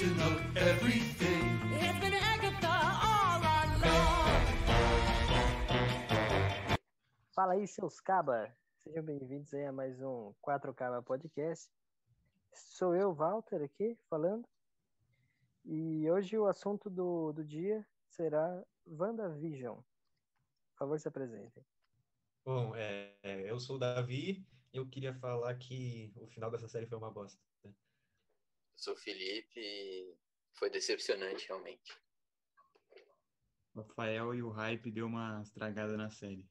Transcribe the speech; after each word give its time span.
everything. 0.00 1.58
It's 1.74 1.98
been 1.98 2.14
Agatha 2.14 2.70
all 3.02 3.42
along. 3.42 4.44
Fala 7.34 7.54
aí, 7.54 7.66
seus 7.66 8.00
caba! 8.00 8.48
Sejam 8.84 9.02
bem-vindos 9.02 9.52
aí 9.52 9.66
a 9.66 9.72
mais 9.72 10.00
um 10.00 10.32
4 10.40 10.72
Caba 10.72 11.02
Podcast. 11.02 11.68
Sou 12.54 12.94
eu, 12.94 13.12
Walter, 13.12 13.60
aqui 13.60 13.98
falando. 14.08 14.46
E 15.64 16.08
hoje 16.08 16.38
o 16.38 16.46
assunto 16.46 16.88
do, 16.88 17.32
do 17.32 17.44
dia 17.44 17.84
será 18.06 18.62
WandaVision. 18.86 19.74
Por 19.74 20.78
favor, 20.78 21.00
se 21.00 21.08
apresentem. 21.08 21.64
Bom, 22.44 22.72
é, 22.76 23.16
é, 23.24 23.50
eu 23.50 23.58
sou 23.58 23.74
o 23.74 23.80
Davi 23.80 24.46
e 24.72 24.76
eu 24.76 24.86
queria 24.86 25.12
falar 25.14 25.52
que 25.56 26.12
o 26.14 26.28
final 26.28 26.52
dessa 26.52 26.68
série 26.68 26.86
foi 26.86 26.98
uma 26.98 27.10
bosta. 27.10 27.48
Sou 28.78 28.94
o 28.94 28.96
Felipe 28.96 29.58
e 29.60 30.16
foi 30.54 30.70
decepcionante, 30.70 31.48
realmente. 31.48 32.00
Rafael 33.74 34.32
e 34.34 34.42
o 34.42 34.50
hype 34.50 34.90
deu 34.92 35.06
uma 35.06 35.42
estragada 35.42 35.96
na 35.96 36.10
série. 36.10 36.48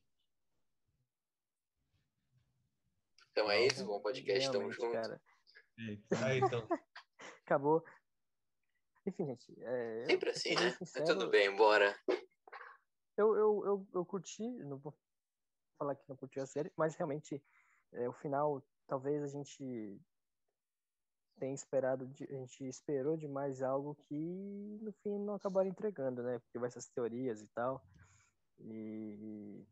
Então 3.31 3.49
é 3.49 3.65
isso, 3.65 3.85
bom 3.85 4.01
podcast, 4.01 4.51
tamo 4.51 4.69
Realmente, 4.69 4.81
junto. 4.81 4.91
cara. 4.93 5.21
É, 6.29 6.37
então. 6.37 6.67
Acabou. 7.45 7.83
Enfim, 9.05 9.25
gente. 9.25 9.63
é, 9.63 10.01
eu- 10.01 10.05
Sempre 10.07 10.29
assim, 10.31 10.53
né? 10.55 10.71
sincero, 10.71 11.05
Mas 11.05 11.15
tudo 11.15 11.29
bem, 11.29 11.55
bora. 11.55 11.97
Eu, 13.15 13.35
eu, 13.35 13.65
eu, 13.65 13.87
eu 13.93 14.05
curti, 14.05 14.43
não 14.65 14.77
vou 14.77 14.93
falar 15.77 15.95
que 15.95 16.03
não 16.09 16.17
curti 16.17 16.39
a 16.41 16.45
série, 16.45 16.71
mas 16.75 16.95
realmente 16.95 17.41
é, 17.93 18.09
o 18.09 18.13
final, 18.13 18.61
talvez 18.85 19.23
a 19.23 19.27
gente 19.27 19.97
tenha 21.39 21.53
esperado, 21.53 22.05
de- 22.07 22.25
a 22.25 22.33
gente 22.37 22.63
esperou 22.67 23.15
demais 23.17 23.61
algo 23.61 23.95
que 24.07 24.15
no 24.81 24.91
fim 25.03 25.17
não 25.19 25.35
acabaram 25.35 25.69
entregando, 25.69 26.21
né? 26.23 26.39
Porque 26.39 26.59
vai 26.59 26.67
essas 26.67 26.87
teorias 26.89 27.41
e 27.41 27.47
tal. 27.47 27.83
E 28.59 29.63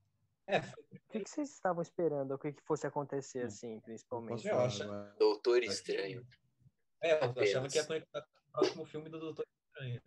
É, 0.48 0.60
o 0.60 1.10
que, 1.10 1.20
que 1.22 1.30
vocês 1.30 1.50
estavam 1.52 1.82
esperando? 1.82 2.32
O 2.36 2.38
que, 2.38 2.54
que 2.54 2.62
fosse 2.64 2.86
acontecer, 2.86 3.46
assim, 3.46 3.80
principalmente? 3.80 4.48
Eu 4.48 4.60
acho-? 4.60 4.84
Doutor 5.18 5.64
Estranho. 5.64 6.26
é, 7.02 7.14
eu 7.14 7.30
Apenas. 7.30 7.50
achava 7.50 7.68
que 7.68 7.78
ia 7.78 7.86
conectar 7.86 8.22
com 8.22 8.28
o 8.30 8.52
próximo 8.52 8.86
filme 8.86 9.10
do 9.10 9.20
Doutor 9.20 9.46
Estranho. 9.68 10.02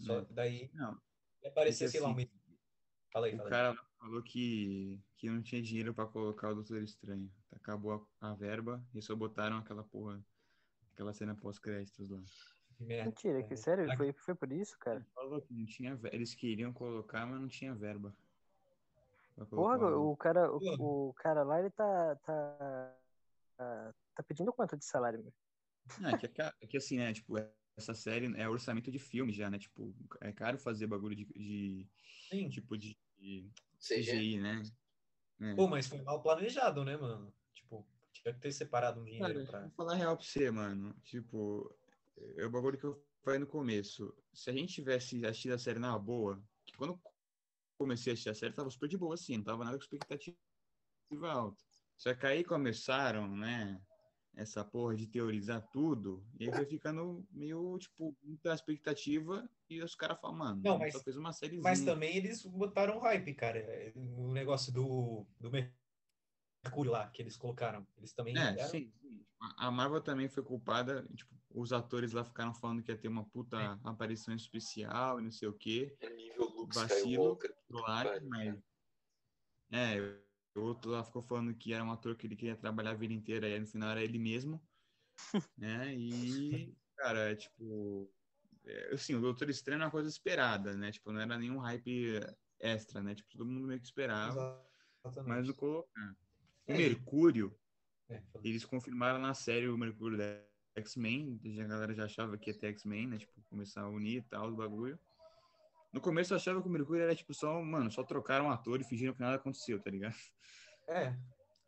Só 0.00 0.24
que 0.24 0.32
daí 0.32 0.70
Não, 0.74 0.98
ia 1.42 1.50
aparecer, 1.50 1.88
sei 1.88 2.00
lá, 2.00 2.08
um... 2.08 2.16
Fala 3.14 3.26
aí, 3.28 3.34
o 3.34 3.36
fala 3.38 3.48
aí. 3.48 3.50
cara 3.50 3.76
falou 3.96 4.22
que, 4.24 5.00
que 5.16 5.30
não 5.30 5.40
tinha 5.40 5.62
dinheiro 5.62 5.94
pra 5.94 6.04
colocar 6.04 6.50
o 6.50 6.54
Doutor 6.56 6.82
Estranho. 6.82 7.30
Acabou 7.52 8.08
a, 8.20 8.30
a 8.30 8.34
verba 8.34 8.84
e 8.92 9.00
só 9.00 9.14
botaram 9.14 9.56
aquela 9.56 9.84
porra, 9.84 10.20
aquela 10.92 11.14
cena 11.14 11.32
pós-créditos 11.36 12.10
lá. 12.10 12.20
Merda. 12.80 13.04
Mentira, 13.10 13.40
que 13.44 13.56
sério? 13.56 13.96
Foi, 13.96 14.12
foi 14.12 14.34
por 14.34 14.50
isso, 14.50 14.76
cara? 14.80 14.96
Ele 14.98 15.06
falou 15.14 15.40
que 15.40 15.54
não 15.54 15.64
tinha, 15.64 15.98
eles 16.12 16.34
queriam 16.34 16.72
colocar, 16.72 17.24
mas 17.24 17.40
não 17.40 17.46
tinha 17.46 17.72
verba. 17.72 18.12
Porra, 19.48 19.78
o- 19.96 20.16
cara, 20.16 20.50
o, 20.52 21.08
o 21.10 21.14
cara 21.14 21.44
lá, 21.44 21.60
ele 21.60 21.70
tá, 21.70 22.16
tá, 22.16 22.96
tá, 23.56 23.94
tá 24.16 24.22
pedindo 24.24 24.52
quanto 24.52 24.76
de 24.76 24.84
salário, 24.84 25.20
meu? 25.22 25.32
Não, 26.00 26.10
é 26.10 26.18
que, 26.18 26.26
é 26.42 26.66
que 26.66 26.76
assim, 26.76 26.98
né? 26.98 27.12
Tipo, 27.12 27.34
essa 27.76 27.94
série 27.94 28.34
é 28.36 28.48
orçamento 28.48 28.90
de 28.90 28.98
filme 28.98 29.32
já, 29.32 29.48
né? 29.48 29.58
Tipo, 29.58 29.94
é 30.20 30.32
caro 30.32 30.58
fazer 30.58 30.86
bagulho 30.86 31.14
de, 31.14 31.24
de 31.26 31.86
Sim. 32.28 32.48
tipo 32.48 32.76
de, 32.76 32.96
de 33.24 33.50
CGI, 33.80 34.38
né? 34.38 34.62
É. 35.40 35.54
Pô, 35.54 35.66
mas 35.66 35.86
foi 35.86 36.00
mal 36.02 36.22
planejado, 36.22 36.84
né, 36.84 36.96
mano? 36.96 37.32
Tipo, 37.54 37.86
tinha 38.12 38.34
que 38.34 38.40
ter 38.40 38.52
separado 38.52 39.00
um 39.00 39.04
dinheiro 39.04 39.26
Cara, 39.26 39.46
pra... 39.46 39.60
vou 39.62 39.70
falar 39.70 39.92
a 39.94 39.96
real 39.96 40.16
pra 40.16 40.24
você, 40.24 40.50
mano. 40.50 40.94
Tipo, 41.02 41.74
é 42.36 42.44
o 42.44 42.50
bagulho 42.50 42.78
que 42.78 42.84
eu 42.84 43.02
falei 43.22 43.40
no 43.40 43.46
começo. 43.46 44.14
Se 44.32 44.50
a 44.50 44.52
gente 44.52 44.74
tivesse 44.74 45.24
assistido 45.24 45.52
a 45.52 45.58
série 45.58 45.78
na 45.78 45.98
boa, 45.98 46.42
que 46.64 46.76
quando 46.76 46.92
eu 46.92 47.00
comecei 47.78 48.12
a 48.12 48.14
assistir 48.14 48.30
a 48.30 48.34
série, 48.34 48.52
tava 48.52 48.70
super 48.70 48.88
de 48.88 48.96
boa, 48.96 49.14
assim, 49.14 49.38
não 49.38 49.44
tava 49.44 49.64
nada 49.64 49.76
com 49.76 49.82
expectativa 49.82 50.36
alta. 51.22 51.62
Só 51.96 52.14
que 52.14 52.26
aí 52.26 52.44
começaram, 52.44 53.28
né? 53.36 53.80
Essa 54.36 54.64
porra 54.64 54.96
de 54.96 55.06
teorizar 55.06 55.62
tudo, 55.70 56.26
e 56.40 56.44
aí 56.44 56.52
foi 56.52 56.66
ficando 56.66 57.24
meio, 57.30 57.78
tipo, 57.78 58.16
muita 58.20 58.52
expectativa, 58.52 59.48
e 59.70 59.80
os 59.80 59.94
caras 59.94 60.20
falam, 60.20 60.36
mano, 60.36 60.60
Não, 60.62 60.78
mas- 60.78 60.92
só 60.92 61.00
fez 61.00 61.16
uma 61.16 61.32
sériezinha. 61.32 61.62
Mas 61.62 61.84
também 61.84 62.16
eles 62.16 62.44
botaram 62.44 62.98
hype, 62.98 63.32
cara. 63.34 63.92
O 63.94 64.32
negócio 64.32 64.72
do, 64.72 65.24
do 65.38 65.50
Mercúrio 65.52 66.90
lá, 66.90 67.08
que 67.10 67.22
eles 67.22 67.36
colocaram. 67.36 67.86
Eles 67.96 68.12
também 68.12 68.36
É, 68.36 68.52
deram- 68.54 68.70
sim, 68.70 68.90
sim. 69.00 69.24
A 69.58 69.70
Marvel 69.70 70.00
também 70.00 70.28
foi 70.28 70.42
culpada, 70.42 71.06
tipo, 71.14 71.32
os 71.50 71.72
atores 71.72 72.12
lá 72.12 72.24
ficaram 72.24 72.52
falando 72.54 72.82
que 72.82 72.90
ia 72.90 72.98
ter 72.98 73.06
uma 73.08 73.24
puta 73.24 73.78
aparição 73.84 74.34
especial 74.34 75.20
e 75.20 75.22
não 75.22 75.30
sei 75.30 75.46
o 75.46 75.52
quê, 75.52 75.94
é 76.00 76.10
nível 76.10 76.46
Luke 76.48 76.74
Vacilo. 76.74 77.38
Skywalker. 77.38 77.54
Pariu, 77.70 78.28
mas... 78.28 78.58
É, 79.70 80.23
outro 80.62 80.90
lá 80.90 81.02
ficou 81.04 81.22
falando 81.22 81.54
que 81.54 81.72
era 81.72 81.84
um 81.84 81.90
ator 81.90 82.16
que 82.16 82.26
ele 82.26 82.36
queria 82.36 82.56
trabalhar 82.56 82.90
a 82.90 82.94
vida 82.94 83.12
inteira, 83.12 83.48
e 83.48 83.54
aí 83.54 83.60
no 83.60 83.66
final 83.66 83.90
era 83.90 84.02
ele 84.02 84.18
mesmo, 84.18 84.62
né, 85.56 85.94
e, 85.94 86.74
cara, 86.96 87.32
é 87.32 87.34
tipo... 87.36 88.10
é, 88.64 88.94
assim, 88.94 89.14
o 89.14 89.20
Doutor 89.20 89.50
Estranho 89.50 89.82
é 89.82 89.84
uma 89.84 89.90
coisa 89.90 90.08
esperada, 90.08 90.76
né, 90.76 90.90
tipo, 90.92 91.12
não 91.12 91.20
era 91.20 91.38
nenhum 91.38 91.58
hype 91.58 92.20
extra, 92.60 93.02
né, 93.02 93.14
tipo, 93.14 93.28
todo 93.30 93.46
mundo 93.46 93.66
meio 93.66 93.80
que 93.80 93.86
esperava, 93.86 94.64
Exatamente. 95.04 95.28
mas 95.28 95.46
não 95.46 95.54
colocar. 95.54 96.16
O 96.66 96.72
É, 96.72 96.76
Mercúrio... 96.76 97.56
É. 98.08 98.22
Eles 98.42 98.66
confirmaram 98.66 99.18
na 99.18 99.32
série 99.32 99.66
o 99.66 99.78
Mercúrio 99.78 100.18
da 100.18 100.44
X-Men. 100.76 101.40
A 101.58 101.64
galera 101.64 101.94
já 101.94 102.04
achava 102.04 102.36
que 102.36 102.50
ia 102.50 102.58
ter 102.58 102.66
X-Men, 102.68 103.06
né? 103.06 103.16
Tipo, 103.18 103.42
começar 103.48 103.80
a 103.80 103.88
unir 103.88 104.18
e 104.18 104.22
tal, 104.22 104.50
o 104.50 104.56
bagulho. 104.56 104.98
No 105.94 106.00
começo 106.00 106.32
eu 106.32 106.36
achava 106.36 106.60
que 106.60 106.66
o 106.66 106.70
Mercúrio 106.70 107.04
era 107.04 107.14
tipo 107.14 107.32
só, 107.32 107.62
mano, 107.62 107.88
só 107.90 108.02
trocaram 108.02 108.46
um 108.46 108.50
ator 108.50 108.80
e 108.80 108.84
fingiram 108.84 109.14
que 109.14 109.20
nada 109.20 109.36
aconteceu, 109.36 109.80
tá 109.80 109.90
ligado? 109.90 110.16
É, 110.88 111.14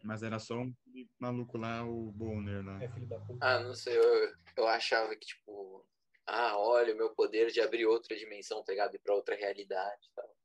Mas 0.02 0.22
era 0.24 0.38
só 0.40 0.58
um 0.58 0.74
maluco 1.18 1.56
lá, 1.56 1.84
o 1.86 2.10
Bonner 2.10 2.64
lá. 2.66 2.82
é 2.82 2.88
filho 2.88 3.06
da 3.06 3.20
puta. 3.20 3.38
Ah, 3.40 3.60
não 3.60 3.72
sei, 3.72 3.96
eu, 3.96 4.34
eu 4.56 4.66
achava 4.66 5.14
que, 5.14 5.26
tipo, 5.26 5.86
ah, 6.26 6.58
olha, 6.58 6.92
o 6.92 6.96
meu 6.96 7.10
poder 7.14 7.52
de 7.52 7.60
abrir 7.60 7.86
outra 7.86 8.16
dimensão, 8.16 8.64
tá 8.64 8.72
ligado? 8.72 8.94
Ir 8.96 8.98
pra 8.98 9.14
outra 9.14 9.36
realidade 9.36 10.08
e 10.10 10.14
tal. 10.14 10.36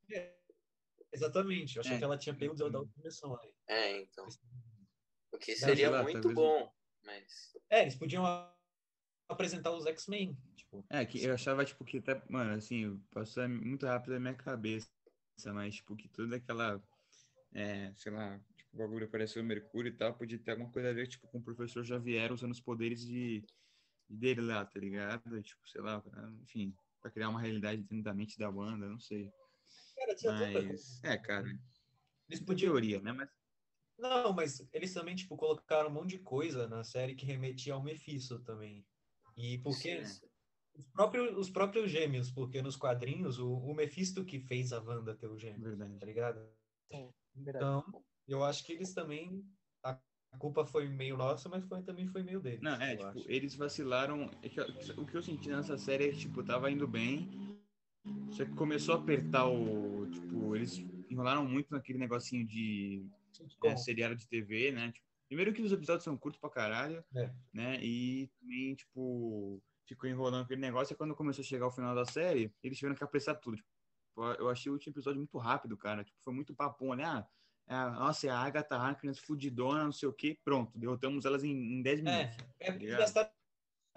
Exatamente, 1.12 1.76
eu 1.76 1.80
achei 1.80 1.96
É. 1.96 1.98
que 1.98 2.04
ela 2.04 2.16
tinha 2.16 2.34
pego 2.34 2.54
da 2.54 2.64
outra 2.66 2.84
dimensão 2.96 3.36
aí. 3.40 3.52
É, 3.66 4.00
então. 4.00 4.26
O 5.32 5.38
que 5.38 5.56
seria 5.56 5.90
lá, 5.90 6.02
muito 6.04 6.20
talvez 6.22 6.34
bom, 6.34 6.72
mas. 7.02 7.56
É, 7.68 7.82
eles 7.82 7.96
podiam 7.96 8.24
apresentar 9.28 9.72
os 9.72 9.86
X-Men, 9.86 10.36
tipo, 10.72 10.84
É, 10.90 11.04
que 11.04 11.22
eu 11.22 11.34
achava, 11.34 11.64
tipo, 11.64 11.84
que 11.84 11.98
até, 11.98 12.22
mano, 12.30 12.54
assim, 12.54 12.98
passou 13.10 13.48
muito 13.48 13.86
rápido 13.86 14.14
na 14.14 14.20
minha 14.20 14.34
cabeça, 14.34 14.88
mas, 15.52 15.76
tipo, 15.76 15.94
que 15.96 16.08
toda 16.08 16.36
aquela, 16.36 16.82
é, 17.52 17.92
sei 17.94 18.12
lá, 18.12 18.38
tipo, 18.56 18.70
o 18.74 18.78
bagulho 18.78 19.06
apareceu 19.06 19.42
o 19.42 19.46
Mercúrio 19.46 19.90
e 19.92 19.96
tal, 19.96 20.16
podia 20.16 20.38
ter 20.38 20.52
alguma 20.52 20.70
coisa 20.72 20.90
a 20.90 20.92
ver, 20.92 21.06
tipo, 21.08 21.28
com 21.28 21.38
o 21.38 21.42
professor 21.42 21.84
Xavier 21.84 22.32
usando 22.32 22.52
os 22.52 22.60
poderes 22.60 23.04
de, 23.06 23.42
dele 24.08 24.40
lá, 24.40 24.64
tá 24.64 24.78
ligado? 24.80 25.42
Tipo, 25.42 25.68
sei 25.68 25.80
lá, 25.80 26.00
pra- 26.00 26.30
enfim, 26.42 26.74
pra 27.00 27.10
criar 27.10 27.28
uma 27.28 27.40
realidade 27.40 27.82
dentro 27.82 28.02
da 28.02 28.14
mente 28.14 28.38
da 28.38 28.48
Wanda, 28.50 28.88
não 28.88 28.98
sei. 28.98 29.30
cara, 29.96 30.14
tinha 30.14 30.32
tanta 30.32 30.60
Mas, 30.68 31.04
é, 31.04 31.16
cara, 31.18 31.48
Eles 32.28 32.40
podiam 32.44 32.72
teoria, 32.72 33.00
né? 33.00 33.12
Mas, 33.12 33.28
Não, 33.98 34.32
mas 34.32 34.66
eles 34.72 34.92
também, 34.94 35.14
tipo, 35.14 35.36
colocaram 35.36 35.88
um 35.90 35.92
monte 35.92 36.10
de 36.10 36.18
coisa 36.20 36.66
na 36.68 36.82
série 36.84 37.14
que 37.14 37.26
remetia 37.26 37.74
ao 37.74 37.82
Mephisto 37.82 38.42
também. 38.42 38.84
E 39.36 39.58
porque 39.58 40.04
Sim, 40.04 40.31
os 40.74 40.86
próprios, 40.88 41.36
os 41.36 41.50
próprios 41.50 41.90
gêmeos, 41.90 42.30
porque 42.30 42.62
nos 42.62 42.76
quadrinhos 42.76 43.38
o, 43.38 43.52
o 43.52 43.74
Mephisto 43.74 44.24
que 44.24 44.40
fez 44.40 44.72
a 44.72 44.80
Wanda 44.80 45.14
ter 45.14 45.26
o 45.28 45.38
gêmeo, 45.38 45.60
verdade. 45.62 45.98
tá 45.98 46.06
ligado? 46.06 46.48
Verdade. 47.34 47.64
Então, 47.64 48.04
eu 48.28 48.42
acho 48.44 48.64
que 48.64 48.72
eles 48.72 48.92
também. 48.94 49.44
A 49.84 49.98
a 50.32 50.38
culpa 50.38 50.64
foi 50.64 50.88
meio 50.88 51.14
nossa, 51.16 51.46
mas 51.46 51.62
foi, 51.66 51.82
também 51.82 52.06
foi 52.06 52.22
meio 52.22 52.40
deles. 52.40 52.62
Não, 52.62 52.72
é, 52.80 52.96
tipo, 52.96 53.08
acho. 53.08 53.30
eles 53.30 53.54
vacilaram. 53.54 54.30
é 54.42 54.48
que 54.48 54.60
o 54.96 55.04
que 55.04 55.14
eu 55.14 55.22
senti 55.22 55.50
nessa 55.50 55.76
série 55.76 56.08
é 56.08 56.10
que, 56.10 56.20
tipo, 56.20 56.42
tava 56.42 56.70
indo 56.70 56.88
bem. 56.88 57.28
Só 58.30 58.44
que 58.44 58.54
começou 58.54 58.94
a 58.94 58.98
apertar 58.98 59.46
o. 59.46 60.08
Tipo, 60.10 60.56
eles 60.56 60.78
enrolaram 61.10 61.44
muito 61.44 61.70
naquele 61.70 61.98
negocinho 61.98 62.46
de 62.46 63.06
é, 63.62 63.76
seriado 63.76 64.16
de 64.16 64.26
TV, 64.26 64.72
né? 64.72 64.90
Tipo, 64.92 65.06
primeiro 65.28 65.52
que 65.52 65.60
os 65.60 65.70
episódios 65.70 66.04
são 66.04 66.16
curtos 66.16 66.40
pra 66.40 66.48
caralho, 66.48 67.04
É. 67.14 67.30
né? 67.52 67.78
E 67.84 68.30
também, 68.40 68.74
tipo, 68.74 69.62
ficou 69.94 70.08
enrolando 70.08 70.44
aquele 70.44 70.60
negócio. 70.60 70.94
E 70.94 70.96
quando 70.96 71.14
começou 71.14 71.42
a 71.42 71.46
chegar 71.46 71.64
ao 71.66 71.70
final 71.70 71.94
da 71.94 72.04
série, 72.04 72.54
eles 72.62 72.78
tiveram 72.78 72.96
que 72.96 73.04
apressar 73.04 73.38
tudo. 73.38 73.56
Tipo, 73.56 74.24
eu 74.38 74.48
achei 74.48 74.70
o 74.70 74.74
último 74.74 74.92
episódio 74.92 75.18
muito 75.18 75.38
rápido, 75.38 75.76
cara. 75.76 76.04
Tipo, 76.04 76.18
foi 76.22 76.32
muito 76.32 76.54
papum, 76.54 76.94
né? 76.94 77.04
Ah, 77.04 77.26
é, 77.66 77.74
nossa, 77.74 78.26
é 78.26 78.30
a 78.30 78.38
Agatha 78.38 78.76
Harkness 78.76 79.18
fudidona, 79.18 79.84
não 79.84 79.92
sei 79.92 80.08
o 80.08 80.12
quê. 80.12 80.38
Pronto, 80.44 80.76
derrotamos 80.78 81.24
elas 81.24 81.44
em, 81.44 81.50
em 81.50 81.82
10 81.82 82.00
minutos. 82.02 82.36
É, 82.60 82.68
é 82.68 82.78
gastaram 82.78 83.30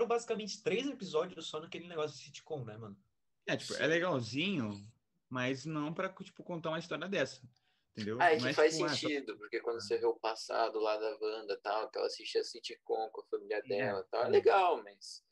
basicamente 0.08 0.62
três 0.62 0.88
episódios 0.88 1.48
só 1.48 1.60
naquele 1.60 1.88
negócio 1.88 2.18
de 2.18 2.24
sitcom, 2.24 2.64
né, 2.64 2.78
mano? 2.78 2.98
É, 3.48 3.56
tipo, 3.56 3.74
é 3.76 3.88
legalzinho, 3.88 4.72
mas 5.30 5.66
não 5.66 5.94
pra, 5.94 6.10
tipo, 6.10 6.44
contar 6.44 6.70
uma 6.70 6.80
história 6.80 7.08
dessa. 7.08 7.42
Entendeu? 7.96 8.22
Ah, 8.22 8.34
é 8.34 8.38
que 8.38 8.54
faz 8.54 8.74
tipo, 8.74 8.86
ah, 8.86 8.90
só- 8.90 8.96
sentido, 8.96 9.38
porque 9.38 9.62
quando 9.62 9.82
você 9.82 9.98
vê 9.98 10.06
o 10.06 10.16
passado 10.16 10.80
lá 10.80 10.98
da 10.98 11.18
Wanda 11.22 11.54
e 11.54 11.58
tal, 11.58 11.90
que 11.90 11.98
ela 11.98 12.08
assiste 12.08 12.38
a 12.38 12.44
sitcom 12.44 13.10
com 13.10 13.22
a 13.22 13.26
família 13.26 13.58
É, 13.58 13.62
dela 13.62 14.02
e 14.02 14.12
tal, 14.12 14.24
é 14.24 14.28
é. 14.28 14.30
legal, 14.30 14.84
mas 14.84 15.24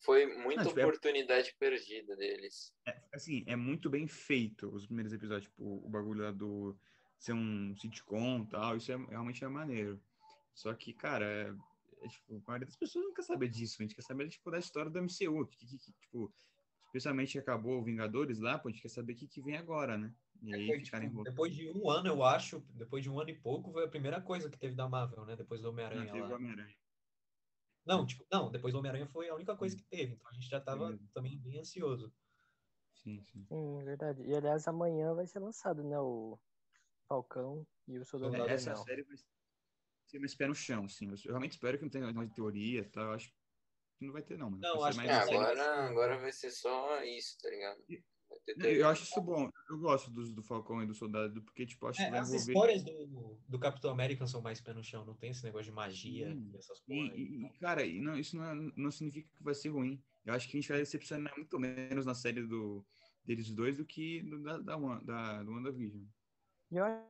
Foi 0.00 0.26
muita 0.26 0.62
Não, 0.62 0.68
tipo, 0.68 0.80
é- 0.80 0.84
oportunidade 0.86 1.54
perdida 1.58 2.16
deles. 2.16 2.72
É, 2.86 3.00
assim, 3.12 3.44
é 3.46 3.54
muito 3.54 3.90
bem 3.90 4.06
feito 4.08 4.68
os 4.68 4.86
primeiros 4.86 5.12
episódios, 5.12 5.50
tipo, 5.50 5.62
o 5.62 5.88
bagulho 5.88 6.22
lá 6.22 6.32
do 6.32 6.76
ser 7.18 7.34
um 7.34 7.76
sitcom 7.76 8.42
e 8.42 8.46
tal, 8.48 8.76
isso 8.76 8.90
é, 8.90 8.96
realmente 8.96 9.44
é 9.44 9.48
maneiro. 9.48 10.02
Só 10.54 10.72
que, 10.74 10.94
cara, 10.94 11.26
é, 11.26 11.54
é, 12.04 12.08
tipo, 12.08 12.36
a 12.36 12.48
maioria 12.48 12.66
das 12.66 12.76
pessoas 12.76 13.04
não 13.04 13.12
quer 13.12 13.22
saber 13.22 13.48
disso, 13.48 13.76
a 13.78 13.82
gente 13.82 13.94
quer 13.94 14.02
saber, 14.02 14.28
tipo, 14.28 14.50
da 14.50 14.58
história 14.58 14.90
do 14.90 14.98
MCU, 14.98 15.46
que, 15.46 15.58
que- 15.66 15.78
que, 15.78 15.92
tipo, 15.92 16.32
especialmente 16.86 17.38
acabou 17.38 17.78
o 17.78 17.84
Vingadores 17.84 18.38
lá, 18.40 18.58
pô, 18.58 18.68
a 18.68 18.70
gente 18.70 18.80
quer 18.80 18.88
saber 18.88 19.12
o 19.12 19.16
que, 19.16 19.28
que 19.28 19.42
vem 19.42 19.56
agora, 19.56 19.98
né? 19.98 20.12
E 20.42 20.54
aí 20.54 20.66
Foi, 20.66 20.80
ficarem 20.82 21.10
tipo, 21.10 21.22
depois 21.22 21.54
de 21.54 21.70
um 21.70 21.90
ano, 21.90 22.08
eu 22.08 22.24
acho, 22.24 22.60
depois 22.70 23.02
de 23.02 23.10
um 23.10 23.20
ano 23.20 23.30
e 23.30 23.38
pouco, 23.38 23.70
foi 23.70 23.84
a 23.84 23.88
primeira 23.88 24.20
coisa 24.20 24.48
que 24.48 24.58
teve 24.58 24.74
da 24.74 24.88
Marvel, 24.88 25.26
né? 25.26 25.36
Depois 25.36 25.60
do 25.60 25.68
Homem-Aranha 25.68 26.10
teve 26.10 26.24
o. 26.24 26.34
Homem-Aranha. 26.34 26.74
Não, 27.84 28.06
tipo, 28.06 28.26
não, 28.30 28.50
depois 28.50 28.72
do 28.72 28.78
Homem-Aranha 28.78 29.06
foi 29.06 29.28
a 29.28 29.34
única 29.34 29.56
coisa 29.56 29.76
que 29.76 29.84
teve. 29.84 30.14
Então 30.14 30.28
a 30.28 30.32
gente 30.34 30.48
já 30.48 30.60
tava 30.60 30.88
Beleza. 30.88 31.08
também 31.14 31.38
bem 31.38 31.58
ansioso. 31.60 32.12
Sim, 32.94 33.24
sim. 33.24 33.48
Sim, 33.48 33.84
verdade. 33.84 34.22
E 34.22 34.34
aliás, 34.34 34.66
amanhã 34.68 35.14
vai 35.14 35.26
ser 35.26 35.40
lançado, 35.40 35.82
né? 35.84 35.98
O 35.98 36.38
Falcão 37.08 37.66
e 37.88 37.98
o 37.98 38.04
Soldado 38.04 38.36
É, 38.36 38.52
essa 38.54 38.74
Invernal. 38.74 38.84
série 38.84 39.02
vai 39.04 39.16
ser 40.06 40.18
mais 40.18 40.34
pé 40.34 40.46
no 40.46 40.54
chão, 40.54 40.84
assim. 40.84 41.06
Eu 41.06 41.16
realmente 41.28 41.52
espero 41.52 41.78
que 41.78 41.84
não 41.84 41.90
tenha 41.90 42.12
mais 42.12 42.32
teoria, 42.32 42.88
tá? 42.90 43.02
Eu 43.02 43.12
acho 43.12 43.30
que 43.98 44.06
não 44.06 44.12
vai 44.12 44.22
ter, 44.22 44.38
não, 44.38 44.50
mano. 44.50 44.62
Não, 44.62 44.84
acho 44.84 44.96
mais 44.96 45.08
que 45.08 45.12
É, 45.12 45.14
agora, 45.34 45.86
agora 45.88 46.18
vai 46.18 46.32
ser 46.32 46.50
só 46.50 47.02
isso, 47.02 47.36
tá 47.40 47.50
ligado? 47.50 47.82
Não, 47.88 47.98
Eu 48.46 48.88
acho 48.88 49.04
isso 49.04 49.20
bom. 49.20 49.50
Eu 49.68 49.78
gosto 49.78 50.10
dos 50.10 50.32
do 50.32 50.42
Falcão 50.42 50.82
e 50.82 50.86
do 50.86 50.94
Soldado, 50.94 51.42
porque, 51.42 51.64
tipo, 51.64 51.86
acho 51.86 51.98
que 51.98 52.04
É, 52.06 52.10
vai 52.10 52.20
as 52.20 52.28
envolver. 52.28 52.52
histórias 52.52 52.82
do, 52.82 53.38
do 53.48 53.58
Capitão 53.58 53.90
América 53.90 54.26
são 54.26 54.40
mais 54.40 54.60
pé 54.60 54.72
no 54.72 54.82
chão, 54.82 55.04
não 55.04 55.14
tem 55.14 55.30
esse 55.30 55.44
negócio 55.44 55.66
de 55.66 55.72
magia 55.72 56.30
e 56.30 56.56
essas 56.56 56.80
coisas. 56.80 57.16
e- 57.16 57.46
e, 57.46 57.48
cara, 57.60 57.84
e 57.84 58.00
não, 58.00 58.18
isso 58.18 58.36
não, 58.36 58.44
é- 58.44 58.72
não 58.76 58.90
significa 58.90 59.28
que 59.36 59.42
vai 59.42 59.54
ser 59.54 59.68
ruim. 59.68 60.02
Eu 60.24 60.34
acho 60.34 60.48
que 60.48 60.56
a 60.56 60.60
gente 60.60 60.68
vai 60.68 60.78
decepcionar 60.78 61.32
muito 61.36 61.58
menos 61.58 62.04
na 62.04 62.14
série 62.14 62.42
do, 62.46 62.84
deles 63.24 63.50
dois 63.52 63.76
do 63.78 63.84
que 63.84 64.22
do, 64.22 64.42
da, 64.42 64.58
da, 64.58 64.76
Wan- 64.76 65.02
da, 65.04 65.42
do 65.42 65.52
WandaVision. 65.52 66.02
E 66.70 66.76
eu 66.76 66.84
acho 66.84 67.04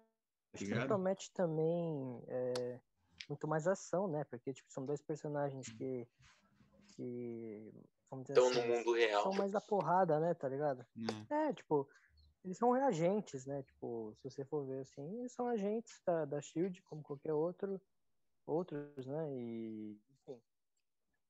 que 0.54 0.64
Ligado? 0.64 0.88
promete 0.88 1.32
também 1.32 2.22
é, 2.28 2.80
muito 3.28 3.46
mais 3.48 3.66
ação, 3.66 4.08
né? 4.08 4.24
Porque, 4.24 4.52
tipo, 4.52 4.70
são 4.70 4.84
dois 4.84 5.00
personagens 5.00 5.68
que. 5.72 6.06
que 6.96 7.72
Estão 8.18 8.48
assim, 8.48 8.60
no 8.60 8.76
mundo 8.76 8.92
real. 8.92 9.22
são 9.22 9.32
mais 9.34 9.52
da 9.52 9.60
porrada, 9.60 10.18
né? 10.18 10.34
Tá 10.34 10.48
ligado? 10.48 10.84
Né? 10.96 11.26
É, 11.30 11.52
tipo, 11.52 11.88
eles 12.44 12.58
são 12.58 12.72
agentes, 12.74 13.46
né? 13.46 13.62
Tipo, 13.62 14.14
se 14.16 14.30
você 14.30 14.44
for 14.44 14.66
ver 14.66 14.80
assim, 14.80 15.20
eles 15.20 15.32
são 15.32 15.46
agentes 15.46 16.00
da, 16.04 16.24
da 16.24 16.40
Shield, 16.40 16.82
como 16.82 17.02
qualquer 17.02 17.32
outro, 17.32 17.80
outros, 18.46 19.06
né? 19.06 19.32
E, 19.32 20.00
enfim, 20.10 20.40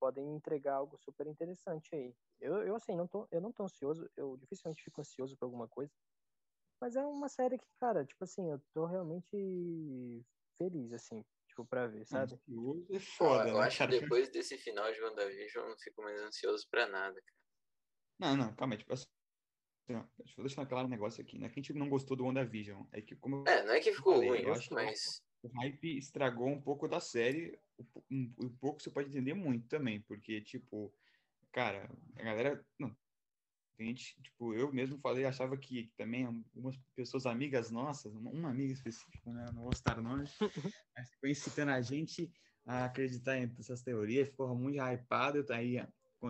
podem 0.01 0.35
entregar 0.35 0.77
algo 0.77 0.97
super 0.99 1.27
interessante 1.27 1.95
aí. 1.95 2.15
Eu, 2.41 2.63
eu 2.67 2.75
assim, 2.75 2.97
não 2.97 3.07
tô, 3.07 3.29
eu 3.31 3.41
não 3.41 3.53
tô 3.53 3.65
ansioso, 3.65 4.09
eu 4.17 4.37
dificilmente 4.39 4.83
fico 4.83 5.01
ansioso 5.01 5.37
por 5.37 5.45
alguma 5.45 5.69
coisa. 5.69 5.93
Mas 6.81 6.97
é 6.97 7.05
uma 7.05 7.29
série 7.29 7.59
que, 7.59 7.69
cara, 7.79 8.07
tipo 8.07 8.25
assim, 8.25 8.51
eu 8.51 8.59
tô 8.73 8.87
realmente 8.87 10.25
feliz, 10.57 10.93
assim, 10.95 11.23
tipo, 11.63 11.71
pra 11.71 11.87
ver, 11.87 12.07
sabe? 12.07 12.35
Ansioso 12.35 12.87
é 12.91 13.01
foda, 13.01 13.49
eu 13.49 13.59
né, 13.59 13.67
acho 13.67 13.79
cara? 13.79 13.93
que 13.93 14.01
depois 14.01 14.29
desse 14.31 14.59
final 14.59 14.93
de 14.93 15.01
WandaVision 15.01 15.65
eu 15.65 15.71
não 15.71 15.79
fico 15.79 16.03
mais 16.03 16.21
ansioso 16.21 16.67
pra 16.71 16.87
nada. 16.87 17.21
cara. 17.21 17.41
Não, 18.19 18.37
não, 18.37 18.55
calma 18.55 18.75
aí. 18.75 18.79
Tipo, 18.79 18.93
assim, 18.93 19.07
deixa 20.19 20.41
eu 20.41 20.45
deixar 20.45 20.67
claro 20.67 20.87
um 20.87 20.91
negócio 20.91 21.23
aqui. 21.23 21.39
Não 21.39 21.47
é 21.47 21.49
que 21.49 21.61
a 21.61 21.63
gente 21.63 21.73
não 21.75 21.89
gostou 21.89 22.17
do 22.17 22.25
WandaVision. 22.25 22.85
É 22.93 23.01
que, 23.01 23.17
como 23.17 23.45
É, 23.47 23.65
não 23.65 23.73
é 23.73 23.81
que 23.81 23.93
ficou 23.93 24.15
falei, 24.15 24.29
ruim, 24.29 24.43
eu 24.43 24.53
acho 24.53 24.69
que 24.69 24.75
mas 24.75 25.23
o 25.43 25.49
hype 25.49 25.97
estragou 25.97 26.49
um 26.49 26.61
pouco 26.61 26.87
da 26.87 27.01
série. 27.01 27.59
Um, 27.79 28.03
um, 28.11 28.35
um 28.45 28.57
pouco 28.57 28.83
você 28.83 28.91
pode 28.91 29.09
entender 29.09 29.35
muito 29.35 29.67
também, 29.69 30.01
porque, 30.03 30.41
tipo, 30.43 30.93
cara, 31.51 31.91
a 32.17 32.23
galera. 32.23 32.65
Não, 32.79 32.95
gente, 33.85 34.21
tipo, 34.23 34.55
eu 34.55 34.73
mesmo 34.73 34.99
falei, 34.99 35.25
achava 35.25 35.57
que 35.57 35.91
também 35.97 36.25
algumas 36.25 36.77
pessoas 36.95 37.27
amigas 37.27 37.71
nossas, 37.71 38.15
uma, 38.15 38.31
uma 38.31 38.51
amiga 38.51 38.73
específica, 38.73 39.33
né? 39.33 39.51
Não 39.55 39.63
vou 39.63 39.75
citar 39.75 40.01
nomes, 40.01 40.37
mas 40.97 41.11
ficou 41.11 41.29
incitando 41.29 41.71
a 41.71 41.81
gente 41.81 42.31
a 42.67 42.85
acreditar 42.85 43.39
em 43.39 43.53
essas 43.59 43.83
teorias, 43.83 44.29
ficou 44.29 44.55
muito 44.55 44.79
hypado, 44.79 45.45
tá 45.45 45.57
aí. 45.57 45.83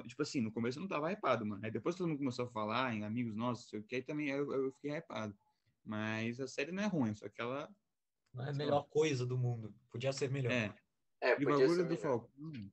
Tipo 0.07 0.23
assim, 0.23 0.41
no 0.41 0.53
começo 0.53 0.79
eu 0.79 0.83
não 0.83 0.89
tava 0.89 1.11
hypado, 1.11 1.45
mano. 1.45 1.65
Aí 1.65 1.71
depois 1.71 1.97
todo 1.97 2.07
mundo 2.09 2.19
começou 2.19 2.45
a 2.47 2.51
falar 2.51 2.95
em 2.95 3.05
amigos 3.05 3.35
nossos, 3.35 3.69
sei 3.69 3.81
o 3.81 3.83
que, 3.83 3.97
aí 3.97 4.03
também 4.03 4.29
eu, 4.29 4.53
eu 4.53 4.73
fiquei 4.73 4.93
hypado. 4.93 5.37
Mas 5.85 6.41
a 6.41 6.47
série 6.47 6.73
não 6.73 6.83
é 6.83 6.87
ruim, 6.87 7.15
só 7.15 7.29
que 7.29 7.41
ela. 7.41 7.69
Não 8.33 8.45
é 8.45 8.51
a 8.51 8.53
melhor 8.53 8.85
coisa 8.89 9.27
do 9.27 9.37
mundo. 9.37 9.75
Podia 9.91 10.13
ser 10.13 10.31
melhor. 10.31 10.53
É, 10.53 10.75
é, 11.21 11.41
E 11.41 11.45
o 11.45 11.49
bagulho 11.49 11.69
ser 11.71 11.83
do 11.83 11.89
melhor. 11.89 11.99
Falcão, 11.99 12.71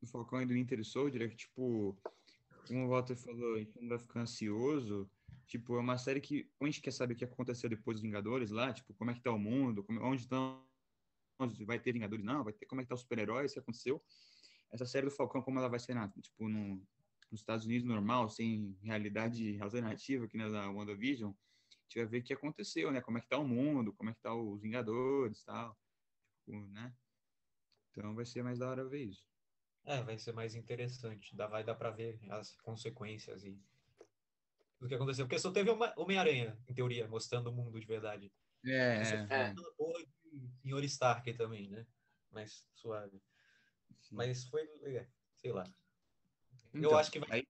do 0.00 0.06
Falcão 0.06 0.42
e 0.42 0.46
do 0.46 0.54
Winter 0.54 0.82
Soldier 0.84 1.22
é 1.22 1.28
que, 1.28 1.36
tipo, 1.36 1.98
como 2.66 2.86
o 2.86 2.88
Walter 2.88 3.16
falou, 3.16 3.56
a 3.56 3.80
não 3.80 3.88
vai 3.88 3.98
ficar 3.98 4.20
ansioso. 4.20 5.10
Tipo, 5.46 5.76
é 5.76 5.80
uma 5.80 5.96
série 5.96 6.20
que 6.20 6.50
a 6.60 6.64
gente 6.64 6.80
quer 6.80 6.90
saber 6.92 7.14
o 7.14 7.16
que 7.16 7.24
aconteceu 7.24 7.70
depois 7.70 7.96
dos 7.96 8.02
Vingadores 8.02 8.50
lá, 8.50 8.72
tipo, 8.72 8.92
como 8.94 9.10
é 9.10 9.14
que 9.14 9.20
tá 9.20 9.30
o 9.30 9.38
mundo, 9.38 9.84
como, 9.84 10.02
onde 10.02 10.22
estão. 10.22 10.64
onde 11.38 11.64
Vai 11.64 11.78
ter 11.78 11.92
Vingadores? 11.92 12.24
Não, 12.24 12.42
vai 12.42 12.52
ter 12.52 12.66
como 12.66 12.80
é 12.80 12.84
que 12.84 12.88
tá 12.88 12.94
os 12.94 13.02
super-heróis, 13.02 13.52
o 13.52 13.54
que 13.54 13.60
aconteceu. 13.60 14.02
Essa 14.72 14.84
série 14.84 15.06
do 15.06 15.12
Falcão, 15.12 15.42
como 15.42 15.58
ela 15.58 15.68
vai 15.68 15.78
ser 15.78 15.94
na, 15.94 16.08
tipo, 16.08 16.48
no, 16.48 16.82
nos 17.30 17.40
Estados 17.40 17.64
Unidos 17.64 17.86
normal, 17.86 18.28
sem 18.28 18.76
realidade 18.82 19.60
alternativa, 19.60 20.26
que 20.26 20.36
na 20.36 20.70
WandaVision, 20.70 21.30
a 21.30 21.82
gente 21.84 21.96
vai 21.96 22.06
ver 22.06 22.18
o 22.18 22.22
que 22.24 22.32
aconteceu, 22.32 22.90
né? 22.90 23.00
Como 23.00 23.18
é 23.18 23.20
que 23.20 23.28
tá 23.28 23.38
o 23.38 23.46
mundo, 23.46 23.92
como 23.92 24.10
é 24.10 24.14
que 24.14 24.20
tá 24.20 24.34
os 24.34 24.60
Vingadores 24.60 25.40
e 25.40 25.44
tal. 25.44 25.78
Tipo, 26.44 26.66
né? 26.68 26.92
Então 27.90 28.14
vai 28.14 28.26
ser 28.26 28.42
mais 28.42 28.58
da 28.58 28.68
hora 28.68 28.84
ver 28.84 29.04
isso. 29.04 29.35
É, 29.86 30.02
vai 30.02 30.18
ser 30.18 30.32
mais 30.32 30.56
interessante. 30.56 31.34
Dá, 31.36 31.46
vai 31.46 31.62
dar 31.62 31.76
pra 31.76 31.90
ver 31.90 32.18
as 32.28 32.56
consequências 32.56 33.44
e 33.44 33.56
do 34.80 34.88
que 34.88 34.94
aconteceu. 34.94 35.24
Porque 35.24 35.38
só 35.38 35.52
teve 35.52 35.70
uma 35.70 35.94
Homem-Aranha, 35.96 36.58
em 36.68 36.74
teoria, 36.74 37.06
mostrando 37.06 37.46
o 37.48 37.52
mundo 37.52 37.80
de 37.80 37.86
verdade. 37.86 38.32
É, 38.64 39.02
é. 39.30 39.46
Aquela 39.46 39.72
porra 39.74 40.04
de 40.04 40.48
Senhor 40.60 40.82
Stark 40.84 41.32
também, 41.34 41.70
né? 41.70 41.86
Mais 42.32 42.68
suave. 42.74 43.22
sim. 44.00 44.16
Mas 44.16 44.44
foi, 44.48 44.62
é, 44.82 45.06
sei 45.36 45.52
lá. 45.52 45.64
eu 46.74 46.80
Então, 46.80 46.98
acho 46.98 47.12
que 47.12 47.20
vai 47.20 47.28
aí-. 47.30 47.46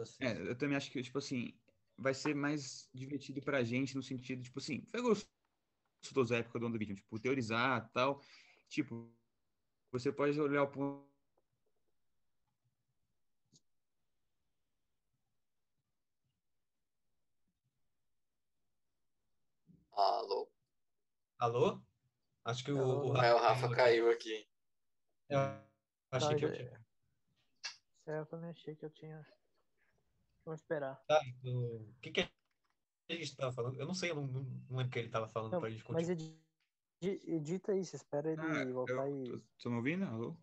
Assim, 0.00 0.24
é, 0.24 0.50
eu 0.50 0.56
também 0.56 0.76
acho 0.76 0.90
que, 0.90 1.02
tipo 1.02 1.18
assim, 1.18 1.52
vai 1.96 2.12
ser 2.12 2.34
mais 2.34 2.88
divertido 2.92 3.40
pra 3.40 3.64
gente 3.64 3.96
no 3.96 4.02
sentido, 4.02 4.42
tipo 4.42 4.58
assim, 4.58 4.84
foi 4.90 5.00
gostoso 5.00 6.34
a 6.34 6.38
época 6.38 6.58
do 6.58 6.66
WandaVision, 6.66 6.96
tipo, 6.96 7.18
teorizar 7.18 7.86
e 7.88 7.92
tal. 7.92 8.22
Tipo, 8.68 9.10
você 9.90 10.12
pode 10.12 10.40
olhar 10.40 10.62
o 10.62 10.70
ponto. 10.70 11.08
Alô? 19.92 20.48
Alô? 21.38 21.82
Acho 22.44 22.64
que 22.64 22.72
o, 22.72 23.08
o 23.08 23.20
Aí 23.20 23.32
o 23.32 23.38
Rafa 23.38 23.68
caiu 23.74 24.10
aqui. 24.10 24.48
Eu 25.28 25.38
achei 26.10 26.36
que 26.36 26.44
eu 26.44 26.50
Tá, 26.50 26.56
tinha. 26.56 26.86
É, 28.06 28.18
eu 28.20 28.26
também 28.26 28.50
achei 28.50 28.74
que 28.74 28.84
eu 28.84 28.90
tinha. 28.90 29.26
Vamos 30.44 30.60
esperar. 30.60 30.96
Tá, 31.06 31.20
o 31.44 31.94
que, 32.00 32.10
que 32.10 32.20
a 32.20 32.28
gente 33.12 33.36
tava 33.36 33.52
falando? 33.52 33.78
Eu 33.78 33.86
não 33.86 33.94
sei, 33.94 34.10
eu 34.10 34.14
não, 34.14 34.26
não, 34.26 34.42
lembro 34.70 34.86
o 34.86 34.90
que 34.90 34.98
ele 34.98 35.10
tava 35.10 35.28
falando 35.28 35.52
Não, 35.52 35.60
pra 35.60 35.68
gente 35.68 35.84
mas 35.90 36.08
continuar. 36.08 36.12
edi- 36.12 36.47
edita 37.00 37.74
isso, 37.74 37.96
espera 37.96 38.30
ele 38.32 38.40
Ah, 38.40 38.64
voltar 38.72 39.08
eu, 39.08 39.38
e. 39.38 39.42
tô 39.62 39.70
me 39.70 39.76
ouvindo? 39.76 40.04
Alô? 40.04 40.36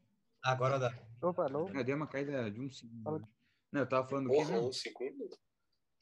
Agora 0.44 0.80
dá. 0.80 0.94
Opa, 1.22 1.46
alô? 1.46 1.68
Ah, 1.74 1.84
deu 1.84 1.96
uma 1.96 2.08
caída 2.08 2.50
de 2.50 2.60
um 2.60 2.70
segundo. 2.70 3.04
Fala. 3.04 3.22
Não, 3.72 3.82
eu 3.82 3.90
tava 3.90 4.08
falando 4.08 4.30
Porra, 4.30 4.52
mesmo? 4.52 4.70
um 4.70 4.74
segundo? 4.74 5.30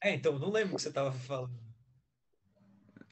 É, 0.01 0.13
então, 0.13 0.37
não 0.37 0.51
lembro 0.51 0.73
o 0.73 0.75
que 0.75 0.81
você 0.83 0.91
tava 0.91 1.11
falando. 1.11 1.57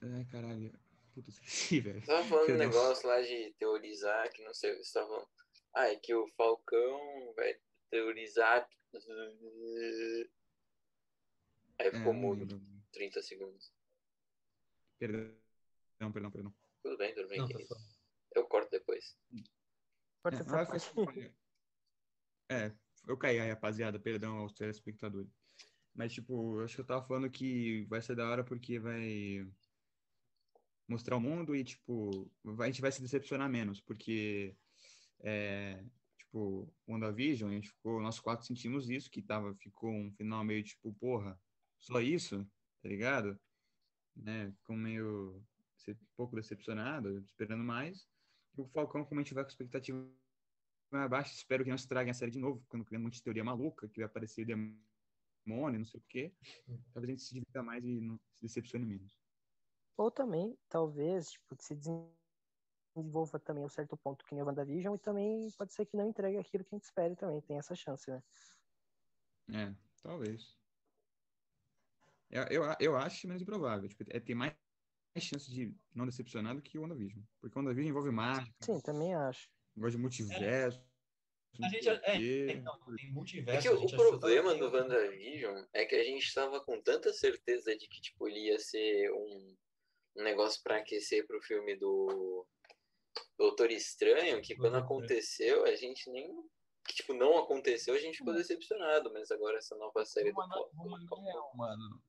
Ai, 0.01 0.25
caralho. 0.25 0.71
Puta, 1.13 1.29
esqueci, 1.29 1.79
velho. 1.79 2.05
Tava 2.05 2.24
falando 2.24 2.43
um 2.43 2.48
Perdão. 2.48 2.67
negócio 2.67 3.07
lá 3.07 3.21
de 3.21 3.53
teorizar, 3.57 4.31
que 4.31 4.43
não 4.43 4.53
sei 4.53 4.74
o 4.74 4.77
que 4.77 4.83
você 4.83 4.93
tava 4.93 5.07
falando. 5.07 5.27
Ah, 5.74 5.88
é 5.88 5.95
que 5.95 6.13
o 6.13 6.27
Falcão 6.36 7.33
vai 7.36 7.55
teorizar. 7.89 8.67
Aí 11.79 11.88
É, 11.88 11.91
ficou 11.91 12.13
não 12.13 12.21
mudo 12.21 12.39
lembro. 12.45 12.62
30 12.91 13.21
segundos. 13.21 13.71
Perdão, 15.00 16.12
perdão, 16.12 16.31
perdão. 16.31 16.53
Tudo 16.83 16.97
bem, 16.97 17.13
tudo 17.13 17.27
bem, 17.27 17.39
Não, 17.39 17.47
tá. 17.47 17.75
Eu 18.35 18.47
corto 18.47 18.69
depois. 18.71 19.17
Pode 20.23 20.38
É, 20.38 20.39
essa 20.39 20.65
parte. 20.65 21.35
É, 22.50 22.75
eu 23.07 23.17
caí 23.17 23.39
aí, 23.39 23.50
rapaziada, 23.50 24.00
perdão 24.00 24.38
aos 24.38 24.53
telespectadores. 24.53 25.31
Mas, 25.93 26.13
tipo, 26.13 26.59
eu 26.59 26.65
acho 26.65 26.75
que 26.75 26.81
eu 26.81 26.85
tava 26.85 27.05
falando 27.05 27.29
que 27.29 27.85
vai 27.85 28.01
ser 28.01 28.15
da 28.15 28.29
hora 28.29 28.43
porque 28.43 28.79
vai 28.79 29.45
mostrar 30.88 31.15
o 31.17 31.21
mundo 31.21 31.55
e, 31.55 31.63
tipo, 31.63 32.29
vai- 32.43 32.67
a 32.67 32.71
gente 32.71 32.81
vai 32.81 32.91
se 32.91 33.01
decepcionar 33.01 33.50
menos, 33.50 33.79
porque, 33.81 34.55
é, 35.21 35.83
tipo, 36.17 36.73
WandaVision, 36.88 37.51
a 37.51 37.53
gente 37.53 37.69
ficou, 37.69 38.01
nós 38.01 38.19
quatro 38.19 38.45
sentimos 38.45 38.89
isso, 38.89 39.09
que 39.09 39.21
tava, 39.21 39.55
ficou 39.55 39.89
um 39.91 40.11
final 40.11 40.43
meio, 40.43 40.63
tipo, 40.63 40.93
porra, 40.93 41.39
só 41.79 42.00
isso, 42.01 42.45
tá 42.81 42.89
ligado? 42.89 43.39
Né? 44.15 44.51
Ficou 44.51 44.75
meio, 44.75 45.45
um 45.89 46.15
pouco 46.15 46.35
decepcionado, 46.35 47.19
esperando 47.19 47.63
mais. 47.63 48.07
E 48.57 48.61
o 48.61 48.67
Falcão, 48.67 49.03
como 49.05 49.19
a 49.19 49.23
gente 49.23 49.33
vai 49.33 49.43
com 49.43 49.50
expectativa 49.50 49.97
abaixo, 50.91 51.33
espero 51.33 51.63
que 51.63 51.69
não 51.69 51.75
estraguem 51.75 52.11
a 52.11 52.13
série 52.13 52.31
de 52.31 52.39
novo, 52.39 52.63
quando 52.67 52.85
criando 52.85 53.03
muita 53.03 53.21
teoria 53.21 53.43
maluca, 53.43 53.88
que 53.88 54.00
vai 54.00 54.05
aparecer 54.05 54.45
demônio, 54.45 55.79
não 55.79 55.85
sei 55.85 56.00
o 56.00 56.03
quê. 56.07 56.33
Talvez 56.93 57.09
a 57.09 57.11
gente 57.11 57.23
se 57.23 57.33
divirta 57.33 57.63
mais 57.63 57.83
e 57.83 58.01
não 58.01 58.17
se 58.17 58.41
decepcione 58.41 58.85
menos. 58.85 59.17
Ou 59.97 60.11
também, 60.11 60.57
talvez, 60.67 61.31
tipo, 61.31 61.55
se 61.59 61.75
desenvolva 61.75 63.39
também 63.39 63.63
a 63.63 63.67
um 63.67 63.69
certo 63.69 63.95
ponto 63.97 64.25
que 64.25 64.33
nem 64.33 64.43
o 64.43 64.47
WandaVision 64.47 64.95
e 64.95 65.00
também 65.00 65.47
pode 65.57 65.73
ser 65.73 65.85
que 65.85 65.95
não 65.95 66.09
entregue 66.09 66.38
aquilo 66.38 66.63
que 66.63 66.75
a 66.75 66.77
gente 66.77 66.85
espere 66.85 67.15
também, 67.15 67.41
tem 67.41 67.57
essa 67.57 67.75
chance, 67.75 68.09
né? 68.09 68.23
É, 69.53 69.75
talvez. 70.01 70.57
Eu, 72.29 72.43
eu, 72.43 72.63
eu 72.79 72.97
acho 72.97 73.27
menos 73.27 73.41
improvável. 73.41 73.88
Tipo, 73.89 74.05
é 74.07 74.19
ter 74.19 74.33
mais 74.33 74.55
chance 75.20 75.50
de 75.51 75.75
não 75.94 76.06
decepcionar 76.06 76.56
do 76.56 76.62
que 76.62 76.77
o 76.77 76.82
WandaVision. 76.82 77.24
Porque 77.39 77.58
o 77.58 77.60
WandaVision 77.62 77.89
envolve 77.89 78.12
mágica, 78.12 78.56
Sim, 78.62 78.80
também 78.82 79.13
acho. 79.13 79.50
envolve 79.75 79.98
multiverso. 79.98 80.80
A 81.56 81.62
não 81.63 81.70
gente, 81.70 81.89
o 81.89 81.91
é, 81.91 82.18
quê. 82.18 82.48
então, 82.51 82.80
tem 82.96 83.10
É 83.10 83.12
multiverso. 83.12 83.62
que 83.62 83.68
a 83.68 83.74
o, 83.74 83.84
o 83.86 83.91
problema 83.91 84.56
do 84.56 84.72
WandaVision 84.72 85.65
é 85.74 85.86
que 85.86 85.96
a 85.96 86.03
gente 86.03 86.34
tava 86.34 86.63
com 86.63 86.82
tanta 86.82 87.12
certeza 87.12 87.75
de 87.75 87.88
que, 87.89 88.00
tipo, 88.00 88.27
ele 88.27 88.39
ia 88.48 88.58
ser 88.58 89.12
um, 89.12 89.58
um 90.18 90.24
negócio 90.24 90.62
pra 90.63 90.77
aquecer 90.77 91.27
pro 91.27 91.41
filme 91.41 91.75
do 91.75 92.48
Doutor 93.38 93.70
Estranho, 93.72 94.41
que 94.41 94.56
quando 94.56 94.77
aconteceu, 94.77 95.65
a 95.65 95.75
gente 95.75 96.10
nem. 96.10 96.32
Que, 96.88 96.96
tipo, 96.96 97.13
não 97.13 97.38
aconteceu, 97.38 97.94
a 97.94 98.00
gente 98.00 98.18
ficou 98.18 98.34
decepcionado, 98.34 99.12
mas 99.13 99.30
agora 99.30 99.58
essa 99.58 99.75
nova 99.75 100.03
série 100.06 100.32
do 100.32 100.36
vou 100.36 100.89
mandar 100.89 101.22
real, 101.22 101.51
mano. 101.56 102.01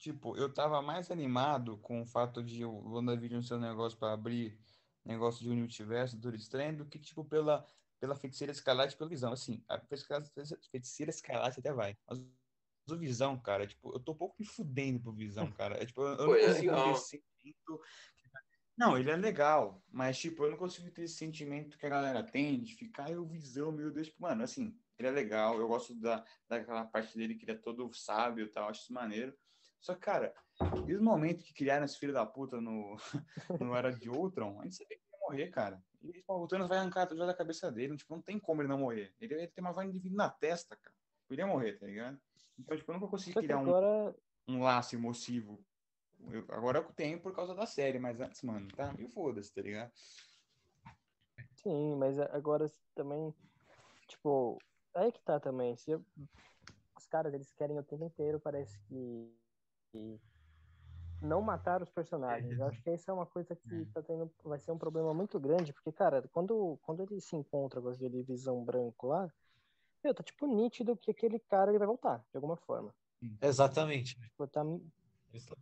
Tipo, 0.00 0.34
eu 0.34 0.50
tava 0.50 0.80
mais 0.80 1.10
animado 1.10 1.76
com 1.76 2.00
o 2.00 2.06
fato 2.06 2.42
de 2.42 2.64
o 2.64 2.94
WandaVision 2.94 3.42
ser 3.42 3.54
um 3.56 3.60
negócio 3.60 3.98
pra 3.98 4.14
abrir 4.14 4.58
negócio 5.04 5.42
de 5.42 5.50
multiverso, 5.50 6.16
do 6.16 6.34
estranho, 6.34 6.78
do 6.78 6.86
que, 6.86 6.98
tipo, 6.98 7.22
pela, 7.22 7.68
pela 8.00 8.16
feiticeira 8.16 8.50
escarlate 8.50 8.94
e 8.94 8.96
pela 8.96 9.10
visão. 9.10 9.30
Assim, 9.30 9.62
a 9.68 9.78
feiticeira 9.78 11.10
escarlate 11.10 11.60
até 11.60 11.70
vai. 11.70 11.98
Mas 12.08 12.18
o 12.90 12.96
visão, 12.96 13.38
cara, 13.38 13.66
tipo, 13.66 13.92
eu 13.92 14.00
tô 14.00 14.12
um 14.12 14.16
pouco 14.16 14.36
me 14.38 14.46
fudendo 14.46 15.00
pro 15.00 15.12
visão, 15.12 15.44
cara. 15.52 15.82
É, 15.82 15.84
tipo, 15.84 16.00
eu, 16.00 16.16
eu 16.16 16.26
não 16.28 16.34
ele 16.34 16.44
é 16.46 16.54
consigo 16.54 16.72
ter 16.72 16.90
esse 16.92 17.08
sentimento. 17.08 17.80
Não, 18.78 18.96
ele 18.96 19.10
é 19.10 19.16
legal, 19.16 19.84
mas, 19.90 20.18
tipo, 20.18 20.44
eu 20.44 20.52
não 20.52 20.56
consigo 20.56 20.90
ter 20.90 21.02
esse 21.02 21.16
sentimento 21.16 21.76
que 21.76 21.84
a 21.84 21.90
galera 21.90 22.22
tem 22.22 22.62
de 22.62 22.74
ficar, 22.74 23.10
eu 23.10 23.26
visão, 23.26 23.70
meu 23.70 23.90
Deus, 23.90 24.06
tipo, 24.06 24.22
mano, 24.22 24.42
assim, 24.42 24.74
ele 24.98 25.08
é 25.08 25.10
legal, 25.10 25.60
eu 25.60 25.68
gosto 25.68 25.94
da, 25.94 26.24
daquela 26.48 26.86
parte 26.86 27.18
dele 27.18 27.34
que 27.34 27.44
ele 27.44 27.52
é 27.52 27.60
todo 27.60 27.92
sábio 27.92 28.46
e 28.46 28.48
tal, 28.48 28.70
acho 28.70 28.80
isso 28.80 28.94
maneiro. 28.94 29.36
Só 29.80 29.94
que, 29.94 30.00
cara, 30.00 30.34
e 30.86 30.94
os 30.94 31.00
momentos 31.00 31.44
que 31.44 31.54
criaram 31.54 31.84
esse 31.84 31.98
filho 31.98 32.12
da 32.12 32.26
puta 32.26 32.60
no, 32.60 32.96
no 33.60 33.74
Era 33.74 33.90
de 33.90 34.10
Ultron, 34.10 34.60
a 34.60 34.64
gente 34.64 34.76
sabia 34.76 34.98
que 34.98 35.04
ia 35.04 35.18
morrer, 35.20 35.50
cara. 35.50 35.82
E 36.02 36.12
tipo, 36.12 36.32
o 36.34 36.46
Thanos 36.46 36.68
vai 36.68 36.78
arrancar 36.78 37.08
já 37.14 37.26
da 37.26 37.34
cabeça 37.34 37.72
dele, 37.72 37.96
tipo, 37.96 38.14
não 38.14 38.22
tem 38.22 38.38
como 38.38 38.60
ele 38.60 38.68
não 38.68 38.78
morrer. 38.78 39.14
Ele 39.18 39.40
ia 39.40 39.48
ter 39.48 39.60
uma 39.60 39.72
vaina 39.72 39.92
de 39.92 39.98
vida 39.98 40.14
na 40.14 40.28
testa, 40.28 40.76
cara. 40.76 40.94
Ele 41.30 41.40
ia 41.40 41.46
morrer, 41.46 41.78
tá 41.78 41.86
ligado? 41.86 42.20
Então, 42.58 42.76
tipo, 42.76 42.90
eu 42.90 42.94
nunca 42.94 43.08
consegui 43.08 43.32
Só 43.32 43.40
criar 43.40 43.58
um, 43.58 43.62
agora, 43.62 44.16
um 44.46 44.62
laço 44.62 44.94
emotivo. 44.94 45.64
Eu- 46.30 46.44
agora 46.50 46.78
eu 46.80 46.92
tenho 46.92 47.20
por 47.20 47.34
causa 47.34 47.54
da 47.54 47.64
série, 47.64 47.98
mas 47.98 48.20
antes, 48.20 48.42
mano, 48.42 48.68
tá 48.68 48.92
meio 48.92 49.08
foda-se, 49.08 49.54
tá 49.54 49.62
ligado? 49.62 49.92
sim, 51.54 51.94
mas 51.96 52.18
agora 52.18 52.66
também, 52.94 53.34
tipo, 54.06 54.58
aí 54.94 55.10
que 55.10 55.22
tá 55.22 55.40
também. 55.40 55.76
Se 55.76 55.92
eu- 55.92 56.04
os 56.96 57.06
caras, 57.06 57.32
eles 57.32 57.52
querem 57.52 57.78
o 57.78 57.82
tempo 57.82 58.04
inteiro, 58.04 58.38
parece 58.38 58.78
que 58.88 59.40
não 61.22 61.42
matar 61.42 61.82
os 61.82 61.90
personagens. 61.90 62.58
Eu 62.58 62.66
acho 62.66 62.82
que 62.82 62.90
isso 62.90 63.10
é 63.10 63.14
uma 63.14 63.26
coisa 63.26 63.54
que 63.54 63.84
tá 63.86 64.02
tendo, 64.02 64.30
vai 64.42 64.58
ser 64.58 64.72
um 64.72 64.78
problema 64.78 65.12
muito 65.12 65.38
grande, 65.38 65.72
porque, 65.72 65.92
cara, 65.92 66.26
quando, 66.32 66.78
quando 66.82 67.02
ele 67.02 67.20
se 67.20 67.36
encontra 67.36 67.80
com 67.80 67.88
aquele 67.88 68.22
visão 68.22 68.64
branco 68.64 69.08
lá, 69.08 69.28
meu, 70.02 70.14
tá 70.14 70.22
tipo 70.22 70.46
nítido 70.46 70.96
que 70.96 71.10
aquele 71.10 71.38
cara 71.38 71.70
ele 71.70 71.78
vai 71.78 71.86
voltar, 71.86 72.18
de 72.30 72.36
alguma 72.36 72.56
forma. 72.56 72.94
Exatamente. 73.42 74.18
Tipo, 74.18 74.46
tá, 74.46 74.62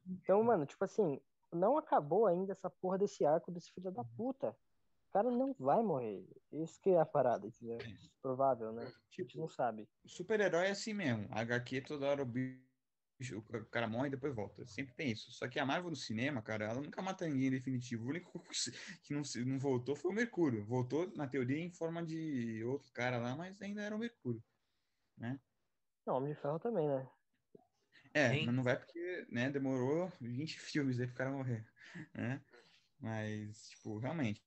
Então, 0.07 0.43
mano, 0.43 0.65
tipo 0.65 0.85
assim, 0.85 1.21
não 1.53 1.77
acabou 1.77 2.27
ainda 2.27 2.53
essa 2.53 2.71
porra 2.71 2.99
desse 2.99 3.25
arco 3.25 3.51
desse 3.51 3.73
filho 3.73 3.91
da 3.91 4.05
puta. 4.05 4.57
O 5.09 5.11
cara 5.11 5.31
não 5.31 5.55
vai 5.59 5.83
morrer. 5.83 6.25
Isso 6.53 6.79
que 6.81 6.91
é 6.91 7.01
a 7.01 7.07
parada, 7.07 7.47
entendeu? 7.47 7.79
Provável, 8.23 8.73
né? 8.73 8.85
A 8.85 9.21
gente 9.23 9.39
não 9.39 9.49
sabe. 9.49 9.89
O 10.05 10.09
super-herói 10.09 10.67
é 10.67 10.71
assim 10.71 10.93
mesmo. 10.93 11.27
A 11.31 11.41
HQ 11.41 11.81
toda 11.81 12.07
hora 12.07 12.23
o 12.23 12.27
bicho, 12.27 12.68
o 13.35 13.67
cara 13.67 13.89
morre 13.89 14.09
e 14.09 14.11
depois 14.11 14.35
volta. 14.35 14.67
Sempre 14.67 14.95
tem 14.95 15.11
isso. 15.13 15.33
Só 15.33 15.49
que 15.49 15.59
a 15.59 15.67
Marvel 15.67 15.91
no 15.91 15.97
cinema, 15.97 16.41
cara, 16.43 16.67
ela 16.67 16.81
nunca 16.81 17.03
mata 17.03 17.27
ninguém 17.27 17.49
em 17.49 17.51
definitivo. 17.51 18.05
O 18.07 18.09
único 18.11 18.43
que 19.03 19.13
não, 19.15 19.25
se- 19.25 19.45
não 19.45 19.59
voltou 19.59 19.97
foi 19.97 20.11
o 20.11 20.15
Mercúrio. 20.15 20.65
Voltou, 20.65 21.13
na 21.17 21.27
teoria, 21.27 21.59
em 21.59 21.71
forma 21.73 22.05
de 22.05 22.63
outro 22.65 22.93
cara 22.93 23.19
lá, 23.19 23.37
mas 23.37 23.61
ainda 23.61 23.83
era 23.83 23.95
o 23.97 23.99
Mercúrio. 23.99 24.43
Né? 25.17 25.41
Não, 26.07 26.17
Homem 26.17 26.33
de 26.35 26.41
Ferro 26.41 26.59
também, 26.59 26.89
né? 26.89 27.09
É, 28.15 28.37
Hein? 28.37 28.41
mas 28.41 28.55
não 28.55 28.63
vai 28.63 28.77
porque, 28.79 29.27
né, 29.31 29.51
demorou 29.51 30.09
20 30.21 30.59
filmes 30.61 30.99
aí 31.01 31.07
pro 31.07 31.17
cara 31.17 31.31
morrer, 31.31 31.67
né? 32.15 32.43
Mas, 33.01 33.69
tipo, 33.71 33.99
realmente, 33.99 34.43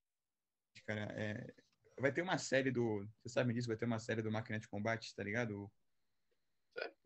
cara, 0.86 1.02
é... 1.20 1.54
vai 2.00 2.12
ter 2.14 2.22
uma 2.22 2.38
série 2.38 2.72
do, 2.72 3.08
você 3.24 3.30
sabe 3.36 3.54
disso, 3.54 3.68
vai 3.68 3.78
ter 3.78 3.86
uma 3.86 4.00
série 4.00 4.22
do 4.22 4.32
Máquina 4.32 4.60
de 4.60 4.68
Combate, 4.70 5.16
tá 5.16 5.24
ligado? 5.24 5.72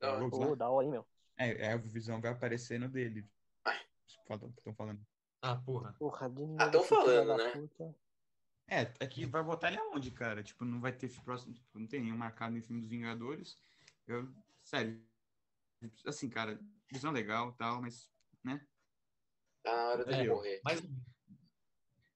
Rhodes 0.01 0.38
Pô, 0.38 0.39
lá? 0.39 0.55
da 0.55 0.69
hora, 0.69 0.86
hein, 0.86 0.91
meu? 0.91 1.05
É, 1.37 1.67
é, 1.67 1.75
o 1.75 1.79
Visão 1.79 2.21
vai 2.21 2.31
aparecer 2.31 2.79
no 2.79 2.87
dele. 2.89 3.25
Estão 4.07 4.73
falando. 4.73 5.05
Ah, 5.41 5.55
porra. 5.55 5.93
Porra, 5.99 6.29
de 6.29 6.41
novo 6.41 6.55
Ah, 6.59 6.69
tão 6.69 6.81
esse 6.81 6.89
filho 6.89 7.01
falando, 7.01 7.37
né? 7.37 7.51
puta. 7.51 7.95
É, 8.67 8.81
é 8.99 9.07
que 9.07 9.25
vai 9.25 9.43
botar 9.43 9.67
ele 9.67 9.77
aonde, 9.77 10.09
cara? 10.11 10.41
Tipo, 10.41 10.65
não 10.65 10.79
vai 10.81 10.91
ter 10.91 11.09
próximo, 11.21 11.53
tipo, 11.53 11.79
não 11.79 11.85
tem 11.85 12.01
nenhum 12.01 12.17
marcado 12.17 12.57
em 12.57 12.61
filme 12.61 12.81
dos 12.81 12.89
Vingadores. 12.89 13.57
Eu, 14.07 14.27
sério, 14.63 14.99
assim, 16.05 16.29
cara, 16.29 16.59
visão 16.91 17.11
legal 17.11 17.49
e 17.49 17.53
tal, 17.57 17.81
mas, 17.81 18.09
né? 18.43 18.65
Tá 19.61 19.75
na 19.75 19.87
hora 19.89 20.05
dele 20.05 20.23
É, 20.23 20.27
morrer. 20.29 20.61
Mas 20.63 20.81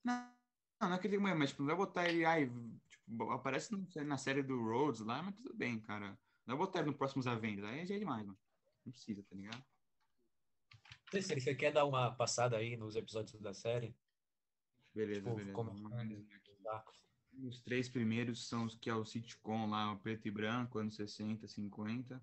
Não, 0.04 0.34
não, 0.82 0.90
não 0.90 0.96
é 0.96 1.00
que 1.00 1.08
ele 1.08 1.20
morreu, 1.20 1.38
mas 1.38 1.52
tipo, 1.52 1.62
não 1.62 1.68
vai 1.68 1.76
botar 1.76 2.10
ele, 2.10 2.26
ai, 2.26 2.50
tipo, 2.88 3.32
aparece 3.32 3.76
na 4.04 4.18
série 4.18 4.42
do 4.42 4.60
Rhodes 4.60 5.02
lá, 5.02 5.22
mas 5.22 5.36
tudo 5.36 5.54
bem, 5.54 5.80
cara. 5.80 6.18
Não 6.48 6.58
vai 6.58 6.66
botar 6.66 6.80
ele 6.80 6.90
no 6.90 6.98
próximos 6.98 7.28
Avengers, 7.28 7.68
aí 7.68 7.86
já 7.86 7.96
é 7.96 8.00
demais, 8.00 8.26
mano. 8.26 8.40
Não 8.90 8.92
precisa, 8.92 9.24
tá 9.24 9.36
ligado? 9.36 9.64
se 11.12 11.22
você 11.40 11.54
quer 11.56 11.72
dar 11.72 11.86
uma 11.86 12.12
passada 12.12 12.58
aí 12.58 12.76
nos 12.76 12.96
episódios 12.96 13.40
da 13.40 13.54
série, 13.54 13.96
Beleza, 14.94 15.22
tipo, 15.22 15.36
beleza. 15.36 15.54
como 15.54 15.90
tá? 16.64 16.84
Os 17.44 17.62
três 17.62 17.88
primeiros 17.88 18.48
são 18.48 18.66
os 18.66 18.76
que 18.76 18.90
é 18.90 18.96
o 18.96 19.06
sitcom 19.06 19.70
lá, 19.70 19.94
o 19.94 20.00
preto 20.00 20.28
e 20.28 20.32
branco, 20.32 20.80
anos 20.80 20.96
60, 20.96 21.48
50. 21.48 22.22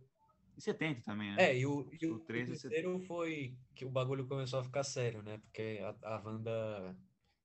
E 0.56 0.60
70 0.60 1.02
também, 1.02 1.34
né? 1.34 1.50
É, 1.50 1.56
e 1.58 1.64
o, 1.66 1.88
e 2.00 2.06
o, 2.06 2.16
O 2.16 2.22
é 2.22 2.44
terceiro 2.44 2.98
foi 3.00 3.56
que 3.74 3.84
o 3.84 3.90
bagulho 3.90 4.26
começou 4.26 4.58
a 4.60 4.64
ficar 4.64 4.82
sério, 4.82 5.22
né? 5.22 5.38
Porque 5.38 5.80
a, 6.02 6.16
a 6.16 6.20
Wanda, 6.20 6.96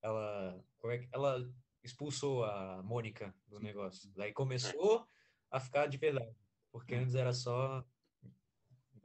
ela, 0.02 0.66
como 0.80 0.94
é 0.94 0.98
que- 1.00 1.10
ela 1.12 1.48
expulsou 1.84 2.44
a 2.44 2.82
Mônica 2.84 3.36
do 3.48 3.60
negócio. 3.60 4.10
Daí 4.16 4.34
começou 4.34 5.08
a 5.52 5.60
ficar 5.60 5.88
de 5.88 5.98
verdade. 5.98 6.36
Porque 6.72 6.96
É. 6.96 7.00
antes 7.00 7.14
era 7.16 7.34
só. 7.34 7.86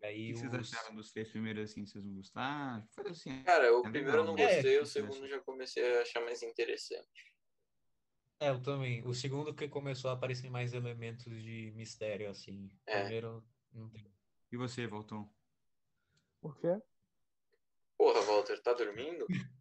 O 0.07 0.09
Aí 0.09 0.33
que 0.33 0.39
vocês 0.39 0.53
os... 0.53 0.73
acharam 0.73 0.95
dos 0.95 1.11
três 1.13 1.31
primeiros, 1.31 1.71
assim, 1.71 1.85
vocês 1.87 2.05
vão 2.05 2.15
gostar? 2.15 2.87
Foi 2.95 3.11
assim, 3.11 3.43
Cara, 3.43 3.73
o 3.77 3.81
É 3.87 3.91
primeiro 3.91 4.19
eu 4.19 4.25
não 4.25 4.35
né? 4.35 4.47
gostei, 4.47 4.79
É, 4.79 4.81
o 4.83 4.87
segundo 4.87 5.29
já 5.29 5.41
comecei 5.41 5.99
a 5.99 6.03
achar 6.03 6.21
mais 6.25 6.43
interessante. 6.43 7.35
É, 8.39 8.51
eu 8.51 8.63
também. 8.63 9.07
O 9.07 9.15
segundo 9.15 9.55
que 9.55 9.69
começou 9.69 10.11
a 10.11 10.15
aparecer 10.15 10.51
mais 10.51 10.73
elementos 10.75 11.25
de 11.25 11.73
mistério, 11.75 12.31
assim. 12.31 12.67
O 12.67 12.91
É. 12.91 13.01
primeiro 13.01 13.45
não 13.73 13.89
tem. 13.89 14.13
E 14.53 14.57
você, 14.57 14.87
Valton? 14.87 15.29
Por 16.41 16.57
quê? 16.59 16.81
Porra, 17.97 18.21
Walter, 18.21 18.63
tá 18.63 18.75
dormindo? 18.75 19.27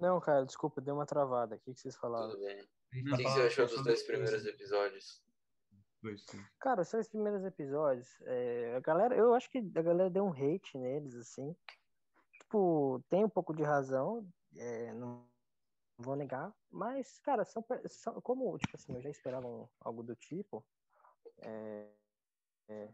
Não, 0.00 0.20
cara, 0.20 0.44
desculpa, 0.44 0.80
deu 0.80 0.94
uma 0.94 1.06
travada. 1.06 1.54
O 1.54 1.60
que, 1.60 1.72
que 1.72 1.80
vocês 1.80 1.96
falaram? 1.96 2.30
Tudo 2.30 2.42
bem. 2.44 2.56
O 2.56 2.66
tá 2.66 2.68
que, 2.90 3.00
que 3.02 3.08
você 3.08 3.22
falando 3.22 3.46
achou 3.46 3.66
dos 3.68 3.84
dois 3.84 4.02
primeiros 4.02 4.44
episódios? 4.44 5.23
Dois, 6.04 6.22
sim. 6.26 6.38
Cara, 6.60 6.82
os 6.82 6.90
três 6.90 7.08
primeiros 7.08 7.42
episódios, 7.44 8.20
é, 8.26 8.74
a 8.76 8.80
galera, 8.80 9.16
eu 9.16 9.32
acho 9.32 9.50
que 9.50 9.58
a 9.58 9.80
galera 9.82 10.10
deu 10.10 10.22
um 10.24 10.32
hate 10.32 10.76
neles, 10.76 11.14
assim. 11.14 11.56
Tipo, 12.40 13.02
tem 13.08 13.24
um 13.24 13.28
pouco 13.28 13.54
de 13.54 13.62
razão, 13.62 14.28
é, 14.54 14.92
não 14.92 15.26
vou 15.98 16.14
negar, 16.14 16.54
mas, 16.70 17.18
cara, 17.20 17.42
são, 17.46 17.64
são 17.86 18.20
como, 18.20 18.58
tipo 18.58 18.76
assim, 18.76 18.94
eu 18.94 19.00
já 19.00 19.08
esperava 19.08 19.46
um- 19.46 19.66
algo 19.80 20.02
do 20.02 20.14
tipo. 20.14 20.62
É, 21.38 21.88
é, 22.68 22.88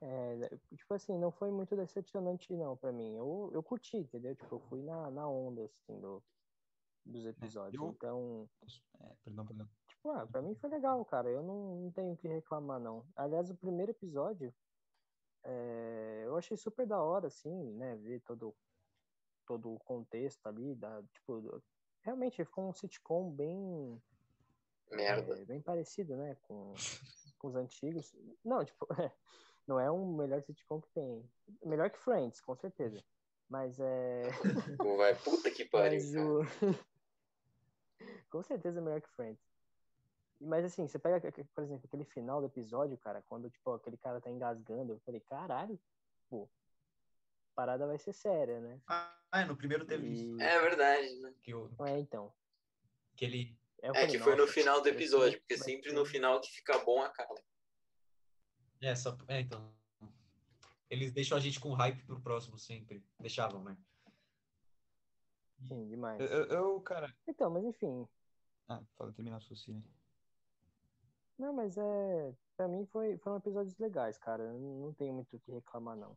é, 0.00 0.48
tipo 0.76 0.94
assim, 0.94 1.18
não 1.18 1.32
foi 1.32 1.50
muito 1.50 1.74
decepcionante, 1.74 2.54
não, 2.54 2.76
pra 2.76 2.92
mim. 2.92 3.16
Eu, 3.16 3.50
eu 3.52 3.62
curti, 3.64 3.96
entendeu? 3.96 4.36
Tipo, 4.36 4.54
eu 4.56 4.60
fui 4.60 4.80
na, 4.82 5.10
na 5.10 5.28
onda, 5.28 5.64
assim, 5.64 5.98
do, 6.00 6.22
dos 7.04 7.26
episódios. 7.26 7.82
eu- 7.82 7.90
Então, 7.90 8.48
É, 9.00 9.12
perdão, 9.24 9.44
perdão. 9.44 9.68
Tipo, 10.06 10.10
ah, 10.12 10.26
pra 10.26 10.40
mim 10.40 10.54
foi 10.54 10.70
legal, 10.70 11.04
cara. 11.04 11.28
Eu 11.28 11.42
não, 11.42 11.74
não 11.82 11.90
tenho 11.90 12.12
o 12.12 12.16
que 12.16 12.28
reclamar, 12.28 12.78
não. 12.78 13.04
Aliás, 13.16 13.50
o 13.50 13.56
primeiro 13.56 13.90
episódio, 13.90 14.54
é, 15.42 16.22
eu 16.24 16.36
achei 16.36 16.56
super 16.56 16.86
da 16.86 17.02
hora, 17.02 17.26
assim, 17.26 17.72
né? 17.72 17.96
Ver 17.96 18.20
todo, 18.20 18.54
todo 19.44 19.74
o 19.74 19.80
contexto 19.80 20.46
ali, 20.46 20.76
da, 20.76 21.02
tipo, 21.12 21.60
realmente 22.02 22.44
ficou 22.44 22.68
um 22.68 22.72
sitcom 22.72 23.30
bem, 23.32 24.00
Merda. 24.92 25.40
É 25.40 25.44
bem 25.44 25.60
parecido, 25.60 26.14
né? 26.14 26.36
Com, 26.42 26.72
com 27.36 27.48
os 27.48 27.56
antigos. 27.56 28.14
Não, 28.44 28.64
tipo, 28.64 28.86
não 29.66 29.80
é 29.80 29.90
um 29.90 30.14
melhor 30.14 30.40
sitcom 30.40 30.80
que 30.80 30.90
tem. 30.90 31.28
Melhor 31.64 31.90
que 31.90 31.98
Friends, 31.98 32.40
com 32.40 32.54
certeza. 32.54 33.02
Mas 33.48 33.80
é. 33.80 34.22
Vai, 34.96 35.16
puta 35.16 35.50
que 35.50 35.64
pariu, 35.64 35.98
o... 36.38 36.46
Com 38.30 38.42
certeza 38.42 38.78
é 38.78 38.82
melhor 38.82 39.00
que 39.00 39.08
Friends. 39.08 39.55
Mas 40.40 40.64
assim, 40.64 40.86
você 40.86 40.98
pega, 40.98 41.32
por 41.54 41.64
exemplo, 41.64 41.86
aquele 41.86 42.04
final 42.04 42.40
do 42.40 42.46
episódio, 42.46 42.96
cara, 42.98 43.22
quando 43.22 43.48
tipo, 43.50 43.72
aquele 43.72 43.96
cara 43.96 44.20
tá 44.20 44.30
engasgando, 44.30 44.92
eu 44.92 45.00
falei, 45.00 45.20
caralho, 45.20 45.80
pô, 46.28 46.44
a 46.44 47.54
parada 47.54 47.86
vai 47.86 47.96
ser 47.98 48.12
séria, 48.12 48.60
né? 48.60 48.80
Ah, 48.86 49.44
no 49.46 49.56
primeiro 49.56 49.86
teve 49.86 50.08
isso. 50.12 50.24
E... 50.38 50.42
É 50.42 50.60
verdade, 50.60 51.14
né? 51.20 51.34
Que, 51.42 51.54
o, 51.54 51.70
É, 51.86 51.98
então. 51.98 52.32
que 53.16 53.24
ele. 53.24 53.58
Eu 53.82 53.92
É 53.92 53.94
falei, 54.00 54.08
que 54.10 54.18
foi 54.22 54.32
no 54.34 54.42
"Nossa, 54.42 54.52
final 54.52 54.80
do 54.82 54.88
episódio, 54.88 55.38
porque 55.40 55.56
sempre 55.56 55.92
no 55.92 56.04
final 56.04 56.40
que 56.40 56.50
fica 56.50 56.78
bom 56.84 57.00
acaba. 57.02 57.34
É, 58.82 58.94
só, 58.94 59.16
é, 59.28 59.40
então. 59.40 59.74
Eles 60.88 61.12
deixam 61.12 61.36
a 61.36 61.40
gente 61.40 61.58
com 61.58 61.72
hype 61.72 62.04
pro 62.04 62.20
próximo 62.20 62.58
sempre. 62.58 63.04
Deixavam, 63.18 63.62
né? 63.64 63.76
Sim, 65.66 65.88
demais. 65.88 66.20
Eu, 66.20 66.26
eu- 66.26 66.46
eu, 66.46 66.80
cara. 66.82 67.12
Então, 67.26 67.50
mas 67.50 67.64
enfim. 67.64 68.06
Ah, 68.68 68.82
fala, 68.96 69.12
terminar 69.12 69.36
a 69.36 69.38
raciocínio. 69.40 69.82
Não, 71.38 71.52
mas 71.52 71.76
é. 71.76 72.34
Pra 72.56 72.66
mim 72.66 72.86
foi, 72.86 73.18
foram 73.18 73.36
episódios 73.36 73.76
legais, 73.78 74.16
cara. 74.18 74.52
Não 74.52 74.92
tenho 74.94 75.12
muito 75.12 75.36
o 75.36 75.40
que 75.40 75.52
reclamar, 75.52 75.96
não. 75.96 76.16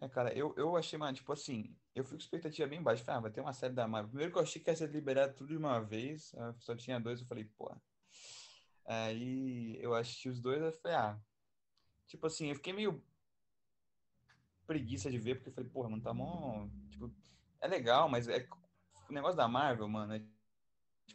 É, 0.00 0.08
cara, 0.08 0.32
eu, 0.32 0.54
eu 0.56 0.76
achei, 0.76 0.98
mano, 0.98 1.12
tipo 1.12 1.32
assim, 1.32 1.76
eu 1.94 2.04
fui 2.04 2.16
com 2.16 2.22
expectativa 2.22 2.68
bem 2.68 2.82
baixa. 2.82 3.04
Falei, 3.04 3.18
ah, 3.18 3.22
vai 3.22 3.30
ter 3.30 3.40
uma 3.40 3.52
série 3.52 3.74
da 3.74 3.86
Marvel. 3.86 4.10
Primeiro 4.10 4.32
que 4.32 4.38
eu 4.38 4.42
achei 4.42 4.62
que 4.62 4.70
ia 4.70 4.76
ser 4.76 4.90
liberado 4.90 5.34
tudo 5.34 5.48
de 5.48 5.56
uma 5.56 5.80
vez, 5.80 6.34
só 6.58 6.74
tinha 6.76 7.00
dois, 7.00 7.20
eu 7.20 7.26
falei, 7.26 7.44
pô. 7.44 7.74
Aí 8.86 9.76
eu 9.82 9.94
assisti 9.94 10.28
os 10.28 10.40
dois, 10.40 10.62
eu 10.62 10.72
falei, 10.72 10.96
ah. 10.96 11.20
Tipo 12.06 12.26
assim, 12.26 12.48
eu 12.48 12.54
fiquei 12.54 12.72
meio 12.72 13.04
preguiça 14.66 15.10
de 15.10 15.18
ver, 15.18 15.34
porque 15.34 15.50
eu 15.50 15.54
falei, 15.54 15.68
porra, 15.68 15.90
mano, 15.90 16.02
tá 16.02 16.14
mó. 16.14 16.66
Tipo, 16.90 17.12
é 17.60 17.66
legal, 17.66 18.08
mas 18.08 18.28
é 18.28 18.46
o 19.10 19.12
negócio 19.12 19.36
da 19.36 19.48
Marvel, 19.48 19.88
mano, 19.88 20.14
é, 20.14 20.22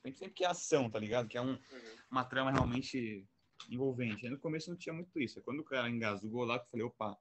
tipo, 0.03 0.07
a 0.07 0.09
gente 0.09 0.19
sempre 0.19 0.33
quer 0.35 0.45
ação, 0.45 0.89
tá 0.89 0.99
ligado? 0.99 1.27
Que 1.27 1.37
é 1.37 1.41
um, 1.41 1.53
Uhum. 1.53 1.95
uma 2.11 2.25
trama 2.25 2.51
realmente 2.51 3.27
envolvente. 3.69 4.25
Aí 4.25 4.31
no 4.31 4.39
começo 4.39 4.69
não 4.69 4.77
tinha 4.77 4.93
muito 4.93 5.19
isso. 5.19 5.39
Aí 5.39 5.43
quando 5.45 5.59
o 5.61 5.63
cara 5.63 5.89
engasgou 5.89 6.43
lá, 6.43 6.55
eu 6.57 6.65
falei, 6.65 6.85
opa, 6.85 7.17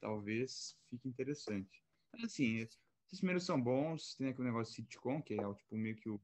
talvez 0.00 0.76
fique 0.90 1.08
interessante. 1.08 1.82
Mas 2.12 2.24
assim, 2.24 2.56
esses 2.58 3.18
primeiros 3.18 3.44
são 3.44 3.60
bons, 3.60 4.14
tem 4.16 4.28
aquele 4.28 4.48
negócio 4.48 4.72
de 4.74 4.76
sitcom, 4.82 5.22
que 5.22 5.34
é 5.34 5.46
o, 5.46 5.54
tipo 5.54 5.76
meio 5.76 5.96
que 5.96 6.08
o, 6.08 6.20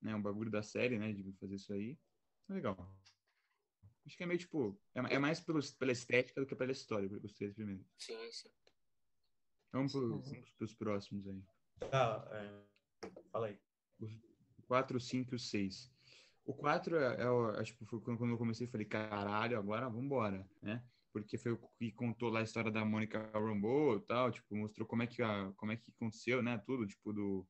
né, 0.00 0.14
um 0.14 0.22
bagulho 0.22 0.50
da 0.50 0.62
série, 0.62 0.98
né, 0.98 1.12
de 1.12 1.32
fazer 1.34 1.56
isso 1.56 1.72
aí. 1.72 1.98
É 2.48 2.54
legal. 2.54 2.76
Acho 4.06 4.16
que 4.16 4.22
é 4.22 4.26
meio 4.26 4.38
tipo, 4.38 4.80
é, 4.94 5.14
é 5.14 5.18
mais 5.18 5.40
pelo, 5.40 5.60
pela 5.78 5.92
estética 5.92 6.40
do 6.40 6.46
que 6.46 6.56
pela 6.56 6.72
história, 6.72 7.08
os 7.22 7.32
três 7.34 7.52
primeiros. 7.54 7.86
Sim, 7.98 8.32
sim. 8.32 8.48
Vamos 9.72 9.92
pros, 9.92 10.30
vamos 10.30 10.50
pros 10.52 10.74
próximos 10.74 11.28
aí. 11.28 11.44
Ah, 11.92 12.26
é, 12.32 13.08
fala 13.30 13.46
aí. 13.48 13.60
4, 14.70 14.96
o 14.98 15.00
5 15.00 15.34
e 15.34 15.36
o 15.36 15.38
6. 15.38 15.90
O 16.44 16.54
4 16.54 16.96
é, 16.96 17.22
é, 17.22 17.28
o- 17.30 17.50
é, 17.50 17.62
tipo, 17.64 17.84
foi 17.84 18.00
quando 18.00 18.30
eu 18.30 18.38
comecei, 18.38 18.68
falei, 18.68 18.86
caralho, 18.86 19.58
agora 19.58 19.88
vambora, 19.90 20.48
né? 20.62 20.84
Porque 21.12 21.36
foi 21.36 21.52
o 21.52 21.58
que 21.76 21.90
contou 21.90 22.30
lá 22.30 22.38
a 22.38 22.42
história 22.44 22.70
da 22.70 22.84
Mônica 22.84 23.30
Rambeau 23.34 23.96
e 23.96 24.00
tal, 24.06 24.30
tipo, 24.30 24.54
mostrou 24.54 24.86
como 24.86 25.02
é 25.02 25.08
que, 25.08 25.20
a, 25.22 25.52
como 25.56 25.72
é 25.72 25.76
que 25.76 25.90
aconteceu, 25.90 26.40
né? 26.40 26.56
Tudo, 26.64 26.86
tipo, 26.86 27.12
do, 27.12 27.48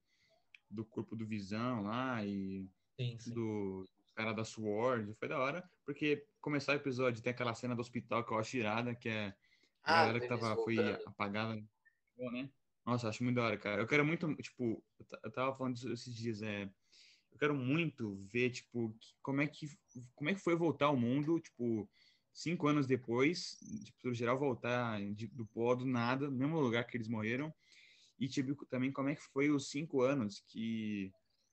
do 0.70 0.84
corpo 0.84 1.14
do 1.14 1.26
Visão 1.26 1.82
lá 1.82 2.24
e 2.24 2.66
Sim, 2.98 3.18
sim. 3.18 3.34
do 3.34 3.84
cara 4.14 4.32
da 4.32 4.44
Sword. 4.44 5.14
Foi 5.14 5.28
da 5.28 5.38
hora, 5.38 5.70
porque 5.84 6.26
começar 6.40 6.72
o 6.72 6.76
episódio 6.76 7.22
tem 7.22 7.32
aquela 7.32 7.54
cena 7.54 7.74
do 7.76 7.80
hospital 7.82 8.24
que 8.24 8.32
eu 8.32 8.38
acho 8.38 8.56
irada, 8.56 8.94
que 8.94 9.08
é 9.10 9.28
a 9.28 9.34
Ah, 9.82 9.96
galera 9.96 10.20
que 10.20 10.28
tava, 10.28 10.56
foi 10.56 10.76
apagada, 11.06 11.54
né? 11.56 12.50
Nossa, 12.84 13.08
acho 13.08 13.22
muito 13.22 13.36
da 13.36 13.44
hora, 13.44 13.58
cara. 13.58 13.82
Eu 13.82 13.86
quero 13.86 14.04
muito, 14.04 14.34
tipo, 14.36 14.84
eu 14.98 15.06
eu 15.24 15.32
tava 15.32 15.54
falando 15.56 15.74
disso 15.74 15.92
esses 15.92 16.14
dias, 16.14 16.42
é, 16.42 16.70
quero 17.40 17.54
muito 17.54 18.16
ver, 18.30 18.50
tipo, 18.50 18.94
como 19.22 19.40
é 19.40 19.46
que, 19.46 19.66
como 20.14 20.28
é 20.28 20.34
que 20.34 20.40
foi 20.40 20.54
voltar 20.54 20.86
ao 20.86 20.96
mundo, 20.96 21.40
tipo, 21.40 21.88
cinco 22.34 22.68
anos 22.68 22.86
depois, 22.86 23.58
tipo, 23.82 23.98
pro 24.02 24.14
geral 24.14 24.38
voltar 24.38 25.00
de- 25.14 25.26
do 25.28 25.46
pó 25.46 25.74
do 25.74 25.86
nada, 25.86 26.30
no 26.30 26.36
mesmo 26.36 26.60
lugar 26.60 26.84
que 26.84 26.98
eles 26.98 27.08
morreram, 27.08 27.52
e, 28.18 28.28
tipo, 28.28 28.66
também 28.66 28.92
como 28.92 29.08
é 29.08 29.14
que 29.16 29.22
foi 29.22 29.50
os 29.50 29.70
cinco 29.70 30.02
anos 30.02 30.40
que, 30.46 31.10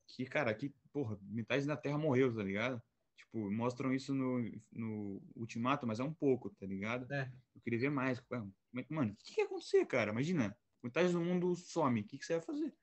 que, 0.07 0.25
cara, 0.25 0.53
que, 0.53 0.73
porra, 0.91 1.17
metade 1.23 1.65
da 1.65 1.77
Terra 1.77 1.97
morreu, 1.97 2.35
tá 2.35 2.43
ligado? 2.43 2.83
Tipo, 3.15 3.49
mostram 3.49 3.93
isso 3.93 4.13
no, 4.13 4.39
no 4.71 5.21
Ultimato, 5.35 5.87
mas 5.87 6.01
é 6.01 6.03
um 6.03 6.13
pouco, 6.13 6.49
tá 6.49 6.65
ligado? 6.65 7.11
É. 7.11 7.31
Eu 7.55 7.61
queria 7.61 7.79
ver 7.79 7.89
mais. 7.89 8.19
É 8.19 8.85
Mano, 8.89 9.13
o 9.13 9.15
que, 9.15 9.33
que 9.33 9.41
ia 9.41 9.45
acontecer, 9.45 9.85
cara? 9.85 10.11
Imagina, 10.11 10.55
metade 10.83 11.11
do 11.13 11.21
mundo 11.21 11.55
some. 11.55 12.01
O 12.01 12.03
que, 12.03 12.17
que 12.17 12.25
você 12.25 12.33
vai 12.33 12.41
fazer? 12.45 12.73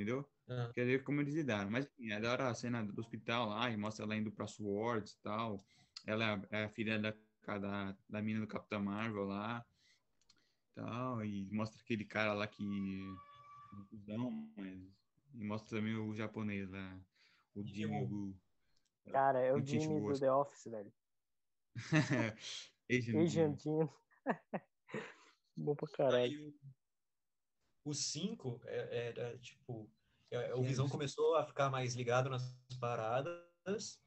Entendeu? 0.00 0.26
Ah, 0.48 0.70
Quer 0.74 0.86
ver 0.86 1.04
como 1.04 1.20
eles 1.20 1.34
lidaram. 1.34 1.70
Mas 1.70 1.84
enfim, 1.84 2.10
é 2.10 2.18
da 2.18 2.32
hora 2.32 2.48
a 2.48 2.54
cena 2.54 2.82
do 2.82 2.98
hospital 2.98 3.50
lá 3.50 3.70
e 3.70 3.76
mostra 3.76 4.06
ela 4.06 4.16
indo 4.16 4.32
pra 4.32 4.46
Swords 4.46 5.12
e 5.12 5.22
tal. 5.22 5.62
Ela 6.06 6.24
é 6.24 6.56
a, 6.56 6.60
é 6.60 6.64
a 6.64 6.68
filha 6.70 6.98
da, 6.98 7.14
da, 7.58 7.96
da 8.08 8.22
menina 8.22 8.40
do 8.40 8.50
Capitão 8.50 8.82
Marvel 8.82 9.24
lá. 9.24 9.62
Tal, 10.74 11.22
e 11.22 11.50
mostra 11.52 11.82
aquele 11.82 12.06
cara 12.06 12.32
lá 12.32 12.46
que. 12.46 12.64
cuzão, 13.90 14.50
mas. 14.56 14.80
E 15.34 15.44
mostra 15.44 15.78
também 15.78 15.94
o 15.94 16.14
japonês 16.14 16.70
lá. 16.70 16.98
O 17.54 17.62
Jimmy 17.62 18.02
Woo. 18.04 18.34
Cara, 19.12 19.38
é 19.40 19.52
o 19.52 19.62
Jimmy 19.62 20.00
do 20.00 20.18
The 20.18 20.32
Office, 20.32 20.64
velho. 20.64 20.92
Asian 22.90 23.20
Asian 23.20 23.26
Jimmy. 23.26 23.58
Jim. 23.58 23.88
Bom 25.56 25.74
pra 25.74 25.88
caralho. 25.88 26.54
O 27.84 27.94
5 27.94 28.60
era 28.66 29.38
tipo. 29.38 29.90
é, 30.30 30.54
O 30.54 30.62
Que 30.62 30.68
Visão 30.68 30.88
começou 30.88 31.34
a 31.36 31.44
ficar 31.46 31.70
mais 31.70 31.94
ligado 31.94 32.28
nas 32.30 32.42
paradas. 32.78 34.00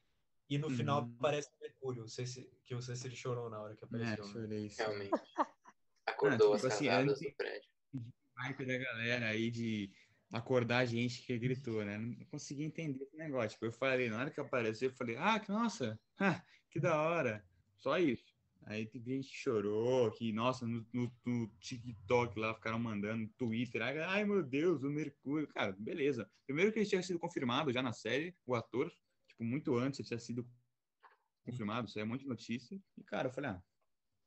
E 0.49 0.57
no 0.57 0.69
final 0.69 1.01
Uhum. 1.03 1.15
aparece 1.19 1.49
o 1.49 1.61
Mercúrio. 1.61 2.01
Não 2.01 2.07
sei 2.07 2.25
se, 2.27 2.43
que 2.65 2.73
eu 2.73 2.81
sei 2.81 2.95
se 2.95 3.07
ele 3.07 3.15
chorou 3.15 3.49
na 3.49 3.61
hora 3.61 3.75
que 3.75 3.83
É, 3.83 3.87
apareceu. 3.87 4.25
né? 4.25 4.31
chorei. 4.33 4.69
sim. 4.69 4.75
Realmente. 4.83 5.11
Acordou 6.05 6.55
tipo 6.55 6.67
as 6.67 6.73
assim, 6.73 6.85
casadas 6.85 7.11
antes- 7.17 7.31
do 7.31 7.35
prédio. 7.35 7.69
hype 8.37 8.65
da 8.65 8.77
galera 8.77 9.27
aí 9.27 9.49
de 9.51 9.91
acordar 10.31 10.79
a 10.79 10.85
gente 10.85 11.21
que 11.23 11.37
gritou, 11.37 11.83
né? 11.85 11.97
Não 11.97 12.25
consegui 12.25 12.63
entender 12.63 13.03
esse 13.03 13.15
negócio. 13.15 13.51
Tipo, 13.51 13.65
eu 13.65 13.71
falei, 13.71 14.09
na 14.09 14.19
hora 14.19 14.31
que 14.31 14.39
apareceu, 14.41 14.89
eu 14.89 14.95
falei, 14.95 15.15
ah, 15.17 15.39
que 15.39 15.49
nossa, 15.49 15.99
ah, 16.19 16.43
que 16.69 16.79
da 16.79 17.01
hora. 17.01 17.45
Só 17.77 17.97
isso. 17.97 18.32
Aí 18.65 18.85
teve 18.85 19.15
gente 19.15 19.29
que 19.29 19.35
chorou, 19.35 20.09
que, 20.11 20.31
nossa, 20.31 20.65
no, 20.65 20.85
no- 20.93 21.11
no 21.25 21.47
TikTok 21.59 22.39
lá 22.39 22.53
ficaram 22.53 22.79
mandando, 22.79 23.23
no 23.23 23.29
Twitter, 23.29 23.81
ai, 23.81 24.23
meu 24.23 24.41
Deus, 24.43 24.83
o 24.83 24.89
Mercúrio. 24.89 25.47
Cara, 25.49 25.75
beleza. 25.77 26.29
Primeiro 26.45 26.71
que 26.71 26.79
ele 26.79 26.85
tinha 26.85 27.01
sido 27.03 27.19
confirmado 27.19 27.71
já 27.73 27.81
na 27.81 27.91
série, 27.93 28.35
o 28.45 28.55
ator, 28.55 28.91
tipo, 29.27 29.43
muito 29.43 29.75
antes 29.75 29.99
ele 29.99 30.07
tinha 30.07 30.19
sido 30.19 30.47
confirmado, 31.45 31.87
isso 31.87 31.97
aí 31.97 32.03
é 32.03 32.05
um 32.05 32.09
monte 32.09 32.21
de 32.21 32.27
notícia. 32.27 32.79
E, 32.97 33.03
cara, 33.03 33.27
eu 33.27 33.33
falei, 33.33 33.49
ah, 33.51 33.61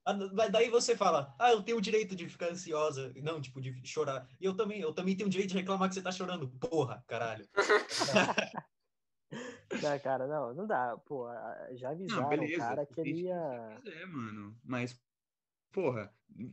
Ah, 0.09 0.12
da- 0.12 0.46
daí 0.49 0.70
você 0.70 0.96
fala, 0.96 1.35
ah, 1.37 1.51
eu 1.51 1.62
tenho 1.64 1.79
o 1.79 1.81
direito 1.81 2.14
de 2.14 2.29
ficar 2.29 2.51
ansiosa, 2.51 3.12
não, 3.16 3.40
tipo, 3.40 3.61
de 3.61 3.85
chorar. 3.85 4.29
E 4.40 4.44
eu 4.44 4.55
também, 4.55 4.81
eu 4.81 4.92
também 4.94 5.16
tenho 5.16 5.27
o 5.27 5.31
direito 5.31 5.51
de 5.51 5.57
reclamar 5.57 5.88
que 5.88 5.96
você 5.96 6.03
tá 6.03 6.12
chorando. 6.12 6.49
Porra, 6.49 7.03
caralho. 7.09 7.49
Não, 9.31 9.99
cara, 10.01 10.27
não, 10.27 10.55
não 10.55 10.67
dá. 10.67 10.97
Pô, 10.97 11.27
já 11.75 11.91
avisaram 11.91 12.27
o 12.27 12.31
beleza, 12.39 12.59
cara 12.59 12.87
que 12.87 13.01
ele 13.01 13.23
ia. 13.23 13.83
É, 13.85 14.07
mano. 14.07 14.57
Mas, 14.65 15.01
porra, 15.73 16.12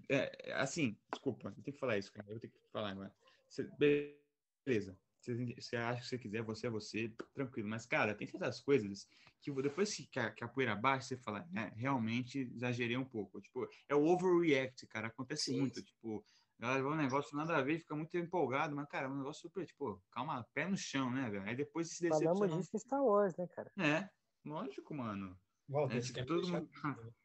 é, 0.09 0.49
é, 0.49 0.53
assim, 0.53 0.97
desculpa, 1.11 1.49
eu 1.49 1.63
tenho 1.63 1.73
que 1.73 1.79
falar 1.79 1.97
isso, 1.97 2.11
cara. 2.11 2.27
Eu 2.29 2.39
tenho 2.39 2.51
que 2.51 2.71
falar 2.71 2.91
agora. 2.91 3.13
Cê- 3.49 3.69
beleza. 3.77 4.97
Você, 5.21 5.77
acha 5.77 6.01
que 6.01 6.07
você 6.07 6.17
quiser, 6.17 6.41
você 6.43 6.67
é 6.67 6.69
você, 6.69 7.13
tranquilo. 7.33 7.69
Mas, 7.69 7.85
cara, 7.85 8.13
tem 8.13 8.27
certas 8.27 8.59
coisas 8.59 9.07
que 9.41 9.51
depois 9.61 9.95
que 9.95 10.19
a, 10.19 10.29
que 10.31 10.43
a 10.43 10.47
poeira 10.49 10.75
baixa, 10.75 11.07
você 11.07 11.17
fala, 11.17 11.47
é, 11.55 11.71
realmente 11.77 12.39
exagerei 12.53 12.97
um 12.97 13.05
pouco. 13.05 13.39
Tipo, 13.39 13.65
é 13.87 13.95
o 13.95 14.03
overreact, 14.05 14.85
cara. 14.87 15.07
Acontece 15.07 15.45
Sim, 15.45 15.61
muito. 15.61 15.81
Tipo, 15.81 16.25
a 16.59 16.61
galera 16.61 16.81
vê 16.83 16.89
um 16.89 16.95
negócio 16.95 17.35
nada 17.35 17.57
a 17.57 17.61
ver, 17.61 17.79
fica 17.79 17.95
muito 17.95 18.17
empolgado, 18.17 18.75
mas, 18.75 18.87
cara, 18.87 19.07
é 19.07 19.09
um 19.09 19.17
negócio 19.17 19.41
super, 19.41 19.65
tipo, 19.65 20.01
calma, 20.11 20.45
pé 20.53 20.67
no 20.67 20.77
chão, 20.77 21.11
né, 21.11 21.29
velho? 21.29 21.43
Aí 21.43 21.55
depois 21.55 21.89
se 21.89 22.07
Falamos 22.07 22.39
decepciona. 22.39 22.61
disso 22.61 22.75
em 22.75 22.79
Star 22.79 23.03
Wars, 23.03 23.35
né, 23.37 23.47
cara? 23.47 23.71
É, 23.77 24.09
lógico, 24.45 24.93
mano. 24.93 25.39
Walter, 25.67 25.97
É, 25.97 26.01
tipo, 26.01 26.25
todo 26.25 26.47
mundo-? 26.47 26.69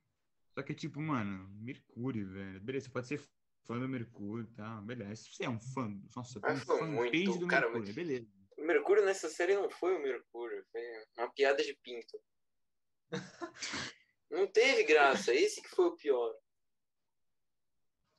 Só 0.54 0.62
que, 0.62 0.74
tipo, 0.74 1.00
mano, 1.00 1.48
Mercúrio, 1.60 2.28
velho. 2.32 2.60
Beleza, 2.60 2.86
você 2.86 2.92
pode 2.92 3.06
ser 3.06 3.22
fã 3.64 3.78
do 3.78 3.88
Mercúrio 3.88 4.44
e 4.44 4.54
tal, 4.54 4.82
beleza. 4.82 5.16
Se 5.22 5.34
você 5.34 5.44
é 5.44 5.50
um 5.50 5.60
fã, 5.60 5.88
nossa, 6.16 6.40
Ah, 6.42 6.52
um 6.52 6.56
fanpage 6.56 7.26
muito, 7.26 7.38
do 7.38 7.46
cara, 7.46 7.66
Mercúrio, 7.68 7.94
beleza. 7.94 8.26
O 8.56 8.62
Mercúrio 8.66 9.04
nessa 9.04 9.28
série 9.28 9.54
não 9.54 9.70
foi 9.70 9.94
o 9.96 10.02
Mercúrio, 10.02 10.64
foi 10.72 10.80
uma 11.16 11.30
piada 11.32 11.62
de 11.62 11.74
pinto. 11.82 12.18
Não 14.30 14.46
teve 14.46 14.84
graça, 14.84 15.32
esse 15.32 15.62
que 15.62 15.70
foi 15.70 15.86
o 15.86 15.96
pior. 15.96 16.34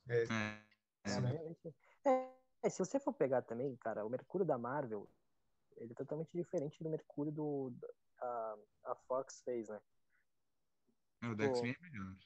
É, 0.08 0.22
é. 0.24 0.62
É, 1.04 2.30
é, 2.62 2.70
se 2.70 2.78
você 2.78 3.00
for 3.00 3.12
pegar 3.12 3.42
também, 3.42 3.74
cara, 3.76 4.04
o 4.04 4.10
Mercúrio 4.10 4.46
da 4.46 4.58
Marvel, 4.58 5.08
ele 5.76 5.92
é 5.92 5.94
totalmente 5.94 6.30
diferente 6.32 6.82
do 6.82 6.90
Mercúrio 6.90 7.32
do, 7.32 7.72
a, 8.20 8.56
a 8.84 8.94
Fox 8.94 9.42
fez, 9.42 9.68
né? 9.68 9.80
É, 11.22 11.28
o. 11.28 11.34
Dex 11.34 11.58
é 11.58 11.76
melhor. 11.80 12.16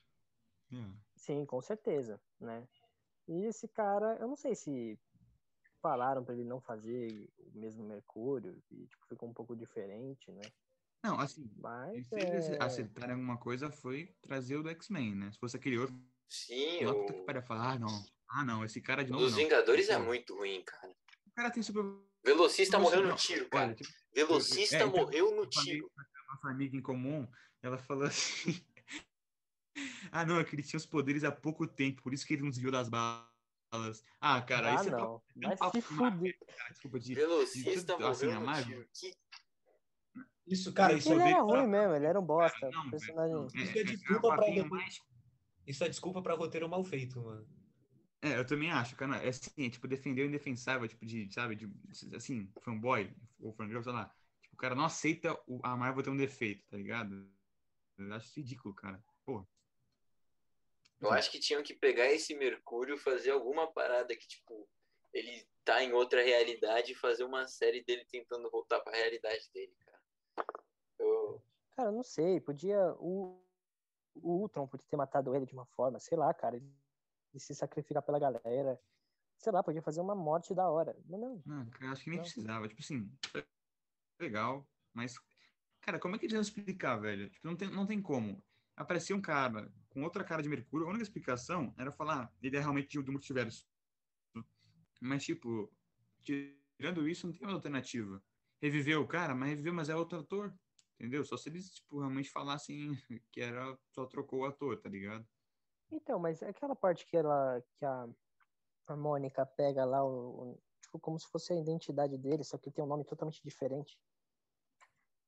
É. 0.73 0.93
Sim, 1.17 1.47
com 1.47 1.61
certeza, 1.61 2.21
né? 2.41 2.67
E 3.29 3.45
esse 3.45 3.69
cara, 3.69 4.17
eu 4.21 4.29
não 4.29 4.37
sei 4.37 4.55
se 4.55 4.99
falaram 5.81 6.25
pra 6.25 6.35
ele 6.35 6.45
não 6.45 6.61
fazer 6.61 7.31
o 7.39 7.59
mesmo 7.59 7.85
Mercúrio 7.85 8.63
e 8.71 8.87
tipo, 8.87 9.07
ficou 9.07 9.29
um 9.29 9.35
pouco 9.35 9.55
diferente, 9.55 10.31
né? 10.33 10.43
Não, 11.03 11.21
assim, 11.21 11.51
Mas 11.59 12.07
se 12.07 12.15
eles 12.15 12.49
é... 12.49 12.63
acertaram 12.63 13.13
alguma 13.13 13.37
coisa, 13.37 13.71
foi 13.71 14.17
trazer 14.23 14.57
o 14.57 14.63
do 14.63 14.71
X-Men, 14.71 15.15
né? 15.15 15.31
Se 15.33 15.39
fosse 15.39 15.57
aquele 15.57 15.77
outro, 15.77 15.95
Sim, 16.35 16.85
lá 16.85 16.95
puta 16.95 17.13
que 17.13 17.21
o... 17.21 17.25
pariu, 17.25 17.43
falar, 17.43 17.73
ah, 17.73 17.79
não. 17.79 18.05
Ah, 18.29 18.45
não, 18.45 18.65
esse 18.65 18.81
cara 18.81 19.05
de 19.05 19.11
o 19.11 19.13
novo 19.13 19.25
dos 19.27 19.33
não. 19.35 19.39
Vingadores 19.39 19.89
é 19.89 19.97
Pô, 19.99 20.05
muito 20.05 20.35
ruim, 20.35 20.63
cara. 20.65 20.93
O 21.27 21.31
cara 21.35 21.51
tem 21.51 21.63
super... 21.63 21.85
Velocista 22.25 22.79
Nossa, 22.79 22.91
morreu 22.91 23.03
no 23.05 23.09
não, 23.11 23.17
tiro, 23.17 23.43
olha, 23.43 23.49
cara. 23.51 23.75
tipo, 23.75 23.91
Velocista 24.15 24.77
é, 24.77 24.79
então, 24.79 24.91
morreu 24.91 25.37
no 25.37 25.47
tiro. 25.47 25.91
nossa 26.29 26.49
amiga 26.49 26.77
em 26.77 26.83
comum, 26.83 27.29
ela 27.63 27.79
falou 27.79 28.05
assim. 28.05 28.65
ah, 30.11 30.25
não, 30.25 30.41
é 30.41 30.45
que 30.45 30.55
ele 30.57 30.63
tinha 30.63 30.79
os 30.79 30.87
poderes 30.87 31.23
há 31.23 31.31
pouco 31.31 31.67
tempo, 31.67 32.03
por 32.03 32.13
isso 32.15 32.27
que 32.27 32.35
ele 32.35 32.43
não 32.43 32.51
desviou 32.51 32.73
das 32.73 32.89
balas. 32.89 34.03
Ah, 34.21 34.41
cara, 34.43 34.73
ah, 34.73 34.75
isso 34.77 34.89
é 34.89 34.91
não. 34.93 35.23
é 35.43 35.57
papo 35.57 35.77
se 35.77 35.83
fuder. 35.83 36.39
cara, 36.57 36.71
desculpa, 36.71 36.99
de, 36.99 37.15
Velocista 37.15 37.71
de- 37.97 38.05
assim, 38.05 38.27
morreu 38.27 38.49
a 38.49 38.57
no 38.57 38.65
tiro. 38.65 38.89
Isso, 40.47 40.73
cara, 40.73 40.93
isso, 40.95 41.13
Ele 41.13 41.23
era 41.23 41.41
ruim 41.41 41.67
mesmo, 41.67 41.95
ele 41.95 42.07
era 42.07 42.21
um 42.21 42.25
bosta. 42.25 42.71
Não, 42.71 42.87
o 42.87 42.91
personagem. 42.91 43.35
velho, 43.35 43.47
Isso 43.65 43.79
é 43.79 43.81
é, 43.81 43.85
desculpa 43.85 44.29
um 44.29 44.37
pra 44.37 44.47
depois- 44.47 44.69
mais- 44.71 44.99
isso 45.67 45.85
é 45.85 45.89
desculpa 45.89 46.23
pra 46.23 46.35
roteiro 46.35 46.69
mal 46.69 46.85
feito, 46.85 47.21
mano. 47.21 47.47
É, 48.25 48.39
eu 48.39 48.47
também 48.47 48.71
acho, 48.71 48.97
cara. 48.97 49.17
É 49.19 49.29
assim, 49.29 49.67
é, 49.67 49.69
tipo, 49.69 49.87
defender 49.87 50.23
o 50.23 50.27
indefensável, 50.27 50.89
tipo, 50.89 51.05
de, 51.05 51.31
sabe, 51.31 51.57
de, 51.57 51.69
assim, 52.17 52.51
fanboy, 52.63 53.15
ou 53.39 53.53
fangirl, 53.53 53.83
sei 53.83 53.93
lá. 53.93 54.11
Tipo, 54.41 54.55
o 54.55 54.59
cara 54.59 54.75
não 54.75 54.85
aceita 54.85 55.39
o, 55.47 55.61
a 55.63 55.77
Marvel 55.77 56.03
ter 56.03 56.11
um 56.11 56.17
defeito, 56.17 56.67
tá 56.71 56.77
ligado? 56.77 57.29
Eu 57.99 58.15
acho 58.15 58.41
ridículo, 58.41 58.75
cara. 58.75 59.03
Pô. 59.27 59.47
Eu 61.03 61.11
acho 61.11 61.31
que 61.31 61.39
tinham 61.39 61.63
que 61.63 61.75
pegar 61.75 62.11
esse 62.11 62.35
Mercúrio, 62.35 62.97
fazer 62.97 63.31
alguma 63.31 63.71
parada 63.71 64.17
que, 64.17 64.27
tipo, 64.27 64.67
ele 65.13 65.47
tá 65.63 65.85
em 65.85 65.93
outra 65.93 66.23
realidade 66.23 66.93
e 66.93 66.97
fazer 66.97 67.25
uma 67.25 67.47
série 67.47 67.85
dele 67.85 68.07
tentando 68.07 68.51
voltar 68.51 68.81
pra 68.81 68.97
realidade 68.97 69.51
dele, 69.53 69.75
cara. 69.85 70.01
Eu... 70.99 71.43
Cara, 71.77 71.89
eu 71.91 71.93
não 71.93 72.03
sei, 72.03 72.41
podia. 72.41 72.95
O, 72.99 73.39
o 74.15 74.41
Ultron 74.41 74.67
podia 74.67 74.87
ter 74.89 74.97
matado 74.97 75.35
ele 75.35 75.47
de 75.47 75.53
uma 75.55 75.67
forma, 75.67 75.99
sei 76.01 76.17
lá, 76.17 76.33
cara. 76.33 76.57
Ele 76.57 76.71
se 77.37 77.55
sacrificar 77.55 78.03
pela 78.03 78.19
galera. 78.19 78.81
Sei 79.37 79.53
lá, 79.53 79.63
podia 79.63 79.83
fazer 79.83 80.01
uma 80.01 80.15
morte 80.15 80.55
da 80.55 80.69
hora. 80.71 80.97
Não. 81.07 81.43
Não, 81.45 81.67
cara, 81.71 81.87
eu 81.87 81.93
acho 81.93 82.05
que 82.05 82.11
nem 82.11 82.19
Não. 82.19 82.25
precisava. 82.25 82.69
Tipo 82.69 82.81
assim, 82.81 83.13
legal, 84.21 84.67
mas, 84.93 85.19
cara, 85.81 85.99
como 85.99 86.15
é 86.15 86.19
que 86.19 86.27
eles 86.27 86.35
iam 86.35 86.43
explicar, 86.43 86.97
velho? 86.97 87.29
Tipo, 87.29 87.47
não 87.47 87.57
tem, 87.57 87.71
não 87.71 87.87
tem 87.87 88.01
como. 88.01 88.43
Aparecia 88.77 89.15
um 89.15 89.21
cara 89.21 89.73
com 89.89 90.03
outra 90.03 90.25
cara 90.25 90.43
de 90.43 90.49
Mercúrio, 90.49 90.87
a 90.87 90.91
única 90.91 91.05
explicação 91.05 91.73
era 91.79 91.93
falar, 91.93 92.33
ele 92.43 92.57
é 92.57 92.61
realmente 92.61 93.01
do 93.01 93.13
multiverso. 93.13 93.69
Mas, 95.01 95.25
tipo, 95.25 95.73
tirando 96.23 97.09
isso, 97.09 97.27
não 97.27 97.33
tem 97.33 97.47
uma 97.47 97.55
alternativa. 97.55 98.23
Reviveu 98.61 99.03
o 99.03 99.07
cara, 99.07 99.35
mas 99.35 99.51
reviveu, 99.51 99.75
mas 99.75 99.89
é 99.89 99.95
outro 99.95 100.21
ator. 100.21 100.53
Entendeu? 100.99 101.25
Só 101.25 101.37
se 101.37 101.49
eles, 101.49 101.71
tipo, 101.71 101.99
realmente 101.99 102.31
falassem 102.31 102.91
que 103.33 103.41
era, 103.41 103.77
só 103.91 104.07
trocou 104.07 104.41
o 104.41 104.45
ator, 104.47 104.81
tá 104.81 104.89
ligado? 104.89 105.27
Então, 105.91 106.19
mas 106.19 106.43
aquela 106.43 106.75
parte 106.75 107.07
que 107.07 107.17
ela. 107.17 107.63
que 107.79 107.85
a, 107.85 108.09
a 108.89 108.97
Mônica 108.97 109.45
pega 109.47 109.85
lá 109.85 110.05
o, 110.05 110.53
o- 110.53 110.63
Tipo, 110.95 111.01
como 111.01 111.19
se 111.19 111.27
fosse 111.29 111.53
a 111.53 111.57
identidade 111.57 112.17
dele, 112.19 112.45
só 112.45 112.59
que 112.59 112.71
tem 112.71 112.85
um 112.85 112.87
nome 112.87 113.05
totalmente 113.05 113.43
diferente. 113.43 113.99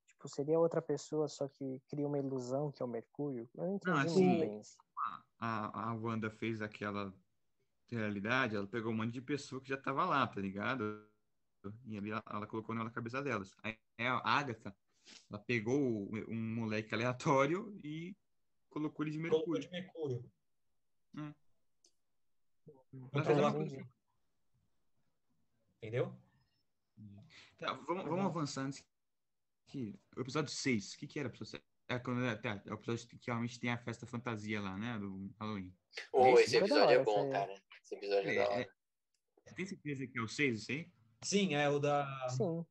Tipo, 0.06 0.28
seria 0.28 0.58
outra 0.58 0.80
pessoa, 0.80 1.28
só 1.28 1.48
que 1.48 1.80
cria 1.88 2.06
uma 2.06 2.18
ilusão, 2.18 2.70
que 2.70 2.82
é 2.82 2.86
o 2.86 2.88
Mercúrio. 2.88 3.48
Eu 3.54 3.64
não 3.66 3.74
entendi 3.74 3.98
assim, 3.98 4.26
muito 4.26 4.40
bem 4.40 4.60
isso. 4.60 4.76
a, 5.38 5.90
a 5.90 5.94
Wanda 5.94 6.30
fez 6.30 6.62
aquela 6.62 7.12
realidade, 7.88 8.54
ela 8.54 8.66
pegou 8.66 8.92
um 8.92 8.96
monte 8.96 9.12
de 9.12 9.22
pessoa 9.22 9.60
que 9.60 9.68
já 9.68 9.76
tava 9.76 10.04
lá, 10.04 10.26
tá 10.26 10.40
ligado? 10.40 11.08
E 11.86 11.96
ali 11.96 12.10
ela, 12.10 12.22
ela 12.28 12.46
colocou 12.46 12.74
na 12.74 12.90
cabeça 12.90 13.22
delas. 13.22 13.56
Aí 13.62 13.76
a 13.98 14.38
Agatha, 14.38 14.76
ela 15.30 15.38
pegou 15.38 16.08
um 16.28 16.54
moleque 16.54 16.94
aleatório 16.94 17.78
e 17.84 18.14
colocou 18.70 19.04
ele 19.06 19.12
de 19.12 19.18
Colocou 19.28 19.54
Mercúrio. 19.54 19.62
de 19.62 19.70
Mercúrio. 19.70 20.32
Hum. 21.14 21.32
É. 23.72 23.86
Entendeu? 25.78 26.14
Tá, 27.58 27.72
vamos, 27.72 28.04
vamos 28.04 28.26
avançar 28.26 28.62
antes 28.66 28.84
que 29.66 29.98
o 30.16 30.20
episódio 30.20 30.50
6, 30.52 30.92
o 30.94 30.98
que 30.98 31.06
que 31.06 31.18
era 31.18 31.28
o 31.28 31.30
episódio 31.30 31.50
6? 31.52 31.62
É, 31.88 31.98
quando, 32.00 32.40
tá, 32.42 32.60
é 32.66 32.70
o 32.70 32.74
episódio 32.74 33.06
que 33.06 33.18
realmente 33.26 33.60
tem 33.60 33.70
a 33.70 33.78
festa 33.78 34.06
fantasia 34.06 34.60
lá, 34.60 34.76
né, 34.76 34.98
do 34.98 35.32
Halloween. 35.38 35.72
Oh, 36.12 36.36
Esse 36.38 36.52
da 36.52 36.58
episódio 36.58 36.82
é 36.82 36.96
hora, 36.96 37.04
bom, 37.04 37.26
aí. 37.26 37.30
cara. 37.32 37.62
Esse 37.82 37.94
episódio 37.94 38.28
é, 38.30 38.32
É, 38.32 38.36
da 38.36 38.42
é. 38.42 38.48
hora. 38.48 38.76
Você 39.46 39.54
tem 39.54 39.66
certeza 39.66 40.06
que 40.06 40.18
é 40.18 40.22
o 40.22 40.28
6 40.28 40.60
isso 40.62 40.72
aí? 40.72 40.90
Sim, 41.22 41.54
é 41.54 41.68
o 41.68 41.78
da, 41.78 42.28
Sim. 42.28 42.66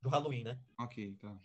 do 0.00 0.08
Halloween, 0.08 0.44
né? 0.44 0.58
Ok, 0.78 1.14
tá. 1.20 1.38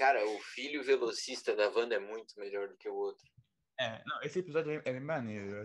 Cara, 0.00 0.26
o 0.26 0.38
filho 0.38 0.82
velocista 0.82 1.54
da 1.54 1.68
Wanda 1.68 1.94
é 1.94 1.98
muito 1.98 2.34
melhor 2.40 2.68
do 2.68 2.76
que 2.78 2.88
o 2.88 2.94
outro. 2.94 3.30
É, 3.78 4.02
não, 4.06 4.22
esse 4.22 4.38
episódio 4.38 4.72
é, 4.72 4.82
é 4.82 4.98
maneiro. 4.98 5.62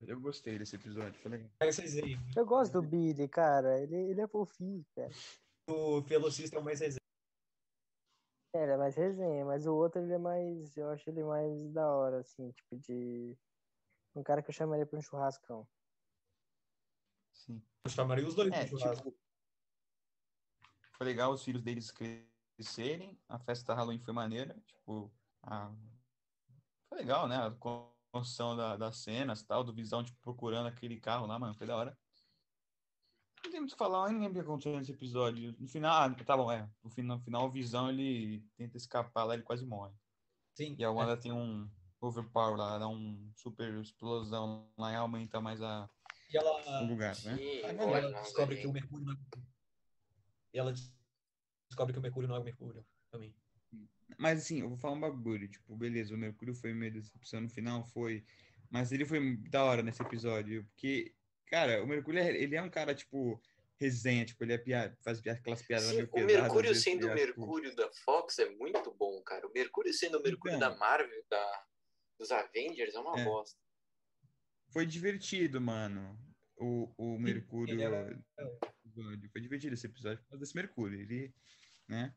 Eu, 0.00 0.18
gostei 0.18 0.58
desse 0.58 0.76
episódio, 0.76 1.20
foi 1.20 1.32
legal. 1.32 1.50
Aí. 1.60 2.16
Eu 2.34 2.46
gosto 2.46 2.80
do 2.80 2.82
Billy, 2.82 3.28
cara. 3.28 3.78
Ele, 3.78 3.94
ele 3.94 4.22
é 4.22 4.26
fofinho, 4.26 4.82
cara. 4.96 5.10
O 5.68 6.00
velocista 6.00 6.56
é 6.56 6.60
o 6.60 6.64
mais 6.64 6.80
resenha. 6.80 6.98
É, 8.54 8.62
ele 8.62 8.72
é 8.72 8.76
mais 8.78 8.96
resenha, 8.96 9.44
mas 9.44 9.66
o 9.66 9.74
outro 9.74 10.00
ele 10.00 10.14
é 10.14 10.18
mais. 10.18 10.74
Eu 10.78 10.88
acho 10.88 11.10
ele 11.10 11.22
mais 11.22 11.70
da 11.70 11.86
hora, 11.86 12.20
assim, 12.20 12.52
tipo 12.52 12.78
de. 12.78 13.36
Um 14.14 14.22
cara 14.22 14.42
que 14.42 14.48
eu 14.48 14.54
chamaria 14.54 14.86
pra 14.86 14.98
um 14.98 15.02
churrascão. 15.02 15.68
Sim. 17.34 17.62
Eu 17.84 17.90
chamaria 17.90 18.26
os 18.26 18.34
dois 18.34 18.50
É, 18.50 18.64
pro 18.64 18.78
churrasco. 18.78 19.10
tipo, 19.10 19.20
foi 20.92 21.06
legal 21.06 21.34
os 21.34 21.44
filhos 21.44 21.60
deles 21.60 21.90
crescerem, 21.90 22.33
a 23.28 23.38
festa 23.38 23.66
da 23.66 23.74
Halloween 23.74 23.98
foi 23.98 24.14
maneira, 24.14 24.54
tipo, 24.66 25.12
a... 25.42 25.72
foi 26.88 26.98
legal, 26.98 27.26
né, 27.26 27.36
a 27.36 27.50
construção 27.50 28.56
da, 28.56 28.76
das 28.76 28.98
cenas, 28.98 29.42
tal, 29.42 29.64
do 29.64 29.72
Visão, 29.72 30.04
tipo, 30.04 30.18
procurando 30.20 30.66
aquele 30.66 31.00
carro 31.00 31.26
lá, 31.26 31.38
mano, 31.38 31.54
foi 31.54 31.66
da 31.66 31.76
hora. 31.76 31.98
Não 33.44 33.50
tem 33.50 33.60
muito 33.60 33.72
o 33.72 33.74
que 33.74 33.78
falar, 33.78 34.08
nem 34.08 34.20
lembro 34.20 34.40
o 34.40 34.42
que 34.42 34.48
aconteceu 34.48 34.78
nesse 34.78 34.92
episódio. 34.92 35.54
No 35.58 35.68
final, 35.68 36.02
ah, 36.02 36.14
tá 36.24 36.36
bom, 36.36 36.50
é, 36.50 36.68
no 36.82 36.90
final, 36.90 37.18
no 37.18 37.22
final 37.22 37.46
o 37.46 37.50
Visão, 37.50 37.90
ele 37.90 38.42
tenta 38.56 38.76
escapar 38.76 39.24
lá, 39.24 39.34
ele 39.34 39.42
quase 39.42 39.66
morre. 39.66 39.92
Sim. 40.54 40.74
E 40.78 40.84
a 40.84 40.90
Wanda 40.90 41.16
tem 41.16 41.32
um 41.32 41.68
overpower 42.00 42.56
lá, 42.56 42.78
dá 42.78 42.88
um 42.88 43.30
super 43.34 43.74
explosão 43.80 44.70
lá 44.78 44.92
e 44.92 44.96
aumenta 44.96 45.40
mais 45.40 45.60
a, 45.60 45.88
E 46.30 46.38
o 46.38 46.40
ela, 46.40 46.80
lugar, 46.82 47.16
né? 47.24 47.36
Sim, 47.36 47.42
e 47.42 47.62
olha, 47.64 48.06
ela 48.06 48.22
descobre 48.22 48.56
que 48.56 48.66
o 48.66 48.72
Mercúrio 48.72 49.06
não 49.06 49.12
é. 49.12 49.16
E 50.54 50.58
ela 50.58 50.72
descobre 51.68 51.92
que 51.92 51.98
o 51.98 52.02
Mercúrio 52.02 52.28
não 52.28 52.36
é 52.36 52.40
o 52.40 52.44
Mercúrio 52.44 52.86
também. 53.10 53.34
Mas 54.18 54.40
assim, 54.40 54.60
eu 54.60 54.68
vou 54.68 54.78
falar 54.78 54.94
um 54.94 55.00
bagulho, 55.00 55.48
tipo, 55.48 55.74
beleza, 55.76 56.14
o 56.14 56.18
Mercúrio 56.18 56.54
foi 56.54 56.72
meio 56.72 56.92
decepção 56.92 57.40
no 57.40 57.48
final, 57.48 57.84
foi. 57.86 58.24
Mas 58.70 58.92
ele 58.92 59.04
foi 59.04 59.36
da 59.48 59.64
hora 59.64 59.82
nesse 59.82 60.02
episódio, 60.02 60.64
porque, 60.66 61.14
cara, 61.46 61.82
o 61.82 61.86
Mercúrio, 61.86 62.20
é- 62.20 62.36
ele 62.36 62.54
é 62.56 62.62
um 62.62 62.70
cara, 62.70 62.94
tipo, 62.94 63.40
resenha, 63.76 64.24
tipo, 64.24 64.44
ele 64.44 64.52
é 64.52 64.58
piada, 64.58 64.96
faz 65.02 65.20
piada, 65.20 65.38
aquelas 65.38 65.62
piadas 65.62 65.88
Sim, 65.88 65.96
meio 65.96 66.08
o 66.08 66.10
pesadas. 66.12 66.34
às 66.36 66.42
Mercúrio 66.42 66.68
vezes, 66.68 66.84
sendo 66.84 67.06
o 67.06 67.08
ligado? 67.08 67.26
Tipo, 67.26 67.40
Mercúrio 67.40 67.74
da 67.76 67.90
Fox 68.04 68.38
é 68.38 68.50
muito 68.50 68.92
bom, 68.94 69.20
cara. 69.22 69.46
O 69.46 69.52
Mercúrio 69.52 69.92
sendo 69.92 70.18
o 70.18 70.22
Mercúrio 70.22 70.56
Então. 70.56 70.70
da 70.70 70.76
Marvel, 70.76 71.24
da, 71.28 71.64
dos 72.18 72.30
Avengers, 72.30 72.94
é 72.94 73.00
uma 73.00 73.18
É. 73.18 73.24
bosta. 73.24 73.58
Foi 74.70 74.86
divertido, 74.86 75.60
mano, 75.60 76.18
o, 76.56 76.92
o 76.96 77.18
Mercúrio. 77.18 77.80
era- 77.80 78.10
episódio. 78.84 79.30
Foi 79.30 79.40
divertido 79.40 79.74
esse 79.74 79.86
episódio 79.86 80.22
por 80.22 80.30
causa 80.30 80.40
desse 80.40 80.54
Mercúrio, 80.56 81.00
ele, 81.00 81.34
né? 81.88 82.14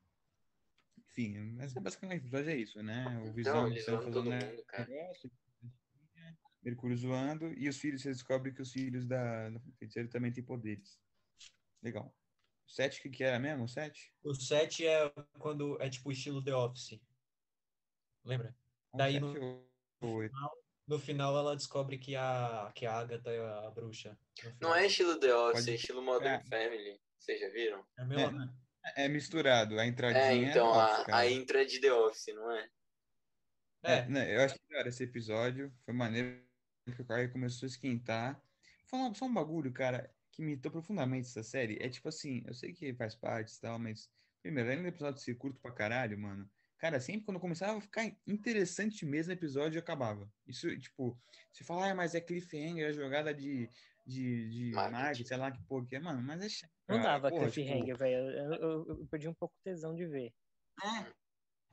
Enfim, 1.10 1.38
mas 1.56 1.76
é 1.76 1.80
basicamente 1.80 2.22
o 2.22 2.24
episódio 2.24 2.50
é 2.52 2.56
isso, 2.58 2.84
né? 2.84 3.06
O 3.28 3.34
Visão 3.34 3.68
Então, 3.68 3.74
Visão 3.74 3.96
zoando 4.02 4.12
todo 4.14 4.30
né? 4.30 4.46
mundo, 4.46 4.64
cara. 4.66 4.88
negócio, 4.88 5.32
Mercúrio 6.62 6.98
zoando, 6.98 7.54
e 7.58 7.70
os 7.70 7.78
filhos, 7.78 8.02
você 8.02 8.10
descobre 8.10 8.52
que 8.52 8.62
os 8.62 8.72
filhos 8.72 9.06
da, 9.06 9.50
da 9.50 9.60
feiticeira 9.80 10.10
também 10.10 10.32
têm 10.32 10.44
poderes. 10.44 11.00
Legal. 11.82 12.14
O 12.68 12.70
7, 12.70 13.00
o 13.00 13.04
que, 13.04 13.10
que 13.10 13.24
era 13.24 13.40
mesmo? 13.40 13.64
O 13.64 13.68
7? 13.68 14.14
O 14.24 14.34
7 14.36 14.86
é 14.86 15.10
quando 15.40 15.82
é 15.82 15.90
tipo 15.90 16.12
estilo 16.12 16.44
The 16.44 16.54
Office. 16.54 17.00
Lembra? 18.26 18.54
Daí 18.94 19.20
no- 19.20 19.66
oito? 20.02 20.36
No 20.88 20.98
final 21.00 21.36
ela 21.38 21.56
descobre 21.56 21.98
que 21.98 22.16
a, 22.16 22.72
que 22.74 22.86
a 22.86 22.94
Agatha 22.94 23.30
é 23.30 23.40
a 23.68 23.70
bruxa. 23.72 24.18
Não 24.62 24.74
é 24.74 24.86
estilo 24.86 25.20
The 25.20 25.36
Office, 25.36 25.60
Pode- 25.66 25.72
é 25.72 25.76
estilo 25.76 26.02
Modern 26.02 26.36
É. 26.36 26.44
Family. 26.46 27.00
Vocês 27.20 27.40
já 27.42 27.50
viram? 27.50 27.86
É 27.98 28.02
a 28.02 28.06
mesma- 28.06 28.54
É. 28.96 29.04
É 29.04 29.08
misturado, 29.10 29.78
a 29.78 29.86
entradinha 29.86 30.24
É, 30.24 30.34
então, 30.50 30.74
é 30.74 30.80
a, 31.02 31.04
cara. 31.04 31.18
a 31.18 31.30
intro 31.30 31.58
é 31.58 31.66
de 31.66 31.82
The 31.82 31.92
Office, 31.92 32.34
não 32.34 32.50
é? 32.52 32.70
É, 33.84 34.06
né, 34.08 34.34
eu 34.36 34.42
acho 34.42 34.56
que 34.56 34.62
cara, 34.70 34.88
esse 34.88 35.04
episódio 35.04 35.74
foi 35.86 35.94
maneiro 35.94 36.42
que 36.96 37.02
o 37.02 37.06
cara 37.06 37.28
começou 37.30 37.66
a 37.66 37.70
esquentar. 37.70 38.42
Falar 38.90 39.14
só 39.14 39.26
um 39.26 39.34
bagulho, 39.34 39.74
cara, 39.74 40.10
que 40.32 40.42
me 40.42 40.54
irritou 40.54 40.72
profundamente 40.72 41.28
essa 41.28 41.44
série. 41.44 41.78
É 41.82 41.90
tipo 41.90 42.08
assim, 42.08 42.44
eu 42.48 42.54
sei 42.54 42.72
que 42.72 42.94
faz 42.96 43.14
parte 43.14 43.54
e 43.54 43.60
tal, 43.60 43.78
mas 43.78 44.10
primeiro, 44.42 44.70
além 44.70 44.82
do 44.84 44.88
episódio 44.88 45.22
ser 45.22 45.36
curto 45.36 45.60
pra 45.60 45.72
caralho, 45.74 46.18
mano, 46.18 46.50
cara, 46.78 47.00
sempre 47.00 47.26
quando 47.26 47.40
começava 47.40 47.78
a 47.78 47.82
ficar 47.82 48.06
interessante 48.26 49.06
mesmo 49.06 49.32
o 49.32 49.36
episódio, 49.36 49.80
acabava. 49.80 50.30
Isso, 50.48 50.78
tipo, 50.80 51.18
você 51.52 51.64
fala, 51.64 51.92
ah, 51.92 51.96
mas 51.96 52.16
é 52.16 52.22
cliffhanger, 52.22 52.90
é 52.90 52.94
jogada 52.94 53.34
de, 53.34 53.70
de, 54.06 54.50
de 54.50 54.72
Marketing. 54.72 55.02
marketing, 55.02 55.26
sei 55.26 55.38
lá 55.38 55.52
que 55.52 55.62
porra 55.64 55.86
que 55.86 55.96
é, 55.96 56.00
mano, 56.00 56.22
mas 56.22 56.42
é 56.42 56.50
chato. 56.50 56.72
Não 56.88 57.02
dava 57.02 57.30
Porra, 57.30 57.50
tipo, 57.50 57.54
cliffhanger, 57.54 57.98
velho. 57.98 58.30
Eu, 58.30 58.54
eu, 58.54 58.86
eu 58.88 59.08
perdi 59.08 59.28
um 59.28 59.34
pouco 59.34 59.56
o 59.56 59.64
tesão 59.64 59.96
de 59.96 60.06
ver. 60.06 60.34
É, 60.84 61.06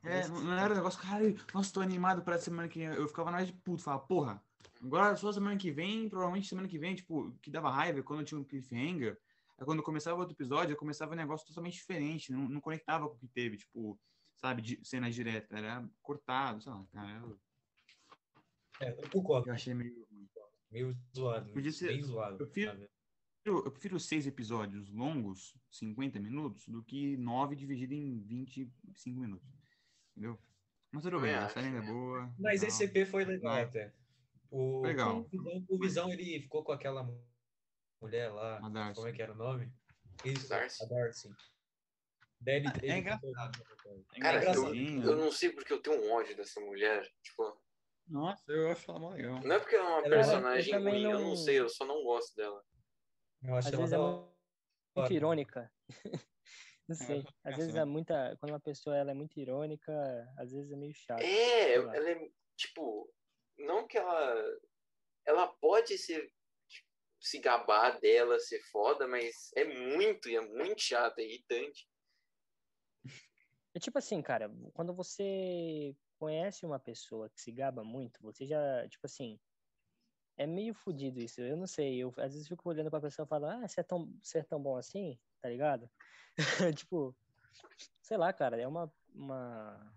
é, 0.04 0.28
não 0.28 0.58
era 0.58 0.72
um 0.72 0.76
negócio, 0.76 1.00
cara, 1.00 1.22
nossa, 1.52 1.72
tô 1.72 1.80
animado 1.80 2.22
pra 2.22 2.38
semana 2.38 2.68
que 2.68 2.78
vem. 2.78 2.88
Eu 2.88 3.08
ficava 3.08 3.30
mais 3.30 3.46
de 3.46 3.52
puto, 3.52 3.82
falava, 3.82 4.06
porra, 4.06 4.42
agora 4.82 5.16
só 5.16 5.32
semana 5.32 5.56
que 5.56 5.70
vem, 5.70 6.08
provavelmente 6.08 6.48
semana 6.48 6.68
que 6.68 6.78
vem, 6.78 6.94
tipo, 6.94 7.32
que 7.40 7.50
dava 7.50 7.70
raiva 7.70 8.02
quando 8.02 8.24
tinha 8.24 8.38
um 8.38 8.44
cliffhanger, 8.44 9.18
é 9.58 9.64
quando 9.64 9.82
começava 9.82 10.18
outro 10.18 10.34
episódio, 10.34 10.76
começava 10.76 11.12
um 11.12 11.16
negócio 11.16 11.46
totalmente 11.46 11.74
diferente, 11.74 12.32
não, 12.32 12.48
não 12.48 12.60
conectava 12.60 13.08
com 13.08 13.14
o 13.14 13.18
que 13.18 13.28
teve, 13.28 13.56
tipo, 13.56 13.98
sabe, 14.36 14.62
de, 14.62 14.80
cenas 14.84 15.14
diretas, 15.14 15.56
era 15.58 15.88
cortado, 16.02 16.60
sei 16.62 16.72
lá, 16.72 16.86
cara, 16.92 17.10
eu, 17.18 17.40
É, 18.80 18.90
eu 18.90 19.10
concordo. 19.10 19.48
eu 19.48 19.54
achei 19.54 19.74
meio. 19.74 20.06
Meio 20.70 20.96
zoado. 21.14 21.52
Podia 21.52 21.70
ser- 21.70 21.88
Bem 21.88 22.02
zoado. 22.02 22.42
eu 22.42 22.46
prefiro-? 22.48 22.88
Eu, 23.44 23.62
eu 23.64 23.70
prefiro 23.70 24.00
seis 24.00 24.26
episódios 24.26 24.88
longos, 24.90 25.54
50 25.70 26.18
minutos, 26.18 26.66
do 26.66 26.82
que 26.82 27.16
nove 27.18 27.54
dividido 27.54 27.92
em 27.92 28.20
25 28.22 29.20
minutos, 29.20 29.46
entendeu? 30.12 30.38
Mas 30.90 31.02
tudo 31.02 31.20
bem, 31.20 31.34
a 31.34 31.48
série 31.48 31.66
ainda 31.66 31.78
é 31.78 31.82
né? 31.82 31.92
boa. 31.92 32.34
Mas 32.38 32.60
tal. 32.60 32.68
esse 32.68 32.84
EP 32.84 33.06
foi 33.06 33.24
legal 33.24 33.54
até. 33.56 33.92
O, 34.50 34.82
Legal. 34.82 35.20
O 35.20 35.24
Visão, 35.28 35.64
o 35.68 35.78
Visão, 35.78 36.10
ele 36.12 36.40
ficou 36.40 36.62
com 36.64 36.72
aquela 36.72 37.06
mulher 38.00 38.30
lá. 38.32 38.60
Como 38.94 39.08
é 39.08 39.12
que 39.12 39.20
era 39.20 39.32
o 39.32 39.36
nome? 39.36 39.70
Isso, 40.24 40.48
Darcy. 40.48 40.82
a 40.84 40.86
Darcy. 40.86 41.28
Daí 42.44 42.56
ele, 42.56 42.68
É 42.68 42.84
ele- 42.86 42.92
engraçado. 42.98 43.62
É 44.14 44.20
Cara, 44.20 44.36
eu, 44.36 44.50
engraçadinho. 44.52 45.02
eu 45.04 45.16
não 45.16 45.30
sei 45.32 45.50
porque 45.50 45.72
eu 45.72 45.80
tenho 45.82 46.02
um 46.04 46.12
ódio 46.12 46.36
dessa 46.36 46.60
mulher. 46.60 47.02
Tipo, 47.22 47.60
Nossa, 48.08 48.42
eu 48.52 48.70
acho 48.70 48.90
ela 48.90 49.00
mó 49.00 49.10
legal. 49.10 49.40
não 49.42 49.56
é 49.56 49.58
porque 49.58 49.74
ela 49.76 49.86
é 49.86 49.92
uma 49.92 49.98
Ela- 50.06 50.16
personagem 50.16 50.72
eu 50.74 50.78
também 50.78 50.92
ruim, 50.94 51.04
eu 51.12 51.18
não- 51.20 51.28
não 51.30 51.36
sei, 51.36 51.58
eu 51.60 51.68
só 51.68 51.84
não 51.86 52.02
gosto 52.02 52.34
dela. 52.36 52.62
Eu 53.42 53.54
acho 53.56 53.68
Às 53.68 53.74
ela 53.74 53.82
vezes 53.82 53.92
é 53.92 53.96
da 53.98 54.02
muito 54.96 55.12
irônica. 55.12 55.72
Não 56.86 56.94
sei. 56.96 57.20
fica 57.22 57.32
Às 57.44 57.56
vezes 57.56 57.74
é 57.74 57.84
muita. 57.86 58.36
Quando 58.38 58.52
uma 58.52 58.60
pessoa 58.60 58.94
ela 58.94 59.10
é 59.10 59.14
muito 59.14 59.40
irônica, 59.40 59.90
às 60.38 60.52
vezes 60.52 60.70
é 60.70 60.76
meio 60.76 60.92
chato. 60.94 61.22
É, 61.22 61.72
ela 61.76 62.10
é, 62.10 62.28
tipo, 62.58 63.10
não 63.58 63.86
que 63.86 63.96
ela. 63.96 64.44
Ela 65.26 65.46
pode 65.48 65.96
ser. 65.96 66.30
tipo, 66.68 66.86
se 67.20 67.38
gabar 67.38 67.98
dela, 68.00 68.38
ser 68.38 68.60
foda, 68.70 69.08
mas 69.08 69.50
é 69.56 69.64
muito, 69.64 70.28
e 70.28 70.36
é 70.36 70.42
muito 70.42 70.82
chato, 70.82 71.18
é 71.20 71.22
irritante. 71.22 71.88
É 73.74 73.78
tipo 73.80 73.98
assim, 73.98 74.22
cara, 74.22 74.48
quando 74.72 74.94
você 74.94 75.96
conhece 76.16 76.64
uma 76.64 76.78
pessoa 76.78 77.28
que 77.28 77.40
se 77.40 77.50
gaba 77.50 77.82
muito, 77.82 78.22
você 78.22 78.46
já, 78.46 78.88
tipo 78.88 79.04
assim, 79.04 79.38
é 80.36 80.46
meio 80.46 80.72
fudido 80.72 81.18
isso. 81.20 81.40
Eu 81.40 81.56
não 81.56 81.66
sei, 81.66 81.96
eu 81.98 82.12
às 82.18 82.32
vezes 82.32 82.46
fico 82.46 82.68
olhando 82.68 82.88
pra 82.90 83.00
pessoa 83.00 83.26
e 83.26 83.28
falo, 83.28 83.46
ah, 83.46 83.66
você 83.66 83.80
é 83.80 83.82
tão, 83.82 84.12
você 84.22 84.38
é 84.38 84.42
tão 84.44 84.62
bom 84.62 84.76
assim, 84.76 85.18
tá 85.40 85.48
ligado? 85.48 85.90
tipo, 86.86 87.16
sei 88.00 88.16
lá, 88.16 88.32
cara, 88.32 88.60
é 88.60 88.66
uma, 88.66 88.92
uma... 89.12 89.92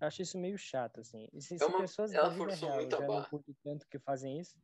Eu 0.00 0.08
acho 0.08 0.22
isso 0.22 0.38
meio 0.38 0.56
chato, 0.58 1.00
assim. 1.00 1.28
E 1.32 1.40
se, 1.42 1.54
É 1.56 1.58
se 1.58 1.64
uma- 1.66 1.78
pessoas 1.78 2.12
ela 2.12 2.28
da 2.28 2.34
vida 2.34 2.44
forçou 2.46 2.68
real 2.68 2.80
muito 2.80 2.96
a 2.96 3.00
já 3.00 3.06
não 3.06 3.24
curtem 3.24 3.56
tanto 3.62 3.86
que 3.86 3.98
fazem 3.98 4.40
isso, 4.40 4.58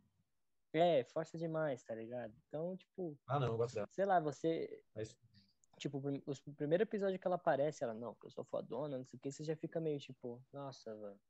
é, 0.73 1.05
força 1.05 1.37
demais, 1.39 1.83
tá 1.85 1.95
ligado? 1.95 2.35
Então, 2.49 2.75
tipo, 2.77 3.17
Ah, 3.27 3.39
não, 3.39 3.49
eu 3.49 3.57
gosto 3.57 3.75
dela. 3.75 3.89
sei 3.93 4.05
lá, 4.07 4.19
você. 4.19 4.83
Mas- 4.95 5.15
Tipo, 5.79 5.99
o 5.99 6.53
primeiro 6.55 6.83
episódio 6.83 7.19
que 7.19 7.27
ela 7.27 7.37
aparece, 7.37 7.85
ela, 7.85 7.95
não, 7.95 8.15
que 8.15 8.27
eu 8.27 8.31
sou 8.31 8.45
fodona, 8.45 8.99
não 8.99 9.05
sei 9.05 9.17
o 9.17 9.21
que, 9.21 9.31
você 9.31 9.45
já 9.45 9.57
fica 9.57 9.81
meio 9.81 9.99
tipo, 9.99 10.43
nossa, 10.53 10.95
velho. 10.95 11.21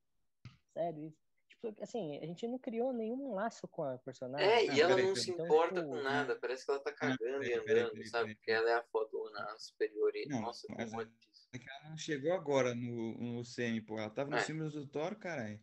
Sério 0.73 1.05
isso? 1.05 1.29
Tipo, 1.49 1.75
assim, 1.83 2.19
a 2.19 2.27
gente 2.27 2.47
não 2.47 2.59
criou 2.59 2.93
nenhum 2.93 3.35
laço 3.35 3.67
com 3.69 3.83
a 3.83 3.99
personagem. 3.99 4.47
É, 4.47 4.65
e 4.65 4.81
ela 4.81 4.97
não 4.97 5.15
se 5.17 5.31
Então, 5.31 5.45
importa 5.45 5.75
tipo, 5.75 5.89
com 5.89 6.03
nada, 6.03 6.37
parece 6.37 6.65
que 6.65 6.71
ela 6.71 6.81
tá 6.81 6.93
cagando 6.93 7.19
peraí, 7.19 7.53
e 7.53 7.61
peraí, 7.61 7.81
andando, 7.81 7.93
peraí, 7.93 8.07
sabe? 8.07 8.23
peraí, 8.25 8.37
Porque 8.37 8.51
ela 8.51 8.71
é 8.71 8.75
a 8.75 8.83
fodona, 8.85 9.45
a 9.45 9.59
superior. 9.59 10.15
E... 10.15 10.29
Não, 10.29 10.43
Nossa, 10.43 10.67
ódio 10.73 11.15
disso. 11.19 11.49
É 11.53 11.59
que 11.59 11.69
ela 11.69 11.91
não 11.91 11.97
chegou 11.97 12.33
agora 12.33 12.75
no, 12.75 13.15
no 13.19 13.43
CM, 13.43 13.81
pô. 13.81 13.99
Ela 13.99 14.11
tava 14.11 14.31
nos 14.31 14.43
É. 14.43 14.47
filmes 14.47 14.73
do 14.73 14.87
Thor, 14.87 15.17
caralho. 15.17 15.61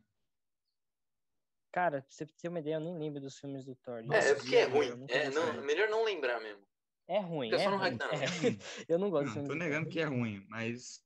Cara, 1.71 2.01
pra 2.01 2.11
você 2.11 2.25
ter 2.25 2.47
uma 2.47 2.59
ideia, 2.59 2.75
eu 2.75 2.79
nem 2.79 2.97
lembro 2.97 3.21
dos 3.21 3.37
filmes 3.37 3.63
do 3.65 3.75
Thor. 3.75 3.99
É, 4.11 4.31
é 4.31 4.35
porque 4.35 4.55
é 4.55 4.63
ruim. 4.63 5.05
É, 5.09 5.29
não, 5.29 5.61
melhor 5.61 5.89
não 5.89 6.03
lembrar 6.03 6.41
mesmo. 6.41 6.64
É 7.07 7.19
ruim, 7.19 7.51
é 7.53 7.59
só 7.59 7.69
no 7.71 7.77
ruim. 7.77 7.89
Ragnarok. 7.97 8.23
É. 8.23 8.25
Eu 8.89 8.97
não 8.99 9.09
gosto 9.09 9.35
Não, 9.35 9.43
de 9.43 9.47
tô 9.49 9.55
negando 9.55 9.85
Thor. 9.85 9.93
que 9.93 9.99
é 9.99 10.05
ruim, 10.05 10.45
mas 10.49 11.05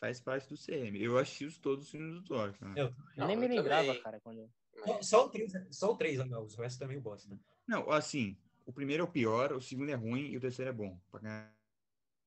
faz 0.00 0.20
parte 0.20 0.48
do 0.48 0.56
CM. 0.56 1.00
Eu 1.00 1.16
assisti 1.18 1.60
todos 1.60 1.84
os 1.84 1.90
filmes 1.90 2.14
do 2.14 2.24
Thor, 2.24 2.52
cara. 2.58 2.72
Eu- 2.78 2.86
Eu 2.86 2.94
Não, 3.16 3.26
nem 3.28 3.36
me 3.36 3.46
lembrava, 3.48 3.86
também. 3.88 4.02
cara, 4.02 4.20
quando... 4.20 4.50
Só, 4.84 5.02
só 5.02 5.26
o 5.26 5.30
3, 5.30 5.52
só 5.70 5.92
o 5.92 5.96
3, 5.96 6.18
não, 6.28 6.42
os 6.44 6.56
restos 6.56 6.78
também 6.78 6.96
eu 6.96 7.02
gosto, 7.02 7.28
né? 7.30 7.38
Não, 7.66 7.88
assim, 7.90 8.36
o 8.66 8.72
primeiro 8.72 9.02
é 9.02 9.04
o 9.06 9.10
pior, 9.10 9.52
o 9.52 9.60
segundo 9.62 9.90
é 9.90 9.94
ruim 9.94 10.26
e 10.32 10.36
o 10.36 10.40
terceiro 10.40 10.70
é 10.70 10.72
bom. 10.74 10.98
Pra 11.10 11.20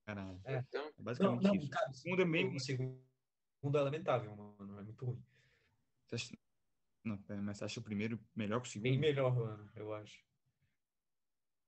caralho. 0.06 0.40
Então, 0.46 0.82
É 0.86 0.86
Não, 0.86 0.94
basicamente 1.04 1.44
não, 1.44 1.56
isso. 1.56 1.70
cara, 1.70 1.90
O 1.90 1.94
segundo 1.94 2.22
é 2.22 2.26
meio. 2.26 2.56
o 2.56 2.60
segundo 2.60 3.02
é 3.78 3.82
lamentável, 3.82 4.34
mano, 4.36 4.80
é 4.80 4.84
muito 4.84 5.06
ruim. 5.06 5.22
Você 6.08 6.16
acha- 6.16 6.38
Não, 7.04 7.18
pera, 7.18 7.42
mas 7.42 7.58
você 7.58 7.66
acha 7.66 7.80
o 7.80 7.84
primeiro 7.84 8.20
melhor 8.36 8.62
que 8.62 8.70
o 8.70 8.72
segundo? 8.72 8.90
Bem 8.90 8.98
melhor, 9.00 9.36
mano, 9.36 9.70
eu 9.76 9.94
acho. 9.94 10.26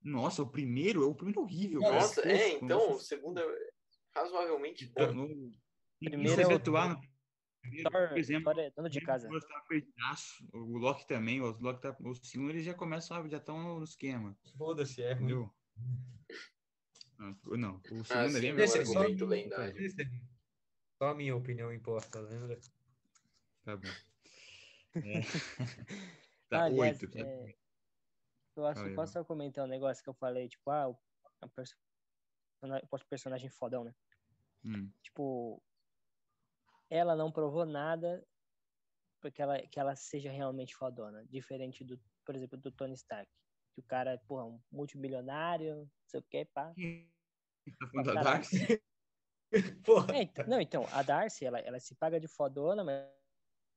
Nossa, 0.02 0.42
o 0.44 0.50
primeiro, 0.50 1.08
o 1.10 1.14
primeiro 1.16 1.42
é 1.42 1.44
horrível. 1.44 1.82
cara. 1.82 1.96
nossa, 1.96 2.22
é, 2.28 2.54
então, 2.56 2.88
o 2.88 2.92
nossa. 2.94 3.06
segundo 3.06 3.40
é 3.40 3.70
razoavelmente 4.16 4.86
bom. 4.88 5.04
Então, 5.04 5.14
no- 5.14 5.52
Primeiro 6.00 6.36
você 6.36 6.42
é 6.44 6.48
o- 6.48 6.56
atuar 6.56 6.90
no 6.90 7.02
primeiro, 7.62 7.90
Thor, 7.92 8.08
por 8.10 8.18
exemplo, 8.18 8.54
Thor 8.54 8.64
é 8.64 8.72
dono 8.72 8.90
de 8.90 9.02
casa. 9.02 9.30
O 9.30 9.40
tá 9.42 9.66
o 10.54 10.78
Loki 10.78 11.06
também, 11.06 11.42
o 11.42 11.52
Loki 11.60 11.82
tá, 11.82 11.96
o 12.00 12.16
segundo 12.16 12.52
eles 12.52 12.64
já 12.64 12.74
começam, 12.74 13.18
a- 13.18 13.28
já 13.28 13.38
estão 13.38 13.78
no 13.78 13.84
esquema, 13.84 14.38
Foda-se, 14.58 15.02
é 15.04 15.12
entendeu? 15.12 15.54
Não, 17.18 17.38
não, 17.58 17.76
o 17.78 17.84
segundo 18.06 18.10
Ah, 18.12 18.24
é 18.26 18.30
sim, 18.30 18.40
melhor. 18.40 18.60
Esse 18.64 18.78
é 18.80 18.86
só- 18.86 19.00
argumento 19.00 19.26
lendário. 19.26 19.76
É- 19.78 20.20
Só 20.98 21.10
a 21.10 21.16
minha 21.16 21.36
opinião 21.36 21.74
importa, 21.74 22.22
lembra? 22.22 22.58
Tá 23.66 23.76
bom. 23.76 23.88
É. 25.06 25.22
Tá, 26.50 26.62
Ah, 26.62 26.64
aliás, 26.66 27.00
oito. 27.04 27.12
tá? 27.14 27.20
é, 27.20 27.56
eu 28.56 28.66
acho 28.66 28.84
que 28.84 28.96
posso 28.96 29.14
só 29.14 29.24
comentar 29.24 29.66
um 29.66 29.68
negócio 29.70 30.04
que 30.04 30.10
eu 30.10 30.14
falei, 30.14 30.48
tipo, 30.50 30.70
ah, 30.70 30.90
o 30.90 30.98
a 31.42 31.48
perso- 31.48 31.76
o 32.62 33.00
personagem 33.10 33.50
fodão, 33.50 33.84
né? 33.84 33.96
Hum. 34.66 34.92
Tipo, 35.02 35.64
ela 36.90 37.16
não 37.16 37.32
provou 37.32 37.66
nada 37.66 38.26
porque 39.22 39.42
ela, 39.42 39.60
que 39.68 39.80
ela 39.80 39.96
seja 39.96 40.32
realmente 40.32 40.76
fodona. 40.76 41.26
Diferente 41.28 41.84
do, 41.84 42.00
por 42.26 42.36
exemplo, 42.36 42.58
do 42.58 42.72
Tony 42.72 42.94
Stark. 42.94 43.30
Que 43.74 43.82
o 43.82 43.84
cara, 43.84 44.18
porra, 44.28 44.46
um 44.46 44.62
multimilionário, 44.72 45.76
não 45.78 45.92
sei 46.08 46.20
o 46.20 46.24
que, 46.24 46.46
pá. 46.46 46.74
Tá 47.94 48.02
da 48.02 48.14
Caralho. 48.14 48.24
Darcy? 48.24 48.82
Porra, 49.86 50.16
É, 50.16 50.22
ent- 50.24 50.48
não, 50.48 50.60
então, 50.62 50.86
a 50.92 51.02
Darcy, 51.02 51.46
ela, 51.46 51.60
ela 51.60 51.80
se 51.80 51.96
paga 51.96 52.20
de 52.20 52.28
fodona, 52.28 52.84
mas, 52.84 53.08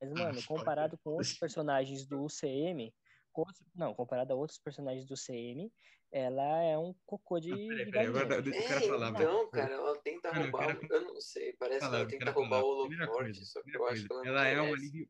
mas, 0.00 0.12
mano, 0.12 0.38
Ah, 0.38 0.46
comparado 0.46 0.98
com 0.98 1.10
outros 1.10 1.38
personagens 1.38 2.06
do 2.06 2.24
UCM, 2.24 2.92
outros- 3.40 3.66
não, 3.74 3.94
comparado 3.94 4.32
a 4.32 4.36
outros 4.36 4.58
personagens 4.58 5.06
do 5.06 5.16
CM, 5.16 5.72
ela 6.10 6.62
é 6.62 6.76
um 6.76 6.94
cocô 7.06 7.40
de, 7.40 7.52
Ah, 7.52 7.56
peraí, 7.56 7.90
peraí, 7.90 8.06
agora 8.06 8.42
deixa 8.42 8.60
o 8.60 8.62
É, 8.62 8.68
cara 8.68 8.80
falar, 8.82 9.08
então, 9.10 9.50
cara, 9.50 9.72
ela 9.74 9.96
tenta 10.02 10.30
Cara, 10.30 10.36
eu 10.38 10.50
roubar. 10.50 10.78
quero- 10.78 10.94
Eu 10.94 11.00
não 11.14 11.20
sei, 11.20 11.52
parece 11.54 11.78
que 11.80 11.84
Falar, 11.86 11.96
ela 11.98 12.04
eu 12.04 12.08
tenta 12.08 12.30
roubar 12.30 12.60
falar. 12.60 12.62
o 12.62 12.66
holoforte, 12.68 13.44
só 13.46 13.62
que 13.62 13.76
eu 13.76 13.86
acho 13.86 14.06
que 14.06 14.12
ela 14.12 14.22
não 14.22 14.28
ela 14.30 14.46
é 14.46 14.60
um 14.60 14.74
alívio, 14.74 15.08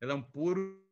ela 0.00 0.12
é 0.12 0.14
um 0.16 0.22
puro 0.22 0.84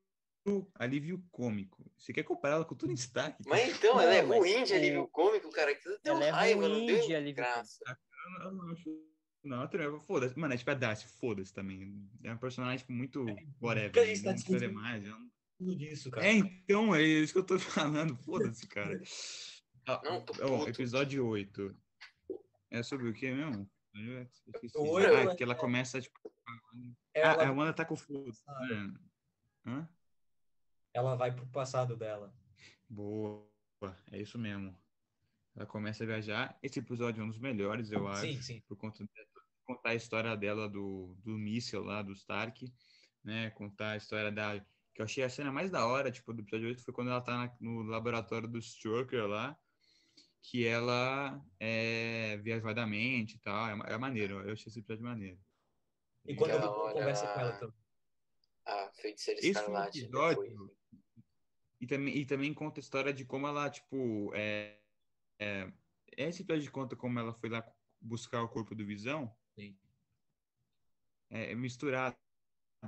alívio 0.75 1.25
cômico. 1.31 1.85
Você 1.96 2.12
quer 2.12 2.22
comparar 2.25 2.57
ela 2.57 2.64
com 2.64 2.75
o 2.75 2.77
Tony 2.79 2.94
Stark? 2.94 3.37
Mas 3.46 3.77
então, 3.77 4.01
ela 4.01 4.14
é 4.14 4.22
Não, 4.22 4.29
mas 4.31 4.38
ruim 4.38 4.64
de 4.64 4.72
o- 4.72 4.77
alívio 4.77 5.09
cômico, 5.09 5.51
cara. 5.51 5.70
Aquilo 5.72 5.98
deu 6.03 6.14
Ela 6.14 6.25
é 6.25 6.31
raiva, 6.31 6.68
não 6.68 6.75
ruim 6.77 6.87
deu 6.87 7.01
de 7.07 7.14
alívio 7.14 7.35
graça. 7.37 7.85
Eu 7.87 8.31
não- 8.31 8.44
eu 8.44 8.53
não 8.53 8.72
acho. 8.72 9.12
Não, 9.44 9.68
eu- 9.72 10.01
foda-se. 10.01 10.38
Mano, 10.38 10.55
é 10.55 10.57
tipo 10.57 10.70
a 10.70 10.75
Darcy, 10.75 11.09
foda-se 11.18 11.53
também. 11.53 12.09
É 12.22 12.33
um 12.33 12.38
personagem 12.38 12.79
tipo, 12.79 12.92
muito 12.92 13.25
whatever. 13.61 13.90
porque 13.90 13.98
a 14.01 14.05
gente 14.07 14.22
tá 14.22 14.31
não 14.31 14.35
precisa 14.35 14.59
discutindo- 14.59 14.75
mais. 14.75 15.05
eu 15.05 15.11
não- 15.11 15.31
tudo 15.62 15.77
disso, 15.77 16.11
cara. 16.11 16.27
É, 16.27 16.33
então, 16.33 16.94
é 16.94 17.03
isso 17.03 17.33
que 17.33 17.38
eu 17.38 17.44
tô 17.46 17.59
falando. 17.59 18.16
Foda-se, 18.16 18.66
cara. 18.66 19.01
Ah, 19.87 20.01
Não, 20.05 20.25
tô 20.25 20.35
ó, 20.44 20.68
episódio 20.68 21.27
8. 21.27 21.75
É 22.70 22.83
sobre 22.83 23.09
o 23.09 23.14
que 23.14 23.31
mesmo? 23.31 23.70
Eu 23.94 24.22
esqueci. 24.22 24.77
O 24.77 24.88
oito 24.92 25.14
ah, 25.14 25.20
é- 25.20 25.25
é 25.25 25.35
que 25.37 25.42
ela 25.42 25.55
começa, 25.55 26.01
tipo. 26.01 26.18
Ela, 27.14 27.42
Ah, 27.44 27.48
a 27.48 27.53
Wanda 27.53 27.72
tá 27.72 27.85
com 27.85 27.94
foda 27.96 28.31
Ah, 28.48 28.66
né? 28.66 28.94
Hã? 29.66 29.88
ela 30.94 31.14
vai 31.14 31.35
pro 31.35 31.46
passado 31.46 31.96
dela. 31.96 32.35
Boa, 32.88 33.46
é 34.11 34.20
isso 34.20 34.38
mesmo. 34.38 34.77
Ela 35.55 35.66
começa 35.66 36.05
a 36.05 36.07
viajar. 36.07 36.59
Esse 36.62 36.79
episódio 36.79 37.20
é 37.20 37.25
um 37.25 37.29
dos 37.29 37.38
melhores, 37.38 37.90
eu 37.90 38.09
acho. 38.09 38.22
Sim, 38.22 38.40
sim. 38.42 38.61
Por 38.66 38.77
conta 38.77 39.05
de 39.05 39.11
contar 39.64 39.90
a 39.90 39.94
história 39.94 40.37
dela 40.37 40.68
do, 40.68 41.14
do 41.22 41.33
míssil 41.38 41.83
lá, 41.83 42.03
do 42.03 42.12
Stark, 42.12 42.72
né? 43.22 43.51
Contar 43.51 43.92
a 43.92 43.96
história 43.96 44.33
da. 44.33 44.64
Que 44.94 45.00
eu 45.00 45.05
achei 45.05 45.24
a 45.24 45.28
cena 45.31 45.50
mais 45.50 45.70
da 45.70 45.87
hora, 45.87 46.11
tipo, 46.12 46.33
do 46.33 46.42
episódio 46.42 46.68
8 46.68 46.83
foi 46.85 46.92
quando 46.92 47.11
ela 47.11 47.20
tá 47.20 47.37
na- 47.37 47.57
no 47.61 47.83
laboratório 47.83 48.46
do 48.48 48.59
Strucker 48.59 49.26
lá, 49.26 49.59
que 50.42 50.66
ela 50.66 51.42
é 51.59 52.37
viajou 52.38 52.74
da 52.74 52.87
mente 52.87 53.37
e 53.37 53.38
tal. 53.38 53.68
É, 53.87 53.94
é 53.94 53.98
maneiro, 53.98 54.40
eu 54.42 54.52
achei 54.52 54.68
esse 54.68 54.81
episódio 54.81 55.05
maneiro. 55.05 55.40
E 56.26 56.35
quando 56.35 56.50
Ela 56.50 56.66
eu 56.66 56.72
conversa 56.92 57.26
com 57.33 57.40
ela 57.40 57.52
também. 57.59 57.76
A 58.64 58.90
feiticeira 58.92 59.40
Esse 59.40 59.50
escarlate. 59.50 60.00
episódio 60.00 60.48
depois. 60.50 60.70
E 61.81 61.87
também, 61.87 62.16
e 62.16 62.24
também 62.26 62.55
conta 62.55 62.78
a 62.78 62.83
história 62.83 63.12
de 63.12 63.24
como 63.24 63.46
ela, 63.46 63.68
tipo, 63.68 64.31
é, 64.35 64.78
é, 65.38 65.72
esse 66.16 66.42
episódio 66.42 66.70
conta 66.70 66.94
como 66.94 67.18
ela 67.18 67.35
foi 67.35 67.48
lá 67.48 67.64
buscar 68.00 68.40
o 68.42 68.48
corpo 68.48 68.72
do 68.74 68.87
Visão, 68.87 69.35
Sim. 69.57 69.76
é, 71.31 71.50
é 71.50 71.55
misturado, 71.57 72.16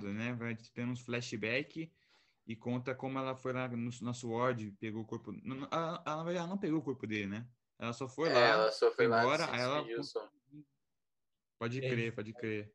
né? 0.02 0.32
Vai 0.34 0.56
tendo 0.74 0.92
uns 0.92 1.00
flashback 1.00 1.92
e 2.46 2.56
conta 2.56 2.94
como 2.94 3.18
ela 3.18 3.36
foi 3.36 3.52
lá 3.52 3.68
no, 3.68 3.90
na 4.02 4.12
SWORD, 4.12 4.72
pegou 4.72 5.02
o 5.02 5.06
corpo. 5.06 5.32
Ela, 5.44 6.02
ela, 6.06 6.32
ela 6.32 6.46
não 6.46 6.58
pegou 6.58 6.80
o 6.80 6.82
corpo 6.82 7.06
dele, 7.06 7.26
né? 7.26 7.48
Ela 7.78 7.92
só 7.92 8.08
foi 8.08 8.28
É, 8.28 8.32
lá, 8.32 8.40
ela 8.40 8.72
só 8.72 8.90
foi 8.92 9.06
lá 9.08 9.20
embora, 9.22 9.50
aí 9.52 9.60
ela- 9.60 10.02
só. 10.02 10.30
pode 11.58 11.80
crer, 11.80 12.14
pode 12.14 12.32
crer. 12.32 12.72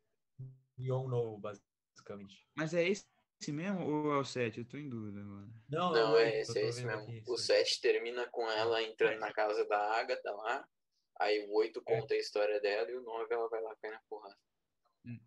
All 0.90 1.08
know, 1.08 1.38
basicamente. 1.38 2.48
Mas 2.56 2.72
é 2.74 2.88
esse 2.88 3.06
mesmo 3.48 3.80
ou 3.86 4.12
é 4.14 4.18
o 4.18 4.24
7? 4.24 4.60
Eu 4.60 4.64
tô 4.66 4.76
em 4.76 4.88
dúvida 4.88 5.20
agora. 5.20 5.48
Não, 5.68 5.92
Não, 5.92 6.16
é 6.16 6.40
esse, 6.40 6.58
é 6.58 6.66
esse 6.66 6.84
mesmo. 6.84 7.02
aqui, 7.02 7.22
O 7.26 7.34
isso 7.34 7.44
7 7.46 7.80
termina 7.80 8.26
com 8.28 8.50
ela 8.50 8.82
entrando 8.82 9.18
na 9.20 9.32
casa 9.32 9.64
da 9.66 9.78
Agatha 9.98 10.30
lá. 10.32 10.66
Aí 11.18 11.46
o 11.46 11.52
8 11.54 11.80
É. 11.80 11.82
conta 12.00 12.14
a 12.14 12.18
história 12.18 12.60
dela 12.60 12.90
e 12.90 12.96
o 12.96 13.02
9 13.02 13.32
ela 13.34 13.48
vai 13.48 13.62
lá 13.62 13.76
cair 13.76 13.92
na 13.92 14.00
porrada. 14.08 14.36
Hum, 15.04 15.18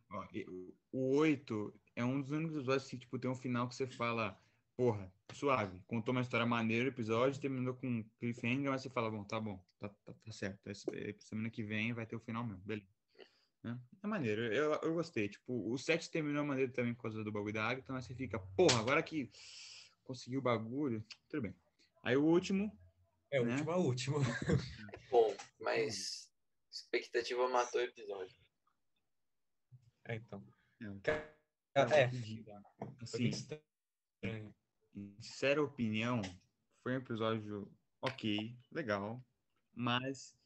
O 0.91 1.15
8 1.17 1.73
é 1.95 2.03
um 2.03 2.21
dos 2.21 2.31
únicos 2.31 2.55
episódios 2.55 2.89
que 2.89 2.97
tipo, 2.97 3.19
tem 3.19 3.29
um 3.29 3.35
final 3.35 3.67
que 3.67 3.75
você 3.75 3.87
fala, 3.87 4.39
porra, 4.75 5.11
suave. 5.33 5.79
Contou 5.87 6.11
uma 6.11 6.21
história 6.21 6.45
maneira 6.45 6.85
o 6.85 6.91
episódio, 6.91 7.39
terminou 7.39 7.73
com 7.75 8.03
cliffhanger, 8.19 8.71
mas 8.71 8.81
você 8.81 8.89
fala, 8.89 9.11
bom, 9.11 9.23
tá 9.23 9.39
bom, 9.39 9.63
tá, 9.79 9.89
tá, 9.89 10.13
tá 10.13 10.31
certo. 10.31 10.67
Essa, 10.67 10.91
semana 11.19 11.49
que 11.49 11.63
vem 11.63 11.93
vai 11.93 12.05
ter 12.05 12.15
o 12.15 12.19
final 12.19 12.43
mesmo, 12.45 12.63
beleza. 12.63 12.87
Né? 13.63 13.79
É 14.03 14.07
maneiro, 14.07 14.41
eu, 14.53 14.73
eu 14.73 14.93
gostei. 14.93 15.29
Tipo, 15.29 15.71
o 15.71 15.77
7 15.77 16.09
terminou 16.09 16.43
maneiro 16.45 16.71
também 16.71 16.93
por 16.93 17.03
causa 17.03 17.23
do 17.23 17.31
bagulho 17.31 17.53
da 17.53 17.65
Agatha, 17.65 17.93
mas 17.93 18.05
você 18.05 18.13
fica, 18.13 18.39
porra, 18.39 18.79
agora 18.79 19.01
que 19.01 19.31
conseguiu 20.03 20.39
o 20.39 20.43
bagulho, 20.43 21.05
tudo 21.29 21.43
bem. 21.43 21.55
Aí 22.03 22.17
o 22.17 22.25
último, 22.25 22.77
É, 23.31 23.39
o 23.39 23.45
né? 23.45 23.53
último 23.53 23.71
é 23.71 23.75
o 23.75 23.79
último. 23.79 24.17
Bom, 25.09 25.35
mas 25.61 26.29
expectativa 26.69 27.47
matou 27.47 27.79
o 27.79 27.83
episódio. 27.83 28.35
É, 30.05 30.15
então. 30.15 30.45
É. 30.81 31.33
É, 31.75 32.07
bem 32.07 32.51
assim, 33.01 33.29
estranho. 33.29 34.55
sincera 35.21 35.61
opinião, 35.63 36.21
foi 36.83 36.93
um 36.93 36.97
episódio 36.97 37.71
ok, 38.01 38.55
legal, 38.71 39.25
mas, 39.73 40.37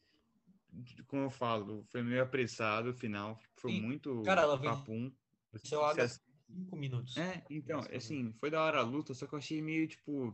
como 1.07 1.23
eu 1.23 1.29
falo, 1.29 1.83
foi 1.91 2.01
meio 2.01 2.23
apressado 2.23 2.91
o 2.91 2.93
final, 2.93 3.37
foi 3.57 3.71
Sim. 3.71 3.81
muito 3.81 4.23
Cara, 4.23 4.41
ela 4.43 4.61
papum. 4.61 5.11
Seu 5.57 5.83
Agatha, 5.83 6.07
Você- 6.07 6.21
cinco 6.49 6.75
minutos. 6.77 7.17
É, 7.17 7.43
então, 7.49 7.77
Nossa, 7.77 7.95
assim, 7.95 8.31
foi 8.39 8.49
da 8.49 8.63
hora 8.63 8.79
a 8.79 8.83
luta, 8.83 9.13
só 9.13 9.27
que 9.27 9.33
eu 9.33 9.39
achei 9.39 9.61
meio, 9.61 9.87
tipo, 9.87 10.27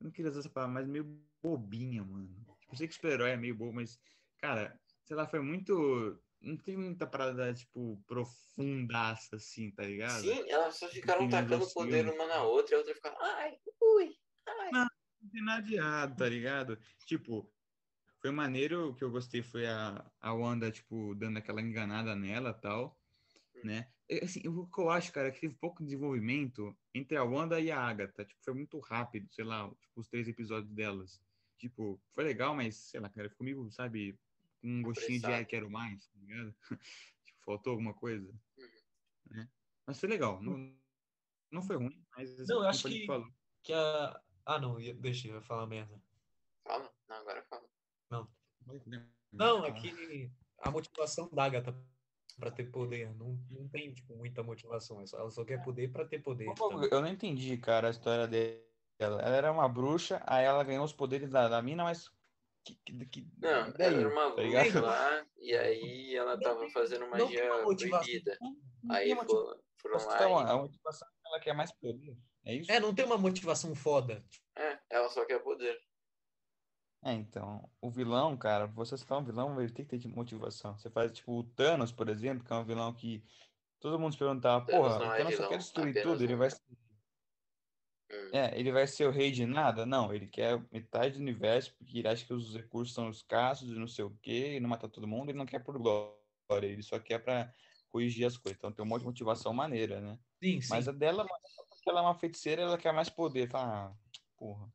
eu 0.00 0.04
não 0.04 0.10
queria 0.10 0.30
usar 0.30 0.40
essa 0.40 0.50
palavra, 0.50 0.74
mas 0.74 0.88
meio 0.88 1.22
bobinha, 1.42 2.02
mano. 2.02 2.28
Tipo, 2.58 2.72
eu 2.72 2.76
sei 2.76 2.88
que 2.88 2.94
super-herói 2.94 3.30
é 3.30 3.36
meio 3.36 3.54
bobo, 3.54 3.72
mas, 3.74 4.00
cara, 4.38 4.80
sei 5.04 5.16
lá, 5.16 5.28
foi 5.28 5.40
muito... 5.40 6.20
Não 6.44 6.56
tem 6.56 6.76
muita 6.76 7.06
parada, 7.06 7.52
tipo, 7.54 8.02
profundaça, 8.06 9.36
assim, 9.36 9.70
tá 9.70 9.82
ligado? 9.82 10.20
Sim, 10.20 10.48
elas 10.50 10.76
só 10.76 10.88
ficaram 10.88 11.24
Opinião 11.24 11.42
do 11.42 11.48
tacando 11.50 11.72
poder 11.72 12.04
filme. 12.04 12.10
uma 12.18 12.26
na 12.26 12.42
outra 12.42 12.74
e 12.74 12.76
a 12.76 12.78
outra 12.78 12.94
ficava, 12.94 13.16
ai, 13.20 13.56
ui, 13.80 14.14
ai. 14.46 14.70
não 14.72 15.30
tem 15.30 15.42
nada 15.44 15.62
de 15.62 15.74
errado, 15.74 16.16
tá 16.16 16.28
ligado? 16.28 16.78
Tipo, 17.06 17.50
foi 18.20 18.30
maneiro, 18.30 18.90
o 18.90 18.94
que 18.94 19.04
eu 19.04 19.10
gostei 19.10 19.42
foi 19.42 19.66
a, 19.66 20.04
a 20.20 20.32
Wanda, 20.34 20.70
tipo, 20.70 21.14
dando 21.14 21.38
aquela 21.38 21.60
enganada 21.60 22.14
nela 22.14 22.50
e 22.50 22.60
tal, 22.60 22.98
né? 23.62 23.90
É, 24.08 24.24
Assim, 24.24 24.46
o 24.48 24.66
que 24.66 24.80
eu 24.80 24.90
acho, 24.90 25.12
cara, 25.12 25.28
é 25.28 25.30
que 25.30 25.40
teve 25.40 25.54
pouco 25.54 25.82
desenvolvimento 25.82 26.76
entre 26.94 27.16
a 27.16 27.24
Wanda 27.24 27.58
e 27.60 27.70
a 27.70 27.80
Agatha. 27.80 28.24
Tipo, 28.24 28.42
foi 28.44 28.54
muito 28.54 28.78
rápido, 28.80 29.26
sei 29.32 29.44
lá, 29.44 29.70
tipo, 29.80 30.00
os 30.00 30.08
três 30.08 30.28
episódios 30.28 30.72
delas. 30.72 31.20
Tipo, 31.58 32.00
foi 32.14 32.24
legal, 32.24 32.54
mas, 32.54 32.76
sei 32.76 33.00
lá, 33.00 33.08
cara, 33.08 33.30
ficou 33.30 33.44
meio, 33.44 33.70
sabe, 33.70 34.18
um 34.64 34.82
gostinho 34.82 35.20
de 35.20 35.26
ah, 35.26 35.44
quero 35.44 35.70
mais, 35.70 36.06
tá 36.06 36.18
ligado? 36.20 36.54
tipo, 37.24 37.44
faltou 37.44 37.72
alguma 37.72 37.94
coisa. 37.94 38.32
Né? 39.26 39.48
Mas 39.86 40.00
foi 40.00 40.08
legal. 40.08 40.42
Não, 40.42 40.74
não 41.50 41.62
foi 41.62 41.76
ruim, 41.76 42.04
mas 42.16 42.46
Não, 42.48 42.62
eu 42.62 42.68
acho 42.68 42.88
que- 42.88 43.06
falou, 43.06 43.28
Que 43.62 43.72
a. 43.72 44.20
Ah, 44.46 44.58
não, 44.58 44.76
deixa 45.00 45.28
eu 45.28 45.40
falar 45.42 45.66
merda. 45.66 45.98
Fala? 46.64 46.92
Não, 47.08 47.16
agora 47.16 47.42
fala. 47.44 47.64
Não, 49.32 49.64
é 49.64 49.72
que 49.72 50.30
a 50.58 50.70
motivação 50.70 51.28
da 51.32 51.44
Agatha 51.44 51.74
pra 52.38 52.50
ter 52.50 52.70
poder 52.70 53.14
não, 53.16 53.38
não 53.50 53.68
tem, 53.68 53.92
tipo, 53.92 54.16
muita 54.16 54.42
motivação. 54.42 55.00
é 55.00 55.04
Ela 55.12 55.30
só 55.30 55.44
quer 55.44 55.62
poder 55.62 55.90
pra 55.90 56.04
ter 56.04 56.20
poder. 56.20 56.46
Pô, 56.54 56.68
também. 56.68 56.88
Eu 56.90 57.00
não 57.00 57.08
entendi, 57.08 57.56
cara, 57.56 57.88
a 57.88 57.90
história 57.90 58.26
dela. 58.26 58.62
Ela 58.98 59.36
era 59.36 59.52
uma 59.52 59.68
bruxa, 59.68 60.22
aí 60.26 60.44
ela 60.44 60.62
ganhou 60.62 60.84
os 60.84 60.92
poderes 60.92 61.30
da, 61.30 61.48
da 61.48 61.60
mina, 61.60 61.84
mas. 61.84 62.10
Que, 62.64 62.74
que, 62.76 63.06
que- 63.06 63.26
Não, 63.38 63.70
daí, 63.72 63.86
ela 63.86 64.00
era 64.00 64.08
uma 64.08 64.30
tá 64.30 64.36
bruxa 64.36 64.42
ligado? 64.46 64.82
lá 64.82 65.26
e 65.36 65.54
aí 65.54 66.14
ela 66.16 66.40
tava 66.40 66.68
fazendo 66.70 67.08
magia 67.08 67.44
uma 67.44 67.62
proibida. 67.76 68.38
Não 68.82 68.94
Aí 68.94 69.14
foram, 69.14 69.60
foram 69.76 69.96
Então, 69.96 70.34
lá 70.34 70.50
a 70.52 70.56
motivação 70.56 71.08
é 71.08 71.10
que 71.22 71.28
ela 71.28 71.40
quer 71.40 71.54
mais 71.54 71.72
poder. 71.72 72.16
É 72.44 72.54
isso? 72.54 72.72
É, 72.72 72.80
não 72.80 72.94
tem 72.94 73.04
uma 73.04 73.18
motivação 73.18 73.74
foda. 73.74 74.24
e... 74.56 74.62
É, 74.62 74.80
ela 74.90 75.08
só 75.10 75.24
quer 75.26 75.40
poder. 75.42 75.78
É, 77.02 77.12
então, 77.12 77.70
o 77.82 77.90
vilão, 77.90 78.34
cara, 78.36 78.66
você 78.66 78.96
se 78.96 79.04
um 79.18 79.22
vilão, 79.24 79.60
ele 79.60 79.70
tem 79.70 79.84
que 79.84 79.98
ter 79.98 80.08
motivação. 80.08 80.76
Você 80.78 80.88
faz, 80.90 81.12
tipo, 81.12 81.38
o 81.38 81.44
Thanos, 81.44 81.92
por 81.92 82.08
exemplo, 82.08 82.42
que 82.42 82.50
é 82.52 82.56
um 82.56 82.64
vilão 82.64 82.94
que 82.94 83.22
todo 83.78 83.98
mundo 83.98 84.12
se 84.12 84.18
perguntava, 84.18 84.64
porra, 84.64 84.98
o 85.00 85.12
é 85.12 85.16
Thanos 85.18 85.34
só 85.34 85.42
vilão, 85.42 85.48
quer 85.50 85.58
destruir 85.58 86.02
tudo, 86.02 86.24
ele 86.24 86.34
um. 86.34 86.38
vai, 86.38 86.48
Hum. 86.48 86.83
É, 88.32 88.58
ele 88.58 88.72
vai 88.72 88.86
ser 88.86 89.06
o 89.06 89.12
rei 89.12 89.30
de 89.30 89.46
nada? 89.46 89.86
Não, 89.86 90.12
ele 90.12 90.26
quer 90.26 90.60
metade 90.72 91.14
do 91.14 91.20
universo, 91.20 91.74
porque 91.76 91.98
ele 91.98 92.08
acha 92.08 92.26
que 92.26 92.34
os 92.34 92.54
recursos 92.54 92.94
são 92.94 93.08
escassos 93.08 93.70
e 93.70 93.74
não 93.74 93.86
sei 93.86 94.04
o 94.04 94.16
quê, 94.22 94.56
e 94.56 94.60
não 94.60 94.68
matar 94.68 94.88
todo 94.88 95.06
mundo, 95.06 95.30
ele 95.30 95.38
não 95.38 95.46
quer 95.46 95.60
por 95.60 95.78
glória, 95.78 96.66
ele 96.66 96.82
só 96.82 96.98
quer 96.98 97.20
pra 97.20 97.52
corrigir 97.88 98.26
as 98.26 98.36
coisas. 98.36 98.58
Então 98.58 98.72
tem 98.72 98.84
um 98.84 98.88
monte 98.88 99.02
de 99.02 99.06
motivação 99.06 99.52
maneira, 99.52 100.00
né? 100.00 100.18
Sim, 100.42 100.60
sim. 100.60 100.68
Mas 100.68 100.88
a 100.88 100.92
dela, 100.92 101.18
mano, 101.24 101.68
porque 101.68 101.88
ela 101.88 102.00
é 102.00 102.02
uma 102.02 102.18
feiticeira, 102.18 102.62
ela 102.62 102.76
quer 102.76 102.92
mais 102.92 103.08
poder. 103.08 103.48
Ah, 103.54 103.94
porra. 104.36 104.68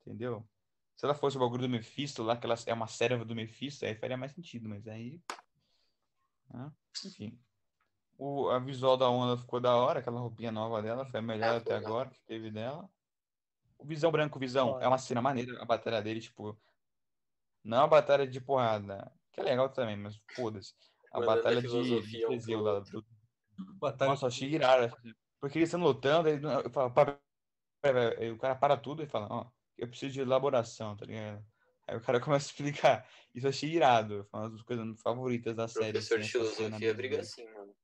Entendeu? 0.00 0.48
Se 0.96 1.04
ela 1.04 1.14
fosse 1.14 1.36
o 1.36 1.40
bagulho 1.40 1.62
do 1.62 1.68
Mephisto 1.68 2.22
lá, 2.22 2.36
que 2.36 2.46
ela 2.46 2.54
é 2.66 2.72
uma 2.72 2.86
serva 2.86 3.24
do 3.24 3.34
Mephisto, 3.34 3.84
aí 3.84 3.94
faria 3.94 4.16
mais 4.16 4.32
sentido, 4.32 4.68
mas 4.68 4.86
aí. 4.88 5.20
né? 6.52 6.72
Enfim. 7.04 7.38
O, 8.22 8.50
a 8.50 8.58
visual 8.58 8.98
da 8.98 9.08
onda 9.08 9.40
ficou 9.40 9.58
da 9.60 9.74
hora, 9.74 10.00
aquela 10.00 10.20
roupinha 10.20 10.52
nova 10.52 10.82
dela, 10.82 11.06
foi 11.06 11.20
a 11.20 11.22
melhor 11.22 11.54
Ah, 11.54 11.56
até 11.56 11.72
né? 11.72 11.78
agora 11.78 12.10
que 12.10 12.20
teve 12.26 12.50
dela. 12.50 12.86
O 13.78 13.86
Visão 13.86 14.12
Branco 14.12 14.38
Visão 14.38 14.78
é 14.78 14.86
uma 14.86 14.98
cena 14.98 15.22
maneira, 15.22 15.60
a 15.62 15.64
batalha 15.64 16.02
dele, 16.02 16.20
tipo. 16.20 16.54
Não 17.64 17.78
é 17.78 17.80
uma 17.80 17.88
batalha 17.88 18.26
de 18.26 18.38
porrada, 18.38 19.10
que 19.32 19.40
é 19.40 19.44
legal 19.44 19.70
também, 19.70 19.96
mas 19.96 20.20
foda-se. 20.34 20.74
A 21.12 21.18
a 21.18 21.22
batalha 21.22 21.62
de, 21.62 22.02
de 22.02 22.26
Teseu 22.26 22.60
lá, 22.60 22.80
do, 22.80 23.02
Batalha 23.80 24.10
nossa, 24.10 24.26
achei 24.26 24.50
irado. 24.50 24.94
Porque 25.40 25.58
eles 25.58 25.68
estão 25.70 25.80
lutando, 25.80 26.28
aí 26.28 26.38
eu 26.64 26.70
falo, 26.70 26.92
"Pá, 26.92 27.06
pera, 27.06 27.20
pera", 27.82 28.20
aí 28.20 28.30
o 28.30 28.38
cara 28.38 28.54
para 28.54 28.76
tudo 28.76 29.02
e 29.02 29.06
fala, 29.06 29.28
ó, 29.30 29.50
eu 29.78 29.88
preciso 29.88 30.12
de 30.12 30.20
elaboração, 30.20 30.94
tá 30.96 31.06
ligado? 31.06 31.42
Aí 31.88 31.96
o 31.96 32.00
cara 32.02 32.20
começa 32.24 32.46
a 32.46 32.50
explicar. 32.50 33.08
Isso 33.34 33.46
eu 33.46 33.50
achei 33.50 33.70
irado. 33.70 34.26
Foi 34.30 34.40
uma 34.40 34.50
das 34.50 34.62
coisas 34.62 35.00
favoritas 35.00 35.56
da 35.56 35.66
série. 35.68 35.92
Professor 35.92 36.18
assim, 36.18 36.26
de 36.26 36.32
filosofia 36.32 36.94
briga 36.94 37.20
assim, 37.20 37.44
mano. 37.52 37.74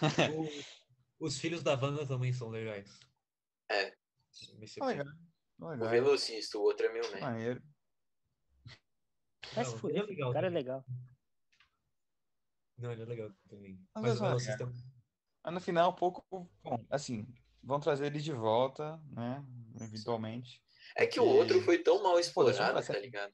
O- 1.20 1.26
os 1.26 1.38
filhos 1.38 1.62
da 1.62 1.74
Wanda 1.74 2.06
também 2.06 2.32
são 2.32 2.48
legais. 2.48 2.98
É. 3.70 3.96
Nesse 4.58 4.78
Tá 4.78 4.86
legal. 4.86 5.06
tá 5.06 5.66
O 5.66 5.68
legal. 5.70 5.88
velocista, 5.88 6.58
o 6.58 6.62
outro 6.62 6.86
é 6.86 6.92
meu, 6.92 7.10
né? 7.10 7.20
Maneiro. 7.20 7.62
Vai 9.54 9.64
Não, 9.64 9.64
se 9.64 9.70
ele 9.70 9.78
fuder, 9.80 10.02
é 10.02 10.06
legal 10.06 10.30
o 10.30 10.32
cara 10.32 10.46
é 10.46 10.50
legal. 10.50 10.84
Não, 12.78 12.92
ele 12.92 13.02
é 13.02 13.06
legal 13.06 13.30
também. 13.48 13.80
Mas 13.94 14.02
Mas 14.02 14.12
é 14.12 14.14
o 14.14 14.26
velocista 14.26 14.66
Mas 15.44 15.54
no 15.54 15.60
final, 15.60 15.90
um 15.90 15.94
pouco. 15.94 16.26
Bom, 16.62 16.84
assim, 16.90 17.26
vão 17.62 17.80
trazer 17.80 18.06
ele 18.06 18.20
de 18.20 18.32
volta, 18.32 18.98
né? 19.10 19.42
Eventualmente. 19.80 20.62
É 20.94 21.06
que 21.06 21.18
o 21.20 21.24
outro 21.24 21.60
foi 21.62 21.82
tão 21.82 22.02
mal 22.02 22.18
explorado, 22.18 22.84
tá 22.86 22.98
ligado? 22.98 23.32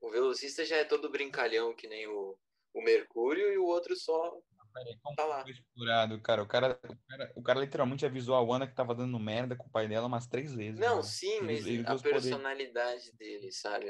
O 0.00 0.10
velocista 0.10 0.64
já 0.64 0.76
é 0.76 0.84
todo 0.84 1.10
brincalhão 1.10 1.74
que 1.74 1.88
nem 1.88 2.06
o, 2.06 2.38
o 2.74 2.82
Mercúrio 2.82 3.52
e 3.52 3.58
o 3.58 3.64
outro 3.64 3.96
só 3.96 4.38
Peraí, 4.78 4.98
como 5.02 5.16
tá 5.16 5.24
lá. 5.24 5.42
foi 5.42 5.50
explorado, 5.50 6.20
cara? 6.20 6.42
O 6.42 6.46
cara, 6.46 6.80
o 6.84 6.96
cara, 7.08 7.32
o 7.36 7.42
cara 7.42 7.60
literalmente 7.60 8.06
avisou 8.06 8.34
a 8.36 8.40
Wanda 8.40 8.66
que 8.66 8.74
tava 8.74 8.94
dando 8.94 9.18
merda 9.18 9.56
com 9.56 9.66
o 9.66 9.70
pai 9.70 9.88
dela 9.88 10.06
umas 10.06 10.26
três 10.26 10.54
vezes. 10.54 10.78
Não, 10.78 10.96
né? 10.96 11.02
sim, 11.02 11.36
Ele- 11.38 11.46
mas 11.46 11.66
ele 11.66 11.86
a 11.86 11.94
os 11.94 12.02
poderes. 12.02 12.22
personalidade 12.24 13.12
dele, 13.16 13.50
sabe? 13.52 13.88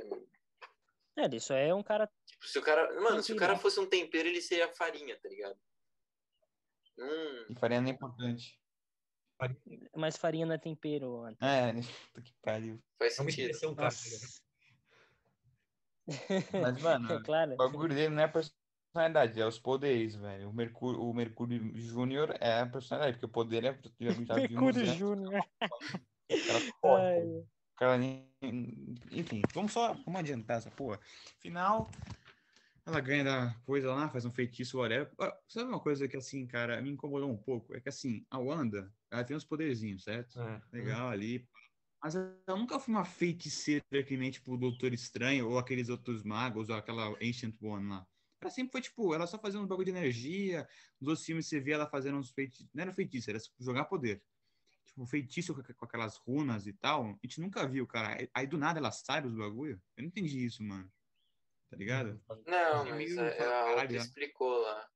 É, 1.17 1.25
ele 1.25 1.41
só 1.41 1.55
é 1.55 1.75
um 1.75 1.83
cara. 1.83 2.09
Tipo, 2.27 2.47
se 2.47 2.59
o 2.59 2.63
cara. 2.63 3.01
Mano, 3.01 3.23
se 3.23 3.33
o 3.33 3.37
cara 3.37 3.57
fosse 3.59 3.79
um 3.81 3.87
tempero, 3.87 4.29
ele 4.29 4.41
seria 4.41 4.69
farinha, 4.75 5.19
tá 5.21 5.29
ligado? 5.29 5.59
Hum, 6.99 7.47
E 7.51 7.55
faria 7.59 7.81
nem 7.81 7.93
importante. 7.93 8.59
Mas 9.95 10.17
farinha 10.17 10.47
não 10.47 10.55
é 10.55 10.59
tempero, 10.59 11.19
mano. 11.19 11.37
É, 11.41 11.73
puta 12.13 12.23
que 12.23 12.35
pariu. 12.43 12.83
faz 12.99 13.19
é 13.19 13.23
uma 13.23 13.31
sentido. 13.31 13.61
cara. 13.77 13.85
Nossa. 13.85 14.43
Mas, 16.53 16.83
mano, 16.83 17.13
É 17.13 17.23
claro. 17.23 17.53
o 17.53 17.57
bagulho 17.57 17.95
dele 17.95 18.15
não 18.15 18.23
é 18.23 18.27
personalidade, 18.29 18.58
é 19.01 19.47
os 19.47 19.59
poderes, 19.59 20.15
velho. 20.15 20.51
O 20.51 20.53
Mercúrio, 20.53 21.01
o 21.01 21.15
Mercúrio 21.15 21.73
Júnior 21.79 22.37
é 22.41 22.61
a 22.61 22.67
personalidade, 22.67 23.17
porque 23.17 23.27
o 23.27 23.29
poder 23.29 23.65
é. 23.65 23.79
Já, 24.01 24.35
Mercúrio? 24.35 24.87
Júnior. 24.87 25.41
O 26.83 27.79
cara 27.79 27.97
nem- 27.97 28.29
Enfim, 29.11 29.41
vamos 29.55 29.73
só. 29.73 29.95
Vamos 30.05 30.21
adiantar 30.21 30.59
essa 30.59 30.71
porra. 30.71 30.99
Final. 31.41 31.91
Ela 32.85 33.01
ganha 33.01 33.23
da 33.25 33.55
coisa 33.65 33.95
lá, 33.95 34.09
faz 34.09 34.25
um 34.25 34.33
feitiço, 34.33 34.79
whatever. 34.79 35.13
Ah, 35.21 35.39
Sabe 35.47 35.69
uma 35.69 35.79
coisa 35.81 36.09
que, 36.09 36.17
assim, 36.17 36.47
cara, 36.47 36.81
me 36.83 36.91
incomodou 36.91 37.31
um 37.31 37.37
pouco? 37.37 37.75
É 37.75 37.81
que, 37.81 37.89
assim, 37.89 38.27
a 38.31 38.39
Wanda, 38.39 38.93
ela 39.11 39.23
tem 39.25 39.37
uns 39.37 39.45
poderzinhos, 39.45 40.05
certo? 40.05 40.41
É. 40.41 40.61
Legal 40.73 41.09
ali. 41.09 41.47
Mas 42.03 42.15
ela 42.15 42.59
nunca 42.59 42.79
foi 42.81 42.95
uma 42.95 43.05
feiticeira 43.05 44.03
que 44.07 44.17
nem, 44.17 44.31
tipo, 44.31 44.55
o 44.55 44.59
Doutor 44.59 44.93
Estranho 44.93 45.49
ou 45.51 45.59
aqueles 45.59 45.89
outros 45.89 46.23
magos 46.25 46.69
ou 46.69 46.77
aquela 46.77 47.09
Ancient 47.23 47.55
One 47.63 47.89
lá. 47.89 48.07
Ela 48.41 48.51
sempre 48.51 48.73
foi, 48.73 48.81
tipo, 48.81 49.15
ela 49.15 49.27
só 49.27 49.39
fazendo 49.39 49.65
um 49.65 49.67
bagulho 49.67 49.87
de 49.87 49.91
energia. 49.91 50.69
Nos 51.01 51.09
outros 51.09 51.27
filmes 51.27 51.47
você 51.47 51.61
vê 51.61 51.73
ela 51.73 51.89
fazendo 51.89 52.19
uns 52.19 52.31
feitiços. 52.31 52.69
Não 52.73 52.83
era 52.83 52.95
feitiço, 52.95 53.31
era 53.31 53.39
tipo, 53.39 53.63
jogar 53.63 53.85
poder. 53.87 54.23
Tipo, 54.87 55.05
feitiço 55.07 55.55
com, 55.55 55.85
aquelas 55.85 56.17
runas 56.17 56.67
e 56.67 56.73
tal. 56.73 57.05
A 57.05 57.19
gente 57.23 57.41
nunca 57.41 57.67
viu, 57.67 57.87
cara. 57.87 58.29
Aí, 58.33 58.47
do 58.47 58.57
nada 58.57 58.79
ela 58.79 58.93
sabe 58.93 59.27
os 59.27 59.35
bagulho. 59.35 59.81
Eu 59.97 60.03
não 60.03 60.09
entendi 60.09 60.45
isso, 60.45 60.63
mano. 60.63 60.91
Tá 61.69 61.77
ligado? 61.77 62.21
Não, 62.47 62.85
Sim, 62.85 62.91
mas 62.91 63.17
é, 63.17 63.37
caralho. 63.37 63.97
explicou 63.97 64.59
lá. 64.61 64.89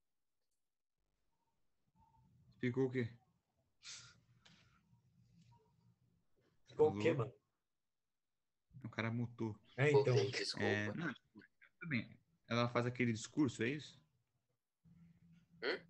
Ficou 2.58 2.86
o 2.86 2.90
quê? 2.90 3.12
Ficou 6.68 6.90
o 6.90 6.98
quê, 6.98 7.12
mano? 7.12 7.32
O 8.84 8.88
cara 8.88 9.10
mutou. 9.10 9.56
É, 9.76 9.90
então. 9.90 10.14
É, 10.58 10.92
não, 10.94 11.12
tudo 11.78 11.88
bem. 11.88 12.21
Ela 12.52 12.68
faz 12.68 12.84
aquele 12.84 13.14
discurso, 13.14 13.62
é 13.62 13.68
isso? 13.68 13.98
Hum? 15.62 15.80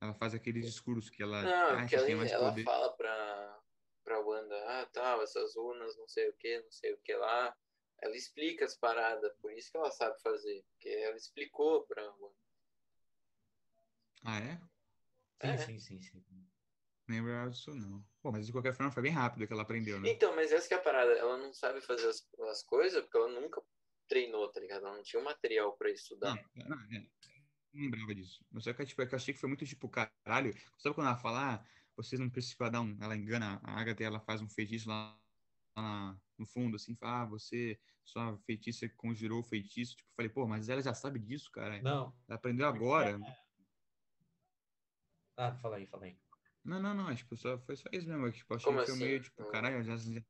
Ela 0.00 0.12
faz 0.14 0.34
aquele 0.34 0.60
discurso 0.60 1.08
que 1.12 1.22
ela. 1.22 1.44
Não, 1.44 1.50
ah, 1.50 1.76
porque 1.78 1.96
você 1.96 2.04
tem 2.06 2.14
ela, 2.14 2.20
mais 2.20 2.32
ela 2.32 2.48
poder. 2.50 2.64
fala 2.64 2.92
pra, 2.94 3.62
pra 4.02 4.18
Wanda, 4.18 4.56
ah, 4.66 4.86
tal, 4.86 5.22
essas 5.22 5.54
runas, 5.54 5.96
não 5.96 6.08
sei 6.08 6.28
o 6.30 6.32
que, 6.32 6.60
não 6.60 6.70
sei 6.72 6.94
o 6.94 6.98
que 6.98 7.14
lá. 7.14 7.56
Ela 8.02 8.16
explica 8.16 8.64
as 8.64 8.76
paradas, 8.76 9.32
por 9.40 9.52
isso 9.52 9.70
que 9.70 9.76
ela 9.76 9.92
sabe 9.92 10.20
fazer. 10.20 10.64
Porque 10.72 10.88
ela 10.88 11.16
explicou 11.16 11.86
pra 11.86 12.02
Wanda. 12.02 12.34
Ah, 14.24 14.40
é? 14.40 14.56
Sim, 15.40 15.48
É. 15.48 15.58
sim, 15.58 15.78
sim, 15.78 16.00
sim. 16.02 16.24
Disso, 17.50 17.72
não. 17.72 18.04
Bom, 18.20 18.32
mas 18.32 18.46
de 18.46 18.52
qualquer 18.52 18.74
forma 18.74 18.90
foi 18.90 19.02
bem 19.04 19.12
rápido 19.12 19.46
que 19.46 19.52
ela 19.52 19.62
aprendeu, 19.62 20.00
né? 20.00 20.08
Então, 20.10 20.34
mas 20.34 20.50
essa 20.50 20.66
que 20.66 20.74
é 20.74 20.76
a 20.76 20.80
parada. 20.80 21.12
Ela 21.12 21.38
não 21.38 21.52
sabe 21.52 21.80
fazer 21.80 22.08
as, 22.08 22.28
as 22.50 22.62
coisas 22.64 23.00
porque 23.02 23.16
ela 23.16 23.28
nunca 23.28 23.62
treinou, 24.10 24.48
tá 24.50 24.58
ligado? 24.60 24.84
Ela 24.84 24.96
não 24.96 25.02
tinha 25.02 25.22
o 25.22 25.24
material 25.24 25.72
pra 25.76 25.88
estudar. 25.88 26.34
Não, 26.56 26.66
não, 26.68 26.80
é. 26.96 27.06
Não 27.72 27.82
lembrava 27.84 28.12
disso. 28.12 28.44
Mas 28.50 28.64
só 28.64 28.72
que, 28.72 28.84
tipo, 28.84 29.00
é 29.00 29.06
que 29.06 29.14
eu 29.14 29.16
achei 29.16 29.32
que 29.32 29.38
foi 29.40 29.48
muito 29.48 29.64
tipo, 29.64 29.88
caralho. 29.88 30.52
Sabe 30.76 30.94
quando 30.94 31.06
ela 31.06 31.16
fala, 31.16 31.54
ah, 31.54 31.64
vocês 31.96 32.20
não 32.20 32.28
precisam 32.28 32.68
dar 32.70 32.80
um. 32.80 32.98
Ela 33.00 33.16
engana 33.16 33.60
a 33.62 33.80
Agatha 33.80 34.02
e 34.02 34.06
ela 34.06 34.18
faz 34.18 34.42
um 34.42 34.48
feitiço 34.48 34.88
lá, 34.88 35.16
lá 35.76 36.20
no 36.36 36.44
fundo, 36.44 36.74
assim, 36.74 36.96
fala, 36.96 37.22
ah, 37.22 37.26
você, 37.26 37.78
sua 38.04 38.36
feitiça 38.38 38.88
conjurou 38.96 39.38
o 39.38 39.44
feitiço. 39.44 39.94
Tipo, 39.96 40.10
eu 40.10 40.14
falei, 40.16 40.28
pô, 40.28 40.46
mas 40.48 40.68
ela 40.68 40.82
já 40.82 40.92
sabe 40.92 41.20
disso, 41.20 41.48
cara. 41.52 41.80
Não. 41.80 42.12
Ela 42.26 42.36
aprendeu 42.36 42.66
agora. 42.66 43.20
Ah, 45.36 45.54
fala 45.54 45.76
aí, 45.76 45.86
fala 45.86 46.06
aí. 46.06 46.18
Não, 46.64 46.82
não, 46.82 46.92
não. 46.92 47.14
Tipo, 47.14 47.36
só, 47.36 47.56
foi 47.60 47.76
só 47.76 47.88
isso 47.92 48.08
mesmo. 48.08 48.26
eu, 48.26 48.32
Tipo, 48.32 48.54
achei 48.54 48.64
Como 48.64 48.80
que 48.80 48.86
foi 48.86 48.94
assim? 48.94 49.04
meio, 49.04 49.22
tipo, 49.22 49.42
Não. 49.42 49.50
caralho, 49.50 49.84
já. 49.84 49.96
já... 49.96 50.22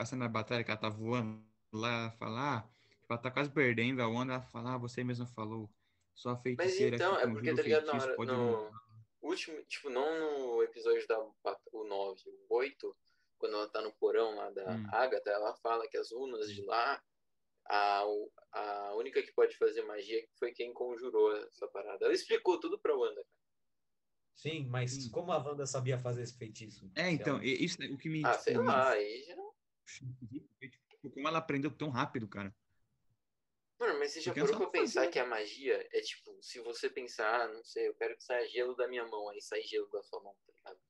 A 0.00 0.06
cena 0.06 0.26
da 0.26 0.28
batalha 0.28 0.62
que 0.62 0.70
ela 0.70 0.78
tá 0.78 0.88
voando 0.88 1.47
lá, 1.72 1.88
ela 2.02 2.10
fala, 2.12 2.58
ah, 2.58 2.62
tipo, 2.88 3.06
ela 3.10 3.18
tá 3.18 3.30
quase 3.30 3.50
perdendo 3.50 4.00
a 4.02 4.08
onda, 4.08 4.34
ela 4.34 4.42
fala, 4.42 4.74
ah, 4.74 4.78
você 4.78 5.02
mesma 5.04 5.26
falou. 5.26 5.70
Sua 6.14 6.36
Mas 6.36 6.42
feiticeira 6.42 6.96
então, 6.96 7.16
que 7.16 7.22
é 7.22 7.26
porque, 7.26 7.54
tá 7.54 7.62
ligado, 7.62 7.86
na 7.86 7.92
feitiço 7.92 8.06
hora, 8.06 8.16
pode 8.16 8.32
no 8.32 8.72
último, 9.22 9.62
tipo, 9.64 9.90
não 9.90 10.56
no 10.56 10.62
episódio 10.62 11.06
da 11.06 11.18
o 11.72 11.84
9, 11.84 12.22
o 12.26 12.54
8, 12.54 12.96
quando 13.38 13.54
ela 13.54 13.68
tá 13.68 13.80
no 13.80 13.92
porão 13.92 14.34
lá 14.34 14.50
da 14.50 14.74
Hum. 14.76 14.84
Agatha, 14.90 15.30
ela 15.30 15.54
fala 15.56 15.86
que 15.88 15.96
as 15.96 16.10
runas 16.10 16.52
de 16.52 16.62
lá, 16.62 17.00
a, 17.68 18.02
a 18.52 18.94
única 18.96 19.22
que 19.22 19.32
pode 19.32 19.56
fazer 19.56 19.82
magia 19.82 20.26
foi 20.38 20.52
quem 20.52 20.72
conjurou 20.72 21.36
essa 21.36 21.68
parada. 21.68 22.04
Ela 22.04 22.14
explicou 22.14 22.58
tudo 22.58 22.78
pra 22.80 22.96
Wanda. 22.96 23.24
Sim, 24.34 24.66
mas 24.68 24.92
Sim. 24.92 25.10
como 25.10 25.32
a 25.32 25.38
Wanda 25.38 25.66
sabia 25.66 25.98
fazer 25.98 26.22
esse 26.22 26.36
feitiço? 26.36 26.90
É, 26.96 27.10
então, 27.10 27.36
ela- 27.36 27.44
e- 27.44 27.64
isso 27.64 27.82
é 27.82 27.86
o 27.86 27.98
que 27.98 28.08
me. 28.08 28.24
Ah, 28.24 28.30
tipo, 28.32 28.42
sei 28.44 28.56
lá, 28.56 28.90
aí 28.90 29.22
já... 29.22 29.36
Como 31.02 31.28
ela 31.28 31.38
aprendeu 31.38 31.70
tão 31.70 31.88
rápido, 31.90 32.28
cara. 32.28 32.54
Mano, 33.78 33.98
mas 34.00 34.12
você 34.12 34.20
já 34.20 34.34
parou 34.34 34.56
pra 34.56 34.66
pensar 34.70 35.00
fazia. 35.00 35.10
que 35.12 35.18
a 35.18 35.26
magia 35.26 35.88
é 35.92 36.00
tipo, 36.00 36.36
se 36.42 36.60
você 36.60 36.90
pensar, 36.90 37.42
ah, 37.42 37.48
não 37.48 37.62
sei, 37.62 37.86
eu 37.88 37.94
quero 37.94 38.16
que 38.16 38.24
saia 38.24 38.48
gelo 38.48 38.74
da 38.74 38.88
minha 38.88 39.06
mão, 39.06 39.28
aí 39.28 39.40
sai 39.40 39.62
gelo 39.62 39.88
da 39.90 40.02
sua 40.02 40.20
mão, 40.22 40.34
tá 40.46 40.52
ligado? 40.52 40.80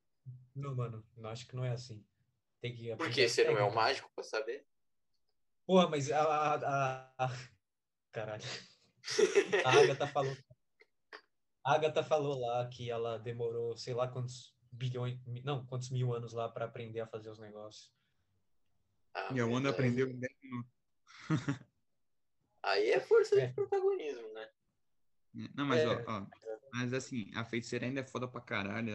Não, 0.56 0.74
mano, 0.74 1.06
não 1.16 1.28
acho 1.28 1.46
que 1.46 1.54
não 1.54 1.64
é 1.64 1.70
assim. 1.70 2.02
Tem 2.60 2.74
que 2.74 2.96
Por 2.96 3.10
que 3.10 3.28
você 3.28 3.44
não 3.44 3.58
é 3.58 3.62
o 3.62 3.74
mágico 3.74 4.10
pra 4.14 4.24
saber? 4.24 4.66
Porra, 5.66 5.86
mas 5.88 6.10
a, 6.10 6.22
a, 6.22 6.54
a- 6.54 7.14
a- 7.26 7.48
Caralho. 8.10 8.42
A 9.64 9.80
Agatha 9.80 10.06
falou. 10.06 10.36
A 11.64 11.74
Agatha 11.74 12.02
falou 12.02 12.38
lá 12.40 12.66
que 12.68 12.90
ela 12.90 13.18
demorou, 13.18 13.76
sei 13.76 13.94
lá 13.94 14.08
quantos 14.08 14.56
bilhões, 14.72 15.18
não, 15.44 15.64
quantos 15.66 15.90
mil 15.90 16.14
anos 16.14 16.32
lá 16.32 16.48
pra 16.48 16.64
aprender 16.64 17.00
a 17.00 17.06
fazer 17.06 17.30
os 17.30 17.38
negócios. 17.38 17.92
Ah, 19.14 19.28
E 19.34 19.40
a 19.40 19.44
mas 19.44 19.54
Wanda 19.54 19.70
aprendeu 19.70 20.08
em 20.08 20.18
10 20.18 20.36
minutos. 20.42 20.70
Aí 22.62 22.90
é 22.90 23.00
força 23.00 23.40
É. 23.40 23.46
de 23.46 23.54
protagonismo, 23.54 24.32
né? 24.32 24.50
Não, 25.54 25.66
mas, 25.66 25.82
É. 25.82 25.86
ó, 25.86 26.04
ó, 26.06 26.26
mas 26.72 26.92
assim, 26.92 27.30
a 27.34 27.44
feiticeira 27.44 27.86
ainda 27.86 28.00
é 28.00 28.04
foda 28.04 28.26
pra 28.26 28.40
caralho. 28.40 28.90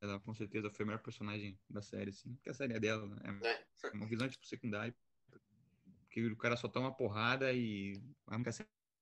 Ela 0.00 0.18
com 0.20 0.32
certeza 0.32 0.70
foi 0.70 0.84
a 0.84 0.86
melhor 0.86 1.02
personagem 1.02 1.58
da 1.68 1.82
série, 1.82 2.10
assim. 2.10 2.34
Porque 2.36 2.50
a 2.50 2.54
série 2.54 2.74
é 2.74 2.80
dela, 2.80 3.06
né? 3.06 3.16
É. 3.44 3.86
É 3.86 3.90
uma 3.94 4.06
visão, 4.06 4.28
tipo, 4.28 4.46
secundária. 4.46 4.94
Porque 6.02 6.24
o 6.26 6.36
cara 6.36 6.56
só 6.56 6.68
toma 6.68 6.94
porrada 6.94 7.52
e 7.52 7.92
a 8.26 8.36
única 8.36 8.50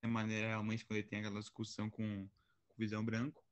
maneira 0.07 0.49
realmente 0.49 0.85
quando 0.85 0.99
ele 0.99 1.09
tem 1.09 1.21
aquela 1.21 1.41
discussão 1.41 1.89
com, 1.91 2.29
com 2.69 2.75
o 2.75 2.79
Visão 2.79 3.05
Branco. 3.05 3.43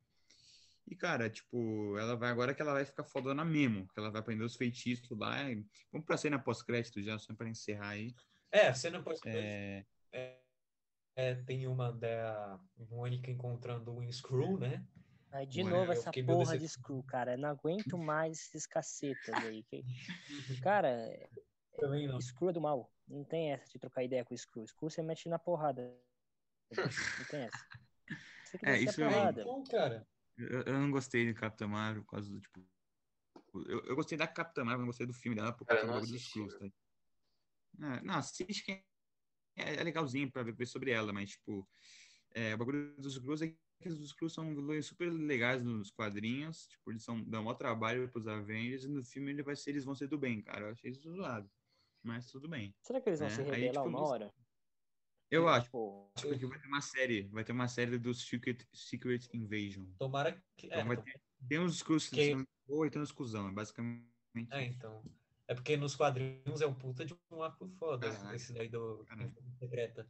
E, 0.89 0.95
cara, 0.95 1.29
tipo, 1.29 1.99
ela 1.99 2.17
vai 2.17 2.31
agora 2.31 2.55
que 2.55 2.63
ela 2.63 2.73
vai 2.73 2.85
ficar 2.85 3.03
fodona 3.05 3.45
mesmo. 3.45 3.89
Que 3.89 3.99
ela 3.99 4.11
vai 4.11 4.21
aprender 4.21 4.45
os 4.45 4.57
feitiços 4.57 5.19
lá. 5.19 5.51
E... 5.51 5.65
Vamos 5.91 6.07
pra 6.07 6.17
cena 6.17 6.39
pós-crédito 6.39 7.03
já, 7.03 7.19
só 7.19 7.35
pra 7.35 7.49
encerrar 7.49 7.91
aí. 7.91 8.15
É, 8.53 8.73
você 8.73 8.89
não 8.91 9.03
pode. 9.03 9.19
É... 9.27 9.85
É, 11.19 11.35
tem 11.35 11.67
uma 11.67 11.91
da 11.93 12.61
Mônica 12.91 13.31
encontrando 13.31 13.91
um 13.91 14.13
Screw, 14.13 14.59
né? 14.59 14.85
Aí, 15.33 15.47
de 15.47 15.63
Ué, 15.63 15.71
novo, 15.71 15.91
essa 15.91 16.13
porra 16.13 16.53
de 16.53 16.61
decep- 16.61 16.69
Screw, 16.83 17.03
cara. 17.03 17.33
Eu 17.33 17.39
não 17.39 17.49
aguento 17.49 17.97
mais 17.99 18.39
esses 18.39 18.67
cacetas 18.67 19.35
aí. 19.35 19.63
que- 19.65 19.83
Cara, 20.63 21.09
Também 21.79 22.07
não. 22.07 22.21
Screw 22.21 22.51
é 22.51 22.53
do 22.53 22.61
mal. 22.61 22.93
Não 23.09 23.25
tem 23.25 23.53
essa 23.53 23.67
de 23.73 23.79
trocar 23.79 24.05
ideia 24.05 24.25
com 24.25 24.35
o 24.35 24.39
Screw. 24.39 24.67
Screw 24.67 24.91
você 24.91 25.03
mete 25.03 25.29
na 25.29 25.39
porrada. 25.39 25.83
Não 26.77 27.25
tem 27.31 27.41
essa. 27.43 27.67
Você 28.45 28.59
que 28.59 28.67
É, 28.67 28.79
isso 28.79 29.03
é- 29.03 29.09
porrada. 29.09 29.41
Então, 29.41 29.65
cara. 29.65 30.07
Eu, 30.39 30.63
eu 30.63 30.73
não 30.81 30.91
gostei 30.91 31.25
de 31.27 31.35
Capitã 31.35 31.67
Marvel 31.67 32.03
por 32.05 32.11
causa 32.13 32.31
do, 32.31 32.41
tipo... 32.41 32.65
Eu, 33.67 33.81
eu 33.85 33.97
gostei 33.97 34.19
da 34.19 34.27
Capitã 34.27 34.65
Marvel, 34.65 34.81
não 34.81 34.87
gostei 34.87 35.07
do 35.07 35.15
filme 35.15 35.37
dela 35.37 35.53
por 35.53 35.65
causa 35.65 35.83
do 35.83 35.87
não 35.87 35.95
bagulho 35.95 36.13
dos 36.13 36.23
Skrulls, 36.23 36.59
tá? 36.59 36.67
É, 37.97 38.03
não, 38.03 38.15
assiste 38.15 38.65
que 38.65 38.73
é, 39.57 39.77
é 39.77 39.83
legalzinho 39.83 40.31
pra 40.31 40.43
ver 40.43 40.67
sobre 40.67 40.91
ela, 40.91 41.13
mas, 41.13 41.31
tipo... 41.31 41.69
É, 42.35 42.55
o 42.55 42.59
bagulho 42.59 42.95
dos 42.99 43.15
Skrulls 43.15 43.43
é 43.43 43.49
que 43.81 43.89
os 43.89 43.99
Skrulls 44.01 44.35
são 44.35 44.55
vilões 44.55 44.85
super 44.87 45.11
legais 45.11 45.63
nos 45.63 45.91
quadrinhos, 45.91 46.67
tipo, 46.69 46.91
eles 46.91 47.03
são, 47.03 47.23
dão 47.23 47.43
maior 47.45 47.55
trabalho 47.57 48.11
pros 48.11 48.27
Avengers, 48.27 48.85
e 48.85 48.89
no 48.89 49.03
filme 49.03 49.31
ele 49.31 49.43
vai 49.43 49.57
ser, 49.57 49.71
eles 49.71 49.85
vão 49.85 49.95
ser 49.95 50.07
do 50.07 50.19
bem, 50.19 50.43
cara. 50.43 50.67
Eu 50.67 50.73
achei 50.73 50.91
isso 50.91 51.11
zoado. 51.15 51.51
Mas 52.03 52.31
tudo 52.31 52.49
bem. 52.49 52.75
Será 52.83 53.01
que 53.01 53.09
eles 53.09 53.21
vão 53.21 53.29
É, 53.29 53.31
se 53.31 53.41
aí, 53.41 53.47
rebelar 53.47 53.73
tipo, 53.73 53.89
uma 53.89 53.99
não- 54.01 54.07
hora? 54.07 54.35
Eu 55.31 55.49
acho, 55.49 55.65
Tipo, 55.65 56.13
acho 56.15 56.39
que 56.39 56.47
vai 56.47 56.59
ter 56.61 56.69
uma 56.69 56.81
série, 56.81 57.23
vai 57.29 57.45
ter 57.45 57.53
uma 57.53 57.69
série 57.69 57.99
do 57.99 58.15
Secret, 58.15 58.59
Secret 58.73 59.29
Invasion. 59.35 59.87
Tomara 59.99 60.41
que. 60.57 60.67
É, 60.67 60.77
Então 60.77 60.87
vai 60.87 60.97
tom- 60.97 61.03
ter, 61.03 61.21
tem 61.49 61.59
uns 61.59 61.77
Skrulls 61.77 62.09
que 62.09 62.35
boa 62.67 62.87
e 62.87 62.91
tem 62.91 63.03
uns 63.03 63.13
cuzão, 63.13 63.49
é 63.49 63.53
basicamente 63.53 64.07
é, 64.51 64.65
então. 64.65 65.03
É 65.49 65.55
porque 65.55 65.77
nos 65.77 65.95
quadrinhos 65.97 66.61
é 66.61 66.67
um 66.67 66.75
puta 66.75 67.05
de 67.05 67.17
um 67.31 67.43
arco 67.43 67.67
foda, 67.79 68.11
Caralho. 68.11 68.37
esse 68.37 68.53
daí 68.53 68.69
do 68.69 69.05
Secreta. 69.59 70.07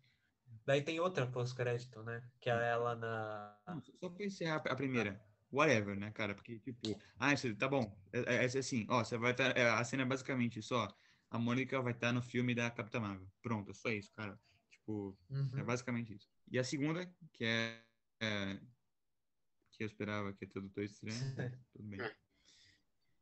Daí 0.64 0.82
tem 0.82 0.98
outra 0.98 1.26
pós-crédito, 1.26 2.02
né? 2.02 2.28
Que 2.40 2.50
é 2.50 2.70
ela 2.70 2.96
na. 2.96 3.56
Não, 3.66 3.80
Só 4.00 4.08
pra 4.10 4.24
encerrar 4.26 4.56
a 4.56 4.74
primeira. 4.74 5.20
Whatever, 5.52 5.96
né, 5.96 6.10
cara? 6.10 6.34
Porque, 6.34 6.58
tipo, 6.58 6.98
ah, 7.18 7.32
isso, 7.32 7.54
tá 7.54 7.68
bom. 7.68 7.96
É, 8.12 8.18
é, 8.18 8.42
é 8.42 8.44
assim, 8.46 8.84
ó, 8.90 9.04
você 9.04 9.16
vai 9.16 9.30
estar. 9.30 9.52
a 9.78 9.84
cena 9.84 10.02
é 10.02 10.06
basicamente 10.06 10.60
só. 10.60 10.88
A 11.30 11.38
Mônica 11.38 11.80
vai 11.80 11.92
estar 11.92 12.12
no 12.12 12.20
filme 12.22 12.54
da 12.54 12.68
Capitã 12.70 12.98
Marvel. 13.00 13.28
Pronto, 13.42 13.70
é 13.70 13.74
só 13.74 13.88
isso, 13.90 14.10
cara. 14.12 14.38
Tipo, 14.86 15.18
é 15.30 15.34
Uhum. 15.34 15.64
basicamente 15.64 16.14
isso. 16.14 16.28
E 16.48 16.58
a 16.60 16.64
segunda, 16.64 17.04
que 17.32 17.44
é. 17.44 17.82
é, 18.22 18.60
que 19.72 19.82
eu 19.82 19.86
esperava 19.86 20.32
que 20.32 20.44
é 20.46 20.48
tudo 20.48 20.68
Doutor 20.68 20.84
Estranho. 20.84 21.58
Tudo 21.72 21.88
bem. 21.88 22.00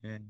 É, 0.03 0.21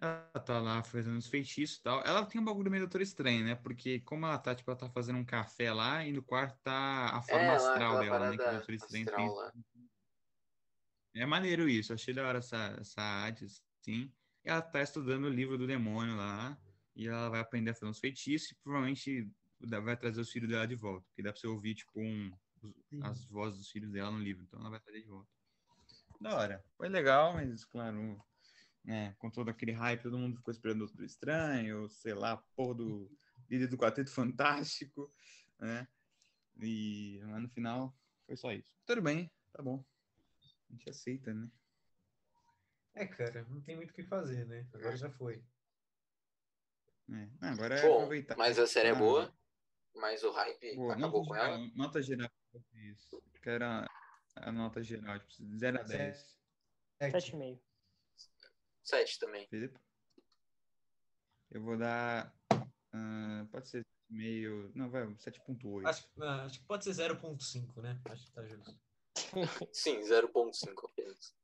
Ela 0.00 0.40
tá 0.44 0.58
lá 0.60 0.82
fazendo 0.82 1.16
os 1.16 1.28
feitiços 1.28 1.76
e 1.78 1.82
tal. 1.82 2.00
Ela 2.04 2.26
tem 2.26 2.40
um 2.40 2.44
bagulho 2.44 2.70
meio 2.70 2.82
doutor 2.82 3.00
estranho, 3.02 3.44
né? 3.44 3.54
Porque 3.54 4.00
como 4.00 4.26
ela 4.26 4.36
tá, 4.38 4.52
tipo, 4.54 4.68
ela 4.70 4.78
tá 4.78 4.90
fazendo 4.90 5.18
um 5.18 5.24
café 5.24 5.72
lá 5.72 6.04
e 6.04 6.12
no 6.12 6.22
quarto 6.22 6.58
tá 6.60 7.16
a 7.16 7.22
forma 7.22 7.44
É, 7.46 7.54
astral 7.56 8.00
dela, 8.00 8.30
né? 8.30 8.36
Que 8.36 8.42
o 8.42 8.50
doutor 8.52 8.74
estranho 8.74 9.06
tem. 9.06 9.28
lá. 9.28 9.52
É 11.14 11.24
maneiro 11.26 11.68
isso, 11.68 11.92
achei 11.92 12.12
da 12.14 12.26
hora 12.26 12.38
essa, 12.38 12.76
essa 12.80 13.00
arte, 13.00 13.46
sim. 13.80 14.12
Ela 14.44 14.62
tá 14.62 14.80
estudando 14.82 15.24
o 15.24 15.28
livro 15.30 15.56
do 15.58 15.66
demônio 15.66 16.16
lá, 16.16 16.58
e 16.94 17.06
ela 17.06 17.28
vai 17.28 17.40
aprender 17.40 17.70
a 17.70 17.74
fazer 17.74 17.86
uns 17.86 17.98
feitiços, 17.98 18.50
e 18.52 18.54
provavelmente 18.56 19.28
vai 19.60 19.96
trazer 19.96 20.20
os 20.20 20.30
filhos 20.30 20.48
dela 20.48 20.66
de 20.66 20.74
volta, 20.74 21.06
porque 21.08 21.22
dá 21.22 21.32
pra 21.32 21.40
você 21.40 21.46
ouvir, 21.46 21.74
tipo, 21.74 22.00
um, 22.00 22.32
as 23.02 23.24
vozes 23.26 23.58
dos 23.58 23.70
filhos 23.70 23.90
dela 23.90 24.10
no 24.10 24.18
livro, 24.18 24.42
então 24.42 24.60
ela 24.60 24.70
vai 24.70 24.80
trazer 24.80 25.02
de 25.02 25.08
volta. 25.08 25.28
Da 26.20 26.36
hora. 26.36 26.64
Foi 26.76 26.88
legal, 26.88 27.34
mas, 27.34 27.64
claro, 27.64 28.22
né, 28.84 29.14
com 29.18 29.30
todo 29.30 29.48
aquele 29.48 29.72
hype, 29.72 30.02
todo 30.02 30.18
mundo 30.18 30.36
ficou 30.36 30.52
esperando 30.52 30.82
o 30.82 30.86
Doutor 30.86 31.04
Estranho, 31.04 31.88
sei 31.88 32.14
lá, 32.14 32.36
porra 32.56 32.74
do 32.74 33.10
líder 33.48 33.68
do 33.68 33.76
Quarteto 33.78 34.10
Fantástico, 34.10 35.12
né? 35.58 35.88
E, 36.60 37.20
mas 37.24 37.42
no 37.42 37.48
final, 37.48 37.96
foi 38.26 38.36
só 38.36 38.52
isso. 38.52 38.76
Tudo 38.84 39.00
bem, 39.02 39.30
tá 39.52 39.62
bom. 39.62 39.84
A 40.68 40.72
gente 40.72 40.88
aceita, 40.90 41.32
né? 41.32 41.50
É, 42.94 43.06
cara, 43.06 43.46
não 43.48 43.60
tem 43.60 43.76
muito 43.76 43.90
o 43.90 43.94
que 43.94 44.02
fazer, 44.02 44.44
né? 44.46 44.66
Agora 44.74 44.96
já 44.96 45.10
foi. 45.10 45.42
É. 47.08 47.28
Não, 47.40 47.48
Agora 47.52 47.74
é 47.76 47.82
Bom, 47.82 47.96
aproveitar. 47.96 48.36
mas 48.36 48.58
a 48.58 48.66
série 48.66 48.88
é 48.88 48.92
Ah, 48.92 48.94
boa, 48.94 49.34
mas 49.94 50.22
o 50.22 50.30
hype 50.30 50.76
Boa, 50.76 50.94
acabou 50.94 51.20
nota 51.20 51.28
com 51.28 51.34
geral, 51.34 51.54
ela. 51.54 51.70
Nota 51.74 52.02
geral. 52.02 52.30
Isso. 52.74 53.22
Que 53.42 53.50
era 53.50 53.86
a 54.36 54.52
nota 54.52 54.82
geral, 54.82 55.18
tipo, 55.20 55.56
0 55.58 55.80
a 55.80 55.82
10. 55.82 56.38
É, 57.00 57.10
7,5. 57.10 57.60
7 58.82 59.18
também. 59.18 59.46
Felipe? 59.48 59.78
Eu 61.50 61.62
vou 61.62 61.76
dar. 61.76 62.34
ah, 62.92 63.46
pode 63.50 63.68
ser 63.68 63.86
meio. 64.08 64.70
Não, 64.74 64.90
vai, 64.90 65.06
7.8. 65.06 65.86
acho, 65.86 66.08
ah, 66.20 66.44
acho 66.44 66.60
que 66.60 66.66
pode 66.66 66.84
ser 66.84 66.90
0.5, 66.92 67.80
né? 67.80 68.00
Acho 68.06 68.26
que 68.26 68.32
tá 68.32 68.46
justo. 68.46 68.78
Sim, 69.72 70.00
0.5 70.00 70.90
apenas. 70.90 71.34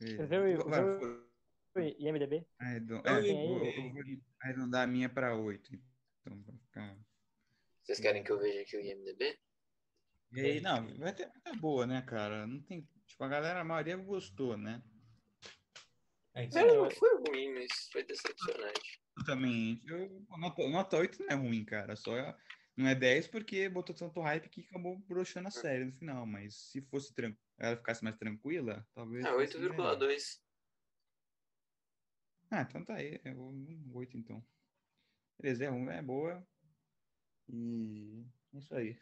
Beleza. 0.00 0.26
Viu, 0.26 0.42
viu? 0.42 1.26
E 1.78 2.08
IMDB? 2.08 2.46
arredondar 4.40 4.84
a 4.84 4.86
minha 4.86 5.08
pra 5.08 5.36
8. 5.36 5.78
Então, 6.26 6.42
vai 6.42 6.56
ficar. 6.58 6.98
Vocês 7.82 8.00
querem 8.00 8.24
que 8.24 8.32
eu 8.32 8.38
veja 8.38 8.60
aqui 8.62 8.76
o 8.76 8.80
IMDB? 8.80 9.38
E 10.32 10.40
aí, 10.40 10.60
não, 10.60 10.86
vai 10.98 11.14
ter 11.14 11.30
ter 11.30 11.56
boa, 11.56 11.86
né, 11.86 12.02
cara? 12.02 12.46
Não 12.46 12.60
tem. 12.62 12.88
Tipo, 13.06 13.24
a 13.24 13.28
galera, 13.28 13.60
a 13.60 13.64
maioria 13.64 13.96
gostou, 13.96 14.56
né? 14.56 14.82
É, 16.34 16.44
então, 16.44 16.66
não 16.66 16.90
foi 16.90 17.16
ruim, 17.28 17.54
mas 17.54 17.88
foi 17.92 18.02
decepcionante. 18.02 19.00
Também. 19.24 19.80
Eu, 19.86 20.26
nota, 20.36 20.68
nota 20.68 20.96
8 20.98 21.22
não 21.22 21.28
é 21.28 21.34
ruim, 21.34 21.64
cara. 21.64 21.96
Só 21.96 22.12
não 22.76 22.86
é 22.86 22.94
10 22.94 23.28
porque 23.28 23.68
botou 23.68 23.94
tanto 23.94 24.20
hype 24.20 24.50
que 24.50 24.62
acabou 24.62 24.98
broxando 24.98 25.48
a 25.48 25.50
série 25.50 25.84
no 25.84 25.92
final. 25.92 26.26
Mas 26.26 26.54
se 26.70 26.82
fosse 26.82 27.14
ela 27.56 27.76
ficasse 27.76 28.04
mais 28.04 28.16
tranquila, 28.16 28.86
talvez. 28.92 29.24
Ah, 29.24 29.32
fosse 29.32 29.58
melhor. 29.58 29.96
8,2. 29.96 30.40
Ah, 32.50 32.62
então 32.62 32.84
tá 32.84 32.96
aí. 32.96 33.20
É 33.24 33.32
um 33.32 33.90
8 33.94 34.18
então. 34.18 34.44
Beleza, 35.38 35.64
é 35.64 35.68
ruim, 35.68 35.88
é 35.88 36.02
boa. 36.02 36.46
E 37.48 38.24
é 38.54 38.58
isso 38.58 38.74
aí. 38.74 38.98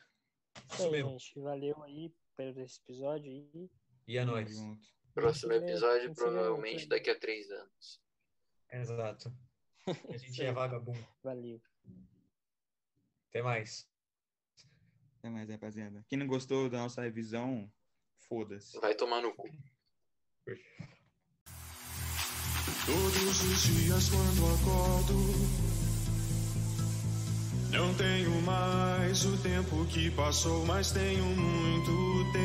Isso 0.73 0.83
aí, 0.85 0.91
mesmo. 0.91 1.11
gente. 1.11 1.41
Valeu 1.41 1.83
aí 1.83 2.15
por 2.37 2.45
esse 2.59 2.81
episódio 2.81 3.31
aí. 3.31 3.71
E 4.07 4.19
a 4.19 4.27
nós. 4.27 4.55
Junto. 4.55 4.87
Próximo 5.15 5.53
episódio, 5.53 6.15
provavelmente 6.15 6.87
daqui 6.87 7.09
a 7.09 7.19
3 7.19 7.51
anos. 7.51 8.03
Exato. 8.73 9.33
A 9.87 10.17
gente 10.17 10.43
é 10.43 10.53
vagabundo. 10.53 11.07
Valeu. 11.23 11.61
Até 13.29 13.43
mais. 13.43 13.89
Até 15.19 15.31
mais, 15.31 15.49
rapaziada. 15.49 16.05
Quem 16.09 16.19
não 16.19 16.27
gostou 16.27 16.69
da 16.69 16.79
nossa 16.79 17.03
revisão, 17.03 17.73
foda-se. 18.29 18.79
Vai 18.81 18.95
tomar 18.95 19.23
no 19.23 19.33
cu. 19.35 19.49
Todos 22.87 23.41
os 23.43 23.63
dias 23.63 24.11
quando 24.11 24.47
acordo, 24.55 25.15
não 27.75 27.93
tenho 27.95 28.31
mais 28.43 29.25
o 29.25 29.37
tempo 29.39 29.85
que 29.87 30.09
passou, 30.13 30.65
mas 30.65 30.93
tenho 30.93 31.25
muito 31.25 32.33
tempo. 32.33 32.45